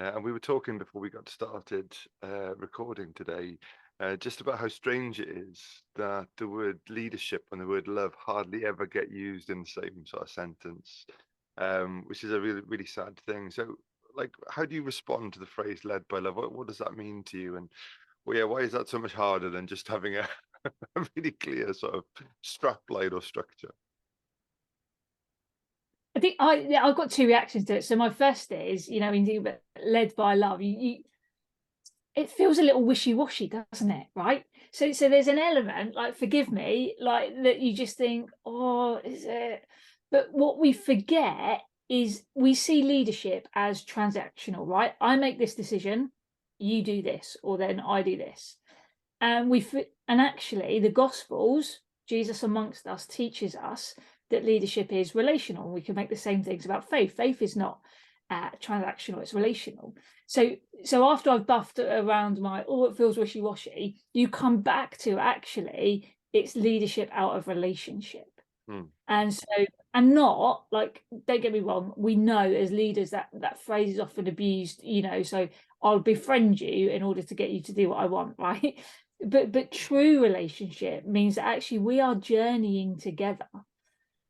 Uh, 0.00 0.10
and 0.14 0.24
we 0.24 0.32
were 0.32 0.40
talking 0.40 0.76
before 0.76 1.00
we 1.00 1.08
got 1.08 1.28
started 1.28 1.96
uh, 2.24 2.54
recording 2.56 3.12
today 3.14 3.56
uh, 4.04 4.16
just 4.16 4.40
about 4.40 4.58
how 4.58 4.68
strange 4.68 5.18
it 5.18 5.28
is 5.28 5.62
that 5.96 6.26
the 6.36 6.46
word 6.46 6.78
leadership 6.90 7.42
and 7.50 7.60
the 7.60 7.66
word 7.66 7.88
love 7.88 8.12
hardly 8.18 8.66
ever 8.66 8.86
get 8.86 9.10
used 9.10 9.48
in 9.48 9.60
the 9.60 9.66
same 9.66 10.04
sort 10.04 10.22
of 10.22 10.28
sentence, 10.28 11.06
um, 11.56 12.04
which 12.06 12.22
is 12.22 12.32
a 12.32 12.40
really, 12.40 12.60
really 12.66 12.84
sad 12.84 13.18
thing. 13.26 13.50
So, 13.50 13.76
like, 14.14 14.32
how 14.50 14.66
do 14.66 14.74
you 14.74 14.82
respond 14.82 15.32
to 15.32 15.38
the 15.38 15.46
phrase 15.46 15.84
led 15.84 16.06
by 16.08 16.18
love? 16.18 16.36
What, 16.36 16.52
what 16.52 16.68
does 16.68 16.78
that 16.78 16.96
mean 16.96 17.22
to 17.28 17.38
you? 17.38 17.56
And 17.56 17.70
well, 18.26 18.36
yeah, 18.36 18.44
why 18.44 18.58
is 18.58 18.72
that 18.72 18.88
so 18.88 18.98
much 18.98 19.14
harder 19.14 19.48
than 19.48 19.66
just 19.66 19.88
having 19.88 20.16
a, 20.16 20.28
a 20.96 21.06
really 21.16 21.30
clear 21.30 21.72
sort 21.72 21.94
of 21.94 22.04
strap 22.42 22.80
line 22.90 23.12
or 23.14 23.22
structure? 23.22 23.72
I 26.14 26.20
think 26.20 26.36
I 26.38 26.76
I've 26.80 26.96
got 26.96 27.10
two 27.10 27.26
reactions 27.26 27.64
to 27.66 27.76
it. 27.76 27.84
So 27.84 27.96
my 27.96 28.10
first 28.10 28.52
is, 28.52 28.86
you 28.88 29.00
know, 29.00 29.12
in 29.12 29.56
led 29.82 30.14
by 30.14 30.34
love, 30.34 30.60
you, 30.60 30.78
you 30.78 30.98
it 32.16 32.30
feels 32.30 32.58
a 32.58 32.62
little 32.62 32.84
wishy-washy 32.84 33.48
doesn't 33.48 33.90
it? 33.90 34.06
Right? 34.14 34.44
So 34.72 34.92
so 34.92 35.08
there's 35.08 35.28
an 35.28 35.38
element 35.38 35.94
like 35.94 36.16
forgive 36.16 36.50
me 36.50 36.96
like 37.00 37.30
that 37.42 37.60
you 37.60 37.74
just 37.74 37.96
think 37.96 38.30
oh 38.44 38.96
is 39.04 39.24
it? 39.26 39.64
But 40.10 40.28
what 40.32 40.58
we 40.58 40.72
forget 40.72 41.62
is 41.88 42.22
we 42.34 42.54
see 42.54 42.82
leadership 42.82 43.48
as 43.54 43.84
transactional 43.84 44.66
right? 44.66 44.92
I 45.00 45.16
make 45.16 45.38
this 45.38 45.54
decision 45.54 46.10
you 46.58 46.82
do 46.82 47.02
this 47.02 47.36
or 47.42 47.58
then 47.58 47.80
i 47.80 48.02
do 48.02 48.16
this. 48.16 48.56
And 49.20 49.50
we 49.50 49.66
and 50.08 50.20
actually 50.20 50.80
the 50.80 50.90
gospels 50.90 51.80
jesus 52.08 52.42
amongst 52.42 52.86
us 52.86 53.06
teaches 53.06 53.54
us 53.54 53.94
that 54.30 54.44
leadership 54.44 54.92
is 54.92 55.14
relational 55.14 55.70
we 55.70 55.80
can 55.80 55.94
make 55.94 56.10
the 56.10 56.16
same 56.16 56.42
things 56.42 56.64
about 56.64 56.88
faith. 56.88 57.16
Faith 57.16 57.42
is 57.42 57.56
not 57.56 57.80
uh, 58.34 58.50
transactional 58.60 59.22
it's 59.22 59.34
relational. 59.34 59.94
So 60.26 60.56
so 60.84 61.08
after 61.10 61.30
i've 61.30 61.46
buffed 61.46 61.78
around 61.78 62.40
my 62.40 62.64
oh 62.68 62.84
it 62.84 62.96
feels 62.96 63.16
wishy-washy 63.16 63.96
you 64.12 64.28
come 64.28 64.60
back 64.60 64.96
to 64.98 65.18
actually 65.18 66.14
it's 66.32 66.56
leadership 66.56 67.08
out 67.12 67.36
of 67.36 67.48
relationship. 67.48 68.26
Hmm. 68.66 68.84
and 69.08 69.32
so 69.32 69.44
and 69.92 70.14
not 70.14 70.64
like 70.72 71.04
don't 71.26 71.42
get 71.42 71.52
me 71.52 71.60
wrong 71.60 71.92
we 71.98 72.16
know 72.16 72.50
as 72.50 72.70
leaders 72.70 73.10
that 73.10 73.28
that 73.34 73.60
phrase 73.60 73.92
is 73.92 74.00
often 74.00 74.26
abused 74.26 74.80
you 74.82 75.02
know 75.02 75.22
so 75.22 75.48
i'll 75.82 75.98
befriend 75.98 76.58
you 76.58 76.88
in 76.88 77.02
order 77.02 77.22
to 77.22 77.34
get 77.34 77.50
you 77.50 77.60
to 77.64 77.74
do 77.74 77.90
what 77.90 77.98
i 77.98 78.06
want 78.06 78.36
right? 78.38 78.78
But 79.24 79.52
but 79.52 79.70
true 79.70 80.22
relationship 80.22 81.06
means 81.06 81.34
that 81.34 81.44
actually 81.44 81.80
we 81.80 82.00
are 82.00 82.14
journeying 82.14 82.98
together 82.98 83.48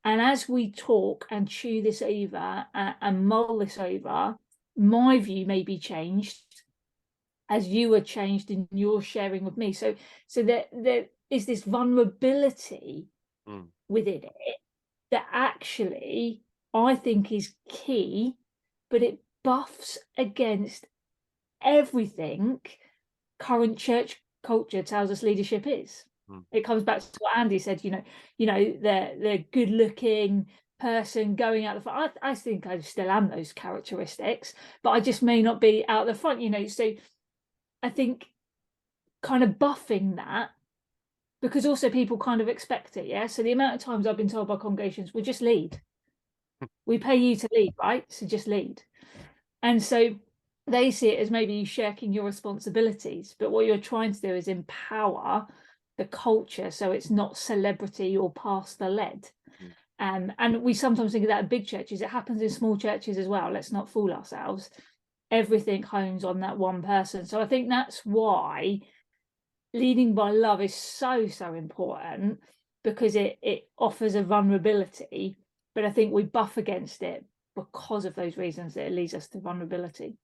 and 0.05 0.21
as 0.21 0.49
we 0.49 0.71
talk 0.71 1.27
and 1.31 1.49
chew 1.49 1.83
this 1.83 2.03
over 2.03 2.67
and, 2.75 2.95
and 3.01 3.27
mull 3.27 3.59
this 3.59 3.79
over, 3.79 4.37
my 4.77 5.19
view 5.19 5.47
may 5.47 5.63
be 5.63 5.79
changed 5.79 6.43
as 7.49 7.69
you 7.69 7.93
are 7.95 8.01
changed 8.01 8.51
in 8.51 8.69
your 8.71 9.03
sharing 9.03 9.45
with 9.45 9.57
me. 9.57 9.73
So, 9.73 9.95
so 10.27 10.43
there, 10.43 10.65
there 10.73 11.07
is 11.31 11.47
this 11.47 11.65
vulnerability 11.65 13.09
mm. 13.49 13.67
within 13.89 14.25
it 14.25 14.57
that 15.11 15.27
actually 15.33 16.43
I 16.73 16.97
think 16.97 17.31
is 17.31 17.55
key, 17.69 18.35
but 18.91 19.03
it 19.03 19.21
buffs 19.43 19.99
against 20.19 20.87
everything 21.63 22.61
current 23.39 23.79
church 23.79 24.23
culture 24.43 24.83
tells 24.83 25.11
us 25.11 25.23
leadership 25.23 25.67
is. 25.67 26.05
Hmm. 26.29 26.41
It 26.53 26.65
comes 26.65 26.83
back 26.83 27.01
to 27.01 27.19
what 27.19 27.37
Andy 27.37 27.59
said. 27.59 27.85
You 27.85 27.93
know, 27.93 28.03
you 28.39 28.47
know, 28.47 28.65
the 28.65 29.19
the 29.21 29.45
good 29.53 29.71
looking 29.71 30.47
person 30.81 31.37
going 31.37 31.65
out 31.65 31.77
the 31.77 31.81
front. 31.83 32.13
I, 32.23 32.31
I 32.31 32.35
think 32.35 32.67
I 32.67 32.79
still 32.81 33.11
am 33.11 33.29
those 33.29 33.53
characteristics, 33.53 34.55
but 34.83 34.91
I 34.91 35.01
just 35.01 35.23
may 35.23 35.43
not 35.43 35.61
be 35.61 35.85
out 35.89 36.07
the 36.07 36.15
front. 36.15 36.41
You 36.41 36.51
know, 36.51 36.67
so 36.67 36.93
I 37.83 37.91
think 37.91 38.27
kind 39.23 39.43
of 39.43 39.51
buffing 39.51 40.17
that 40.17 40.51
because 41.41 41.67
also 41.67 41.91
people 41.91 42.19
kind 42.19 42.41
of 42.41 42.49
expect 42.49 42.97
it. 42.97 43.07
Yeah. 43.07 43.27
So 43.27 43.43
the 43.43 43.53
amount 43.53 43.75
of 43.77 43.81
times 43.83 44.07
I've 44.07 44.17
been 44.17 44.29
told 44.29 44.49
by 44.49 44.57
congregations, 44.57 45.13
"We 45.13 45.23
just 45.23 45.43
lead. 45.43 45.81
Hmm. 46.61 46.67
we 46.87 46.99
pay 46.99 47.17
you 47.17 47.37
to 47.37 47.49
lead, 47.53 47.75
right? 47.83 48.05
So 48.11 48.27
just 48.27 48.47
lead." 48.47 48.83
And 49.63 49.83
so 49.83 50.17
they 50.67 50.91
see 50.91 51.11
it 51.11 51.19
as 51.21 51.31
maybe 51.31 51.55
you 51.55 51.67
shirking 51.67 52.13
your 52.13 52.25
responsibilities, 52.25 53.35
but 53.39 53.51
what 53.51 53.67
you're 53.67 53.79
trying 53.79 54.13
to 54.13 54.21
do 54.21 54.35
is 54.35 54.49
empower 54.49 55.47
the 55.99 56.05
culture 56.05 56.71
so 56.71 56.93
it's 56.93 57.11
not 57.11 57.37
celebrity 57.37 58.17
or 58.17 58.33
pastor 58.33 58.89
led 58.89 59.31
mm. 59.63 59.71
um, 59.99 60.33
and 60.39 60.63
we 60.63 60.75
sometimes 60.75 61.13
think 61.13 61.25
of 61.25 61.29
that 61.29 61.45
in 61.45 61.49
big 61.49 61.67
churches. 61.67 62.01
It 62.01 62.09
happens 62.09 62.43
in 62.43 62.51
small 62.51 62.77
churches 62.77 63.17
as 63.19 63.29
well. 63.29 63.51
Let's 63.51 63.73
not 63.73 63.89
fool 63.89 64.13
ourselves. 64.13 64.71
Everything 65.31 65.83
hones 65.83 66.25
on 66.25 66.41
that 66.41 66.59
one 66.59 66.83
person. 66.83 67.25
So 67.27 67.41
i 67.41 67.47
think 67.47 67.69
that's 67.69 68.05
why 68.05 68.81
leading 69.73 70.15
by 70.15 70.31
love 70.31 70.61
is 70.61 70.75
so 70.75 71.27
so 71.27 71.55
important 71.55 72.39
because 72.83 73.17
it 73.17 73.39
it 73.43 73.69
offers 73.79 74.15
a 74.15 74.23
vulnerability 74.23 75.37
but 75.75 75.85
i 75.85 75.91
think 75.91 76.13
we 76.13 76.23
buff 76.23 76.57
against 76.57 77.03
it 77.03 77.25
because 77.55 78.05
of 78.05 78.15
those 78.15 78.37
reasons 78.37 78.75
that 78.75 78.87
it 78.87 78.93
leads 78.93 79.15
us 79.15 79.29
to 79.29 79.41
vulnerability. 79.41 80.17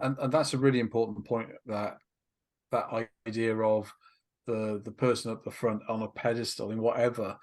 And, 0.00 0.16
and 0.18 0.32
that's 0.32 0.54
a 0.54 0.58
really 0.58 0.80
important 0.80 1.26
point 1.26 1.50
that 1.66 1.98
that 2.70 3.08
idea 3.26 3.56
of 3.56 3.92
the 4.48 4.80
the 4.84 4.90
person 4.90 5.30
at 5.30 5.44
the 5.44 5.50
front 5.50 5.80
on 5.88 6.02
a 6.02 6.08
pedestal 6.08 6.72
in 6.72 6.82
whatever 6.82 7.36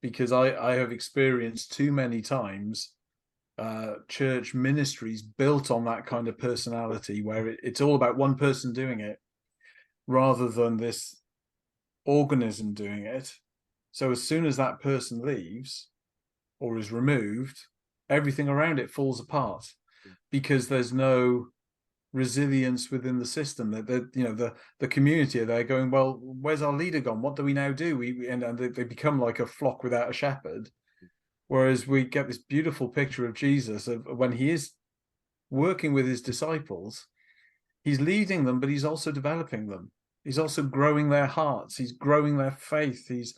because 0.00 0.32
i 0.32 0.54
i 0.56 0.74
have 0.74 0.92
experienced 0.92 1.72
too 1.72 1.92
many 1.92 2.22
times 2.22 2.92
uh 3.58 3.96
church 4.08 4.54
ministries 4.54 5.20
built 5.20 5.70
on 5.70 5.84
that 5.84 6.06
kind 6.06 6.26
of 6.26 6.38
personality 6.38 7.20
where 7.20 7.48
it, 7.48 7.60
it's 7.62 7.82
all 7.82 7.94
about 7.94 8.16
one 8.16 8.34
person 8.34 8.72
doing 8.72 9.00
it 9.00 9.18
rather 10.06 10.48
than 10.48 10.76
this 10.76 11.22
organism 12.04 12.74
doing 12.74 13.06
it. 13.06 13.32
So 13.92 14.10
as 14.10 14.22
soon 14.22 14.46
as 14.46 14.56
that 14.56 14.80
person 14.80 15.24
leaves 15.24 15.88
or 16.60 16.78
is 16.78 16.92
removed 16.92 17.58
everything 18.08 18.48
around 18.48 18.78
it 18.78 18.90
falls 18.90 19.20
apart 19.20 19.64
because 20.30 20.68
there's 20.68 20.92
no 20.92 21.48
resilience 22.12 22.90
within 22.90 23.18
the 23.18 23.26
system 23.26 23.70
that 23.70 23.86
the 23.86 24.08
you 24.14 24.22
know 24.22 24.34
the 24.34 24.52
the 24.80 24.88
community 24.88 25.40
are 25.40 25.46
there 25.46 25.64
going 25.64 25.90
well 25.90 26.18
where's 26.22 26.62
our 26.62 26.72
leader 26.72 27.00
gone? 27.00 27.22
What 27.22 27.36
do 27.36 27.42
we 27.42 27.54
now 27.54 27.72
do? 27.72 27.96
We 27.96 28.28
and, 28.28 28.42
and 28.42 28.58
they, 28.58 28.68
they 28.68 28.84
become 28.84 29.20
like 29.20 29.40
a 29.40 29.46
flock 29.46 29.82
without 29.82 30.10
a 30.10 30.12
shepherd. 30.12 30.70
Whereas 31.48 31.86
we 31.86 32.04
get 32.04 32.28
this 32.28 32.38
beautiful 32.38 32.88
picture 32.88 33.26
of 33.26 33.34
jesus 33.34 33.88
of 33.88 34.06
when 34.06 34.32
he 34.32 34.50
is 34.50 34.72
working 35.50 35.92
with 35.92 36.06
his 36.06 36.22
disciples 36.22 37.06
he's 37.84 38.00
leading 38.00 38.44
them 38.44 38.58
but 38.60 38.70
he's 38.70 38.84
also 38.84 39.12
developing 39.12 39.68
them. 39.68 39.90
He's 40.24 40.38
also 40.38 40.62
growing 40.62 41.08
their 41.08 41.26
hearts. 41.26 41.76
He's 41.76 41.92
growing 41.92 42.36
their 42.36 42.52
faith. 42.52 43.08
He's 43.08 43.34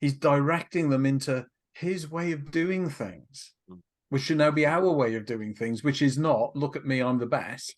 he's 0.00 0.14
directing 0.14 0.88
them 0.90 1.06
into 1.06 1.46
his 1.74 2.10
way 2.10 2.32
of 2.32 2.50
doing 2.50 2.88
things 2.88 3.52
hmm. 3.68 3.76
which 4.08 4.22
should 4.22 4.38
now 4.38 4.50
be 4.50 4.66
our 4.66 4.90
way 4.90 5.14
of 5.14 5.26
doing 5.26 5.54
things 5.54 5.84
which 5.84 6.02
is 6.02 6.18
not 6.18 6.54
look 6.56 6.76
at 6.76 6.84
me 6.84 7.00
i'm 7.00 7.18
the 7.18 7.26
best 7.26 7.76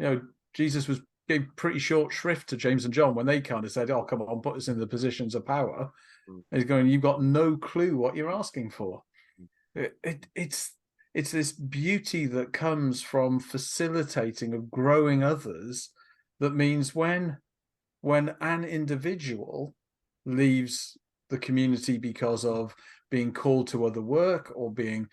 you 0.00 0.06
know, 0.06 0.20
Jesus 0.54 0.88
was 0.88 1.02
gave 1.28 1.46
pretty 1.54 1.78
short 1.78 2.12
shrift 2.12 2.48
to 2.48 2.56
James 2.56 2.84
and 2.84 2.92
John 2.92 3.14
when 3.14 3.26
they 3.26 3.40
kind 3.40 3.64
of 3.64 3.70
said, 3.70 3.90
"Oh, 3.90 4.02
come 4.02 4.22
on, 4.22 4.40
put 4.40 4.56
us 4.56 4.68
in 4.68 4.80
the 4.80 4.86
positions 4.86 5.34
of 5.34 5.46
power." 5.46 5.90
Mm. 6.28 6.42
He's 6.50 6.64
going, 6.64 6.88
"You've 6.88 7.02
got 7.02 7.22
no 7.22 7.56
clue 7.56 7.96
what 7.96 8.16
you're 8.16 8.32
asking 8.32 8.70
for." 8.70 9.02
Mm. 9.40 9.46
It, 9.74 9.96
it, 10.02 10.26
it's 10.34 10.72
it's 11.14 11.32
this 11.32 11.52
beauty 11.52 12.26
that 12.26 12.52
comes 12.52 13.02
from 13.02 13.40
facilitating 13.40 14.54
of 14.54 14.70
growing 14.70 15.22
others 15.22 15.90
that 16.40 16.54
means 16.54 16.94
when 16.94 17.36
when 18.00 18.34
an 18.40 18.64
individual 18.64 19.74
leaves 20.24 20.96
the 21.28 21.38
community 21.38 21.98
because 21.98 22.44
of 22.44 22.74
being 23.10 23.32
called 23.32 23.68
to 23.68 23.84
other 23.84 24.00
work 24.00 24.50
or 24.54 24.72
being 24.72 25.06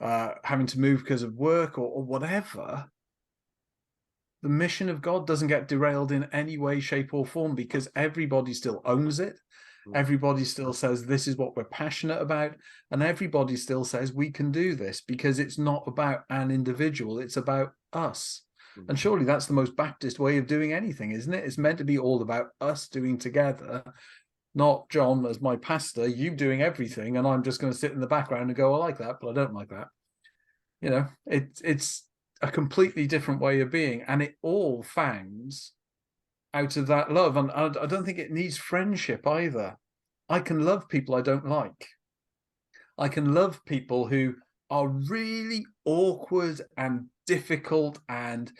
uh, 0.00 0.32
having 0.44 0.66
to 0.66 0.78
move 0.78 1.00
because 1.00 1.22
of 1.22 1.34
work 1.34 1.78
or, 1.78 1.88
or 1.88 2.02
whatever 2.02 2.84
the 4.44 4.48
mission 4.48 4.88
of 4.88 5.02
god 5.02 5.26
doesn't 5.26 5.48
get 5.48 5.66
derailed 5.66 6.12
in 6.12 6.28
any 6.32 6.56
way 6.56 6.78
shape 6.78 7.12
or 7.12 7.26
form 7.26 7.56
because 7.56 7.88
everybody 7.96 8.54
still 8.54 8.80
owns 8.84 9.18
it 9.18 9.40
Mm. 9.86 9.96
Everybody 9.96 10.44
still 10.44 10.72
says 10.72 11.04
this 11.04 11.28
is 11.28 11.36
what 11.36 11.56
we're 11.56 11.64
passionate 11.64 12.20
about, 12.20 12.52
and 12.90 13.02
everybody 13.02 13.56
still 13.56 13.84
says 13.84 14.12
we 14.12 14.30
can 14.30 14.50
do 14.50 14.74
this 14.74 15.00
because 15.00 15.38
it's 15.38 15.58
not 15.58 15.84
about 15.86 16.24
an 16.30 16.50
individual, 16.50 17.18
it's 17.18 17.36
about 17.36 17.72
us. 17.92 18.42
And 18.76 18.86
mm-hmm. 18.86 18.94
surely 18.96 19.24
that's 19.24 19.46
the 19.46 19.52
most 19.52 19.76
Baptist 19.76 20.18
way 20.18 20.38
of 20.38 20.46
doing 20.46 20.72
anything, 20.72 21.12
isn't 21.12 21.32
it? 21.32 21.44
It's 21.44 21.58
meant 21.58 21.78
to 21.78 21.84
be 21.84 21.98
all 21.98 22.22
about 22.22 22.48
us 22.60 22.88
doing 22.88 23.18
together, 23.18 23.84
not 24.54 24.88
John 24.90 25.24
as 25.26 25.40
my 25.40 25.56
pastor, 25.56 26.08
you 26.08 26.30
doing 26.30 26.62
everything, 26.62 27.16
and 27.16 27.26
I'm 27.26 27.42
just 27.42 27.60
going 27.60 27.72
to 27.72 27.78
sit 27.78 27.92
in 27.92 28.00
the 28.00 28.06
background 28.06 28.48
and 28.48 28.56
go, 28.56 28.74
I 28.74 28.78
like 28.78 28.98
that, 28.98 29.16
but 29.20 29.30
I 29.30 29.32
don't 29.34 29.54
like 29.54 29.68
that. 29.68 29.88
You 30.80 30.90
know, 30.90 31.06
it, 31.26 31.60
it's 31.62 32.04
a 32.42 32.50
completely 32.50 33.06
different 33.06 33.40
way 33.40 33.60
of 33.60 33.70
being, 33.70 34.02
and 34.02 34.22
it 34.22 34.36
all 34.42 34.82
fangs 34.82 35.72
out 36.52 36.76
of 36.76 36.86
that 36.86 37.12
love. 37.12 37.36
And 37.36 37.50
I, 37.50 37.66
I 37.66 37.86
don't 37.86 38.04
think 38.04 38.18
it 38.18 38.30
needs 38.30 38.56
friendship 38.56 39.26
either. 39.26 39.76
I 40.28 40.40
can 40.40 40.64
love 40.64 40.88
people 40.88 41.14
I 41.14 41.20
don't 41.20 41.46
like. 41.46 41.88
I 42.96 43.08
can 43.08 43.34
love 43.34 43.64
people 43.64 44.06
who 44.06 44.34
are 44.70 44.88
really 44.88 45.66
awkward 45.84 46.60
and 46.76 47.06
difficult 47.26 47.98
and 48.08 48.50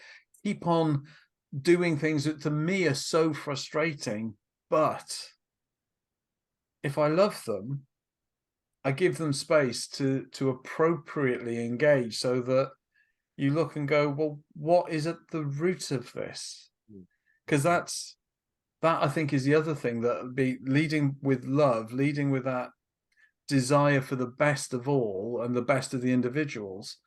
keep 0.43 0.66
on 0.66 1.05
doing 1.62 1.97
things 1.97 2.25
that 2.25 2.43
to 2.43 2.51
me 2.51 2.87
are 2.87 2.95
so 2.95 3.33
frustrating. 3.33 4.35
But 4.70 5.16
if 6.83 6.99
I 6.99 7.09
love 7.09 7.43
them, 7.45 7.87
I 8.85 8.93
give 8.93 9.16
them 9.16 9.33
space 9.33 9.87
to 9.89 10.27
to 10.33 10.51
appropriately 10.51 11.64
engage 11.64 12.18
so 12.18 12.43
that 12.43 12.72
you 13.37 13.53
look 13.53 13.76
and 13.76 13.89
go, 13.89 14.09
well, 14.09 14.41
what 14.55 14.91
is 14.91 15.07
at 15.07 15.16
the 15.30 15.45
root 15.45 15.91
of 15.91 16.12
this? 16.12 16.70
because 17.47 17.62
that's 17.62 18.16
that 18.82 19.03
I 19.03 19.09
think 19.09 19.32
is 19.32 19.45
the 19.45 19.55
other 19.55 19.74
thing 19.74 20.03
that 20.03 20.35
be 20.35 20.59
leading 20.62 21.16
with 21.22 21.45
love, 21.45 21.93
leading 21.93 22.30
with 22.30 22.45
that 22.45 22.70
desire 23.49 24.01
for 24.01 24.16
the 24.16 24.26
best 24.26 24.74
of 24.74 24.89
all 24.89 25.41
and 25.43 25.55
the 25.55 25.62
best 25.62 25.95
of 25.95 26.03
the 26.03 26.12
individuals. 26.12 26.99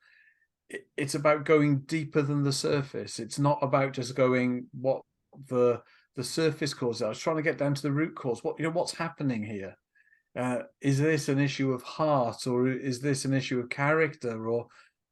It's 0.98 1.16
about 1.16 1.46
going 1.46 1.82
deeper 1.82 2.22
than 2.22 2.44
the 2.44 2.52
surface. 2.52 3.20
It's 3.20 3.40
not 3.40 3.60
about 3.62 3.94
just 3.94 4.16
going 4.16 4.68
what 4.80 5.02
the 5.48 5.82
the 6.16 6.24
surface 6.24 6.74
cause. 6.74 7.02
I 7.02 7.10
was 7.10 7.20
trying 7.20 7.36
to 7.36 7.44
get 7.44 7.60
down 7.60 7.76
to 7.76 7.82
the 7.82 7.92
root 7.92 8.16
cause. 8.16 8.44
What 8.44 8.58
you 8.60 8.64
know, 8.64 8.72
what's 8.72 8.96
happening 8.96 9.44
here? 9.44 9.76
Uh, 10.36 10.64
is 10.82 11.00
this 11.00 11.30
an 11.30 11.40
issue 11.40 11.72
of 11.72 11.82
heart, 11.84 12.46
or 12.46 12.68
is 12.68 13.02
this 13.02 13.26
an 13.26 13.34
issue 13.34 13.60
of 13.60 13.70
character, 13.70 14.48
or 14.48 14.68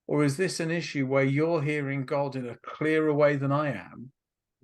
or 0.08 0.24
is 0.24 0.38
this 0.38 0.60
an 0.60 0.72
issue 0.72 1.08
where 1.08 1.24
you're 1.24 1.62
hearing 1.62 2.06
God 2.06 2.36
in 2.36 2.48
a 2.48 2.58
clearer 2.58 3.14
way 3.14 3.36
than 3.36 3.52
I 3.52 3.70
am? 3.70 4.12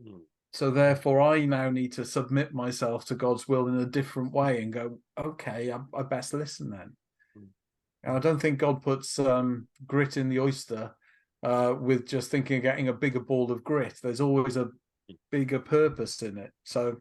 Mm. 0.01 0.21
So 0.53 0.69
therefore, 0.69 1.21
I 1.21 1.45
now 1.45 1.69
need 1.69 1.93
to 1.93 2.05
submit 2.05 2.53
myself 2.53 3.05
to 3.05 3.15
God's 3.15 3.47
will 3.47 3.67
in 3.67 3.79
a 3.79 3.85
different 3.85 4.33
way 4.33 4.61
and 4.61 4.73
go, 4.73 4.99
okay, 5.17 5.71
I, 5.71 5.79
I 5.97 6.03
best 6.03 6.33
listen 6.33 6.69
then. 6.69 6.95
Mm. 7.37 7.47
And 8.03 8.17
I 8.17 8.19
don't 8.19 8.39
think 8.39 8.59
God 8.59 8.81
puts 8.81 9.17
um, 9.17 9.67
grit 9.87 10.17
in 10.17 10.29
the 10.29 10.39
oyster 10.39 10.93
uh, 11.43 11.73
with 11.79 12.07
just 12.07 12.29
thinking 12.29 12.57
of 12.57 12.63
getting 12.63 12.89
a 12.89 12.93
bigger 12.93 13.19
ball 13.19 13.51
of 13.51 13.63
grit. 13.63 13.95
There's 14.01 14.21
always 14.21 14.57
a 14.57 14.65
hmm. 14.65 15.15
bigger 15.31 15.59
purpose 15.59 16.21
in 16.21 16.37
it. 16.37 16.51
So 16.63 16.97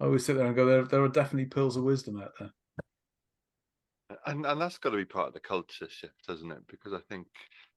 I 0.00 0.04
always 0.04 0.24
sit 0.24 0.36
there 0.36 0.46
and 0.46 0.56
go, 0.56 0.66
there, 0.66 0.84
there 0.84 1.02
are 1.02 1.08
definitely 1.08 1.46
pearls 1.46 1.76
of 1.76 1.84
wisdom 1.84 2.20
out 2.20 2.32
there. 2.38 2.50
And 4.26 4.44
and 4.46 4.60
that's 4.60 4.78
got 4.78 4.90
to 4.90 4.96
be 4.96 5.04
part 5.04 5.28
of 5.28 5.34
the 5.34 5.40
culture 5.40 5.88
shift, 5.88 6.24
hasn't 6.28 6.52
it? 6.52 6.66
Because 6.68 6.92
I 6.92 7.00
think 7.08 7.26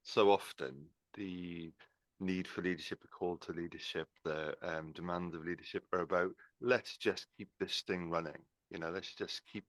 so 0.10 0.32
often 0.32 0.88
the 1.16 1.72
need 2.20 2.48
for 2.48 2.62
leadership, 2.62 3.00
a 3.04 3.08
call 3.08 3.38
to 3.38 3.54
leadership, 3.54 4.08
the 4.26 4.56
um, 4.62 4.92
demand 4.94 5.36
of 5.36 5.46
leadership 5.46 5.84
are 5.94 6.02
about 6.02 6.32
let's 6.62 6.98
just 6.98 7.28
keep 7.38 7.50
this 7.60 7.84
thing 7.88 8.10
running. 8.10 8.42
You 8.72 8.80
know, 8.80 8.90
let's 8.90 9.14
just 9.14 9.42
keep. 9.52 9.66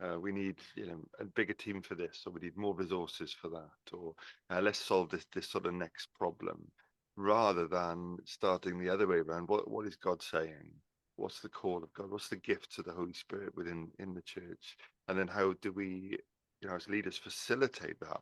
Uh, 0.00 0.18
we 0.20 0.30
need 0.30 0.56
you 0.76 0.86
know 0.86 1.00
a 1.18 1.24
bigger 1.24 1.54
team 1.54 1.82
for 1.82 1.94
this, 1.94 2.22
or 2.26 2.32
we 2.32 2.40
need 2.40 2.56
more 2.56 2.74
resources 2.74 3.32
for 3.32 3.48
that, 3.48 3.96
or 3.96 4.14
uh, 4.50 4.60
let's 4.60 4.78
solve 4.78 5.10
this 5.10 5.26
this 5.32 5.48
sort 5.48 5.66
of 5.66 5.74
next 5.74 6.08
problem, 6.18 6.70
rather 7.16 7.66
than 7.66 8.16
starting 8.24 8.78
the 8.78 8.90
other 8.90 9.06
way 9.06 9.18
around. 9.18 9.48
What 9.48 9.70
what 9.70 9.86
is 9.86 9.96
God 9.96 10.22
saying? 10.22 10.70
What's 11.16 11.40
the 11.40 11.48
call 11.48 11.82
of 11.82 11.92
God? 11.94 12.10
What's 12.10 12.28
the 12.28 12.36
gift 12.36 12.78
of 12.78 12.84
the 12.84 12.92
Holy 12.92 13.12
Spirit 13.12 13.56
within 13.56 13.90
in 13.98 14.14
the 14.14 14.22
church? 14.22 14.76
And 15.08 15.18
then 15.18 15.28
how 15.28 15.54
do 15.62 15.72
we, 15.72 16.18
you 16.60 16.68
know, 16.68 16.76
as 16.76 16.88
leaders, 16.88 17.18
facilitate 17.18 17.98
that? 18.00 18.20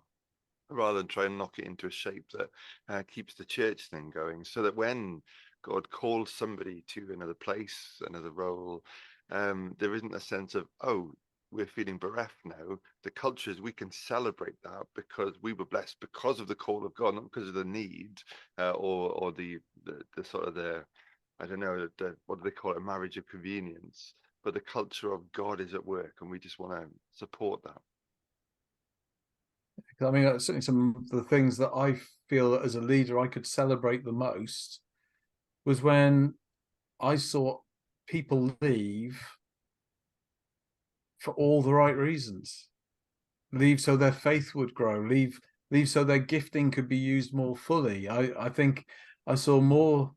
Rather 0.71 0.99
than 0.99 1.07
try 1.07 1.25
and 1.27 1.39
knock 1.39 1.59
it 1.59 1.67
into 1.67 1.87
a 1.87 1.91
shape 1.91 2.25
that 2.33 2.51
uh, 2.89 3.03
keeps 3.13 3.35
the 3.35 3.45
church 3.45 3.89
thing 3.89 4.11
going 4.11 4.45
so 4.45 4.63
that 4.63 4.77
when 4.77 5.23
God 5.63 5.91
calls 5.91 6.33
somebody 6.33 6.85
to 6.89 7.11
another 7.13 7.35
place, 7.35 8.01
another 8.09 8.31
role, 8.31 8.83
um, 9.31 9.75
there 9.79 9.95
isn't 9.95 10.15
a 10.15 10.21
sense 10.21 10.55
of, 10.55 10.67
oh, 10.83 11.13
we're 11.51 11.67
feeling 11.67 11.99
bereft 11.99 12.37
now. 12.45 12.79
The 13.03 13.11
culture 13.11 13.51
is 13.51 13.61
we 13.61 13.73
can 13.73 13.91
celebrate 13.91 14.61
that 14.65 14.87
because 14.95 15.35
we 15.43 15.53
were 15.53 15.65
blessed 15.65 15.97
because 16.01 16.41
of 16.41 16.49
the 16.49 16.55
call 16.55 16.85
of 16.85 16.95
God, 16.95 17.15
not 17.15 17.25
because 17.33 17.49
of 17.49 17.55
the 17.55 17.65
need 17.65 18.21
uh, 18.59 18.73
or 18.73 19.11
or 19.13 19.33
the, 19.33 19.59
the, 19.85 20.03
the 20.17 20.25
sort 20.25 20.49
of 20.49 20.55
the 20.55 20.85
I 21.39 21.47
don't 21.47 21.61
know 21.61 21.89
the, 21.99 22.17
what 22.27 22.39
do 22.39 22.45
they 22.45 22.51
call 22.51 22.73
it, 22.73 22.81
marriage 22.81 23.17
of 23.17 23.27
convenience. 23.27 24.15
But 24.43 24.55
the 24.55 24.61
culture 24.61 25.13
of 25.13 25.33
God 25.33 25.61
is 25.61 25.75
at 25.75 25.85
work, 25.85 26.15
and 26.21 26.31
we 26.31 26.39
just 26.39 26.59
want 26.59 26.73
to 26.73 26.89
support 27.13 27.63
that. 27.65 27.81
I 30.01 30.11
mean, 30.11 30.25
certainly 30.39 30.61
some 30.61 30.95
of 30.97 31.09
the 31.09 31.23
things 31.25 31.57
that 31.59 31.71
I 31.71 31.97
feel 32.29 32.53
that 32.53 32.63
as 32.63 32.75
a 32.75 32.81
leader 32.81 33.19
I 33.19 33.29
could 33.29 33.47
celebrate 33.47 34.05
the 34.05 34.13
most 34.13 34.81
was 35.65 35.83
when 35.83 36.35
I 37.01 37.17
saw 37.17 37.59
people 38.07 38.55
leave 38.61 39.21
for 41.19 41.35
all 41.35 41.63
the 41.63 41.75
right 41.75 41.97
reasons. 41.97 42.69
Leave 43.53 43.81
so 43.81 43.97
their 43.97 44.13
faith 44.13 44.55
would 44.55 44.75
grow. 44.75 45.01
Leave 45.01 45.41
leave 45.71 45.89
so 45.89 46.05
their 46.05 46.19
gifting 46.19 46.71
could 46.71 46.89
be 46.89 46.97
used 46.97 47.35
more 47.35 47.57
fully. 47.57 48.09
I 48.09 48.31
I 48.39 48.49
think 48.49 48.85
I 49.27 49.35
saw 49.35 49.61
more 49.61 50.13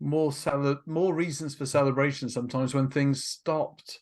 more 0.00 0.32
cele- 0.32 0.82
more 0.86 1.14
reasons 1.14 1.54
for 1.54 1.66
celebration 1.66 2.28
sometimes 2.28 2.74
when 2.74 2.88
things 2.88 3.24
stopped 3.24 4.00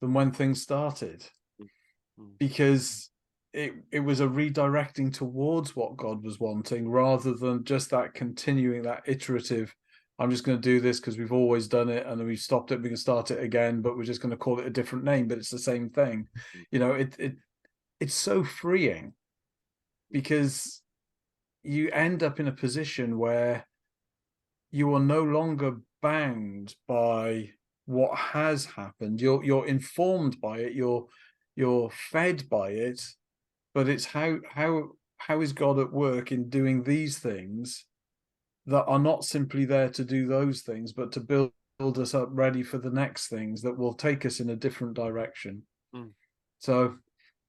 than 0.00 0.14
when 0.14 0.30
things 0.30 0.62
started 0.62 1.20
mm-hmm. 1.60 2.30
because 2.38 3.10
it 3.56 3.72
it 3.90 4.00
was 4.00 4.20
a 4.20 4.26
redirecting 4.26 5.12
towards 5.12 5.74
what 5.74 5.96
God 5.96 6.22
was 6.22 6.38
wanting 6.38 6.88
rather 6.88 7.32
than 7.32 7.64
just 7.64 7.90
that 7.90 8.12
continuing 8.14 8.82
that 8.82 9.02
iterative 9.06 9.74
I'm 10.18 10.30
just 10.30 10.44
going 10.44 10.56
to 10.56 10.62
do 10.62 10.80
this 10.80 11.00
because 11.00 11.18
we've 11.18 11.32
always 11.32 11.66
done 11.66 11.88
it 11.88 12.06
and 12.06 12.18
then 12.18 12.26
we've 12.26 12.38
stopped 12.38 12.70
it 12.70 12.82
we 12.82 12.88
can 12.88 12.96
start 12.96 13.30
it 13.30 13.42
again 13.42 13.80
but 13.80 13.96
we're 13.96 14.04
just 14.04 14.20
going 14.20 14.30
to 14.30 14.36
call 14.36 14.60
it 14.60 14.66
a 14.66 14.70
different 14.70 15.04
name 15.04 15.26
but 15.26 15.38
it's 15.38 15.50
the 15.50 15.58
same 15.58 15.88
thing 15.88 16.28
mm-hmm. 16.38 16.60
you 16.70 16.78
know 16.78 16.92
it 16.92 17.16
it 17.18 17.36
it's 17.98 18.14
so 18.14 18.44
freeing 18.44 19.14
because 20.10 20.82
you 21.62 21.90
end 21.90 22.22
up 22.22 22.38
in 22.38 22.48
a 22.48 22.52
position 22.52 23.18
where 23.18 23.66
you 24.70 24.94
are 24.94 25.00
no 25.00 25.22
longer 25.22 25.78
bound 26.02 26.74
by 26.86 27.48
what 27.86 28.14
has 28.16 28.66
happened 28.66 29.20
you're 29.20 29.42
you're 29.42 29.66
informed 29.66 30.38
by 30.42 30.58
it 30.58 30.74
you're 30.74 31.06
you're 31.54 31.90
fed 32.10 32.46
by 32.50 32.68
it 32.68 33.00
but 33.76 33.90
it's 33.90 34.06
how 34.06 34.38
how 34.48 34.88
how 35.18 35.42
is 35.42 35.52
God 35.52 35.78
at 35.78 35.92
work 35.92 36.32
in 36.32 36.48
doing 36.48 36.82
these 36.82 37.18
things 37.18 37.84
that 38.64 38.86
are 38.86 38.98
not 38.98 39.22
simply 39.22 39.66
there 39.66 39.90
to 39.90 40.02
do 40.02 40.26
those 40.26 40.62
things, 40.62 40.94
but 40.94 41.12
to 41.12 41.20
build, 41.20 41.50
build 41.78 41.98
us 41.98 42.14
up 42.14 42.30
ready 42.32 42.62
for 42.62 42.78
the 42.78 42.90
next 42.90 43.28
things 43.28 43.60
that 43.60 43.76
will 43.76 43.92
take 43.92 44.24
us 44.24 44.40
in 44.40 44.48
a 44.48 44.56
different 44.56 44.94
direction. 44.94 45.62
Mm. 45.94 46.12
So, 46.58 46.96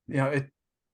you 0.09 0.17
know, 0.17 0.27
it 0.27 0.47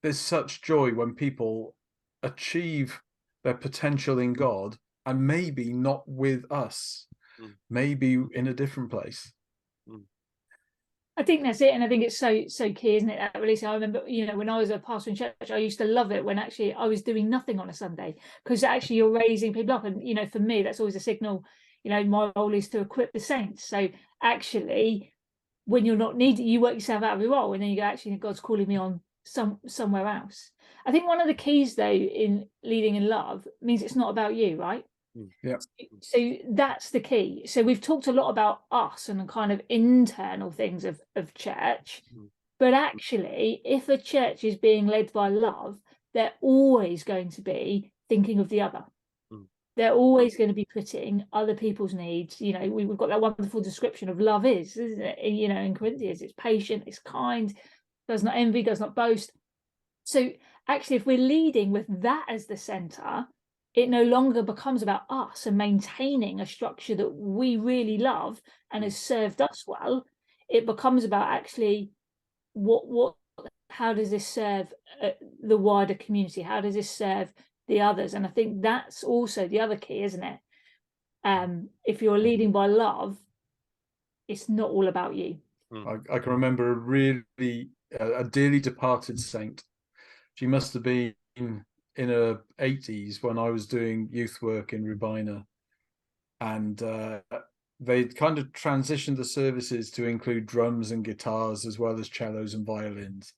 there's 0.04 0.20
such 0.20 0.62
joy 0.62 0.92
when 0.92 1.16
people 1.16 1.74
achieve 2.22 3.02
their 3.44 3.56
potential 3.56 4.20
in 4.20 4.34
God 4.34 4.78
and 5.08 5.26
maybe 5.26 5.74
not 5.74 6.04
with 6.06 6.44
us, 6.52 7.08
mm. 7.42 7.54
maybe 7.72 8.24
in 8.36 8.50
a 8.50 8.54
different 8.54 8.92
place. 8.92 9.34
I 11.16 11.22
think 11.24 11.44
that's 11.44 11.62
it, 11.62 11.74
and 11.74 11.84
I 11.84 11.88
think 11.88 12.04
it's 12.04 12.18
so 12.18 12.46
so 12.48 12.74
key, 12.74 12.96
isn't 12.96 13.10
it? 13.10 13.20
That 13.20 13.40
release. 13.40 13.62
I 13.62 13.74
remember, 13.76 14.02
you 14.08 14.26
know, 14.26 14.36
when 14.36 14.50
I 14.50 14.58
was 14.58 14.72
a 14.72 14.80
pastor 14.80 15.12
in 15.12 15.16
church, 15.16 15.52
I 15.52 15.58
used 15.58 15.78
to 15.78 15.86
love 15.86 16.12
it 16.12 16.26
when 16.26 16.40
actually 16.40 16.74
I 16.74 16.86
was 16.86 17.04
doing 17.04 17.30
nothing 17.30 17.60
on 17.60 17.70
a 17.70 17.74
Sunday 17.74 18.16
because 18.44 18.64
actually 18.64 18.96
you're 18.96 19.12
raising 19.12 19.54
people 19.54 19.76
up, 19.76 19.86
and 19.86 20.06
you 20.08 20.16
know, 20.16 20.26
for 20.26 20.40
me, 20.40 20.64
that's 20.64 20.80
always 20.80 20.96
a 20.96 21.00
signal. 21.00 21.46
You 21.84 21.92
know, 21.92 22.04
my 22.04 22.32
role 22.36 22.54
is 22.54 22.70
to 22.70 22.80
equip 22.80 23.14
the 23.14 23.20
saints. 23.20 23.64
So 23.64 23.90
actually, 24.24 25.14
when 25.66 25.86
you're 25.86 25.98
not 25.98 26.18
needed, 26.18 26.44
you 26.44 26.62
work 26.62 26.74
yourself 26.74 27.04
out 27.04 27.16
of 27.16 27.22
your 27.22 27.32
role, 27.32 27.54
and 27.54 27.62
then 27.62 27.70
you 27.70 27.76
go, 27.76 27.84
actually, 27.84 28.16
God's 28.16 28.40
calling 28.40 28.68
me 28.68 28.78
on 28.78 29.02
some 29.24 29.60
somewhere 29.68 30.08
else. 30.08 30.50
I 30.86 30.92
think 30.92 31.08
one 31.08 31.22
of 31.22 31.28
the 31.28 31.34
keys 31.34 31.76
though 31.76 31.92
in 31.92 32.48
leading 32.64 32.96
in 32.96 33.08
love 33.08 33.48
means 33.62 33.84
it's 33.84 33.96
not 33.96 34.10
about 34.10 34.36
you, 34.36 34.58
right? 34.58 34.84
Mm. 35.18 35.30
Yeah. 35.44 35.58
So 36.02 36.34
that's 36.52 36.90
the 36.90 37.00
key. 37.00 37.46
So 37.46 37.62
we've 37.62 37.82
talked 37.82 38.08
a 38.08 38.14
lot 38.14 38.30
about 38.30 38.62
us 38.72 39.10
and 39.10 39.20
the 39.20 39.26
kind 39.26 39.52
of 39.52 39.62
internal 39.70 40.52
things 40.52 40.86
of, 40.86 41.00
of 41.16 41.34
church. 41.34 42.04
Mm. 42.16 42.30
But 42.60 42.74
actually, 42.74 43.62
if 43.66 43.90
a 43.90 43.98
church 43.98 44.44
is 44.44 44.56
being 44.56 44.88
led 44.88 45.12
by 45.14 45.30
love, 45.30 45.78
they're 46.14 46.34
always 46.42 47.04
going 47.04 47.30
to 47.32 47.42
be 47.42 47.92
thinking 48.10 48.40
of 48.40 48.50
the 48.50 48.62
other. 48.62 48.86
Mm. 49.32 49.46
They're 49.76 49.94
always 49.94 50.38
going 50.38 50.50
to 50.50 50.56
be 50.56 50.68
putting 50.72 51.26
other 51.34 51.56
people's 51.56 51.94
needs. 51.94 52.40
You 52.40 52.54
know, 52.54 52.70
we, 52.70 52.86
we've 52.86 52.98
got 52.98 53.10
that 53.10 53.22
wonderful 53.22 53.62
description 53.62 54.10
of 54.10 54.20
love 54.20 54.46
is, 54.46 54.78
isn't 54.78 55.02
it? 55.02 55.24
You 55.24 55.50
know, 55.50 55.60
in 55.60 55.76
Corinthians, 55.76 56.22
it's 56.22 56.34
patient, 56.34 56.84
it's 56.88 57.00
kind, 57.00 57.54
does 58.08 58.24
not 58.24 58.36
envy, 58.36 58.64
does 58.64 58.80
not 58.80 58.96
boast. 58.96 59.32
So 60.06 60.32
actually, 60.68 60.98
if 60.98 61.06
we're 61.06 61.18
leading 61.18 61.72
with 61.72 61.86
that 62.02 62.26
as 62.30 62.46
the 62.46 62.58
center, 62.58 63.28
it 63.76 63.90
no 63.90 64.04
longer 64.04 64.44
becomes 64.44 64.84
about 64.84 65.02
us 65.10 65.46
and 65.46 65.58
maintaining 65.58 66.40
a 66.40 66.46
structure 66.46 66.96
that 66.96 67.10
we 67.10 67.58
really 67.58 67.98
love 67.98 68.42
and 68.72 68.84
has 68.84 68.98
served 68.98 69.42
us 69.42 69.64
well. 69.66 70.06
It 70.50 70.66
becomes 70.66 71.04
about 71.04 71.30
actually 71.30 71.92
what 72.54 72.88
what 72.88 73.16
how 73.70 73.94
does 73.94 74.12
this 74.12 74.28
serve 74.28 74.72
uh, 75.02 75.10
the 75.42 75.58
wider 75.58 75.96
community? 75.96 76.44
How 76.44 76.62
does 76.62 76.76
this 76.76 76.92
serve 76.92 77.34
the 77.68 77.82
others? 77.82 78.14
And 78.14 78.26
I 78.26 78.30
think 78.30 78.62
that's 78.62 79.04
also 79.04 79.48
the 79.48 79.62
other 79.62 79.78
key, 79.78 80.04
isn't 80.04 80.24
it? 80.24 80.40
Um, 81.24 81.70
if 81.84 82.02
you're 82.02 82.20
leading 82.20 82.52
by 82.52 82.68
love, 82.68 83.18
it's 84.28 84.48
not 84.48 84.70
all 84.70 84.88
about 84.88 85.16
you. 85.16 85.38
I, 85.74 85.96
I 86.14 86.20
can 86.20 86.34
remember 86.34 86.72
a 86.72 86.76
really 86.76 87.70
uh, 88.00 88.20
a 88.20 88.24
dearly 88.24 88.60
departed 88.60 89.20
saint. 89.20 89.64
She 90.36 90.46
must 90.46 90.74
have 90.74 90.84
been 90.84 91.16
in 91.96 92.10
her 92.10 92.42
80s 92.60 93.22
when 93.22 93.38
I 93.38 93.50
was 93.50 93.68
doing 93.68 94.10
youth 94.12 94.40
work 94.42 94.74
in 94.74 94.84
Rhiwbina, 94.84 95.46
and 96.42 96.82
uh, 96.82 97.20
they'd 97.80 98.16
kind 98.16 98.40
of 98.40 98.48
transitioned 98.48 99.18
the 99.18 99.26
services 99.26 99.92
to 99.92 100.06
include 100.06 100.46
drums 100.46 100.92
and 100.92 101.04
guitars 101.04 101.66
as 101.66 101.80
well 101.80 102.00
as 102.00 102.10
cellos 102.10 102.54
and 102.54 102.66
violins. 102.66 103.34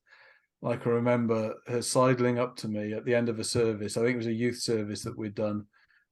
Like 0.61 0.87
I 0.87 0.91
remember 0.91 1.55
her 1.67 1.81
sidling 1.81 2.39
up 2.39 2.55
to 2.57 2.67
me 2.67 2.93
at 2.93 3.05
the 3.05 3.13
end 3.13 3.29
of 3.29 3.39
a 3.39 3.43
service. 3.43 3.97
I 3.97 4.01
think 4.01 4.15
it 4.15 4.17
was 4.17 4.27
a 4.27 4.33
youth 4.33 4.59
service 4.59 5.03
that 5.03 5.17
we'd 5.17 5.35
done, 5.35 5.65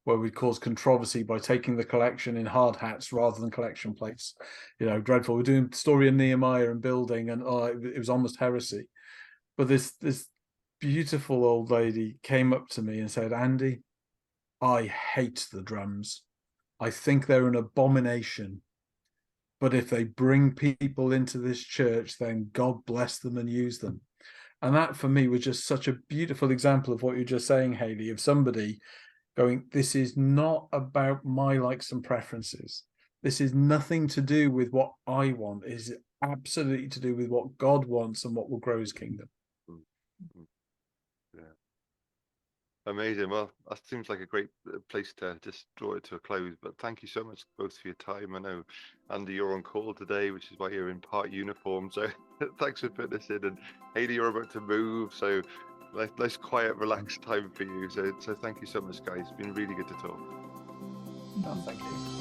where 0.03 0.17
we'd 0.17 0.35
caused 0.35 0.61
controversy 0.61 1.23
by 1.23 1.39
taking 1.39 1.75
the 1.75 1.83
collection 1.83 2.37
in 2.37 2.45
hard 2.45 2.75
hats 2.75 3.13
rather 3.13 3.39
than 3.39 3.49
collection 3.49 3.93
plates. 3.93 4.35
You 4.79 4.87
know, 4.87 4.99
dreadful. 4.99 5.35
We're 5.35 5.43
doing 5.43 5.71
story 5.71 6.07
of 6.07 6.15
Nehemiah 6.15 6.69
and 6.69 6.81
building, 6.81 7.29
and 7.29 7.41
oh, 7.43 7.65
it 7.65 7.97
was 7.97 8.09
almost 8.09 8.39
heresy. 8.39 8.85
But 9.57 9.67
this 9.67 9.93
this 10.01 10.27
beautiful 10.83 11.45
old 11.45 11.71
lady 11.71 12.17
came 12.23 12.51
up 12.51 12.67
to 12.67 12.81
me 12.81 12.99
and 12.99 13.09
said, 13.09 13.31
"Andy, 13.31 13.83
I 14.59 14.87
hate 14.87 15.47
the 15.49 15.61
drums. 15.61 16.23
I 16.77 16.89
think 16.89 17.25
they're 17.25 17.47
an 17.47 17.55
abomination." 17.55 18.61
But 19.61 19.73
if 19.73 19.89
they 19.89 20.03
bring 20.03 20.51
people 20.51 21.13
into 21.13 21.37
this 21.37 21.63
church, 21.63 22.17
then 22.17 22.49
God 22.51 22.83
bless 22.85 23.19
them 23.19 23.37
and 23.37 23.49
use 23.49 23.79
them. 23.79 24.01
And 24.61 24.75
that 24.75 24.97
for 24.97 25.07
me 25.07 25.29
was 25.29 25.45
just 25.45 25.65
such 25.65 25.87
a 25.87 25.99
beautiful 26.09 26.51
example 26.51 26.93
of 26.93 27.01
what 27.01 27.15
you're 27.15 27.23
just 27.23 27.47
saying, 27.47 27.75
Hayley, 27.75 28.09
of 28.09 28.19
somebody 28.19 28.81
going, 29.37 29.67
This 29.71 29.95
is 29.95 30.17
not 30.17 30.67
about 30.73 31.23
my 31.23 31.59
likes 31.59 31.93
and 31.93 32.03
preferences. 32.03 32.83
This 33.21 33.39
is 33.39 33.53
nothing 33.53 34.09
to 34.09 34.21
do 34.21 34.51
with 34.51 34.73
what 34.73 34.91
I 35.07 35.31
want. 35.31 35.63
It 35.63 35.71
is 35.71 35.93
absolutely 36.21 36.89
to 36.89 36.99
do 36.99 37.15
with 37.15 37.29
what 37.29 37.57
God 37.57 37.85
wants 37.85 38.25
and 38.25 38.35
what 38.35 38.49
will 38.49 38.59
grow 38.59 38.81
his 38.81 38.91
kingdom. 38.91 39.29
Mm-hmm. 39.69 40.43
Amazing. 42.85 43.29
Well, 43.29 43.49
that 43.69 43.79
seems 43.85 44.09
like 44.09 44.19
a 44.19 44.25
great 44.25 44.49
uh, 44.67 44.77
place 44.89 45.13
to 45.17 45.37
just 45.41 45.67
draw 45.77 45.93
it 45.93 46.03
to 46.05 46.15
a 46.15 46.19
close. 46.19 46.53
But 46.61 46.77
thank 46.77 47.01
you 47.01 47.07
so 47.07 47.23
much 47.23 47.43
both 47.57 47.77
for 47.77 47.87
your 47.87 47.95
time. 47.95 48.35
I 48.35 48.39
know, 48.39 48.63
Andy, 49.09 49.33
you're 49.33 49.53
on 49.53 49.63
call 49.63 49.93
today, 49.93 50.31
which 50.31 50.51
is 50.51 50.59
why 50.59 50.69
you're 50.69 50.89
in 50.89 50.99
part 50.99 51.31
uniform. 51.31 51.89
So 51.93 52.07
thanks 52.59 52.81
for 52.81 52.89
putting 52.89 53.17
this 53.17 53.29
in. 53.29 53.45
And 53.45 53.57
Hayley, 53.95 54.15
you're 54.15 54.27
about 54.27 54.51
to 54.51 54.59
move. 54.59 55.13
So 55.13 55.41
nice, 55.95 56.09
nice 56.19 56.35
quiet, 56.35 56.75
relaxed 56.75 57.21
time 57.21 57.49
for 57.51 57.63
you. 57.63 57.89
So, 57.89 58.11
so 58.19 58.35
thank 58.35 58.59
you 58.59 58.67
so 58.67 58.81
much, 58.81 59.01
guys. 59.03 59.21
It's 59.21 59.31
been 59.31 59.53
really 59.53 59.75
good 59.75 59.87
to 59.87 59.95
talk. 59.95 60.19
Oh, 61.45 61.63
thank 61.65 61.79
you. 61.79 62.12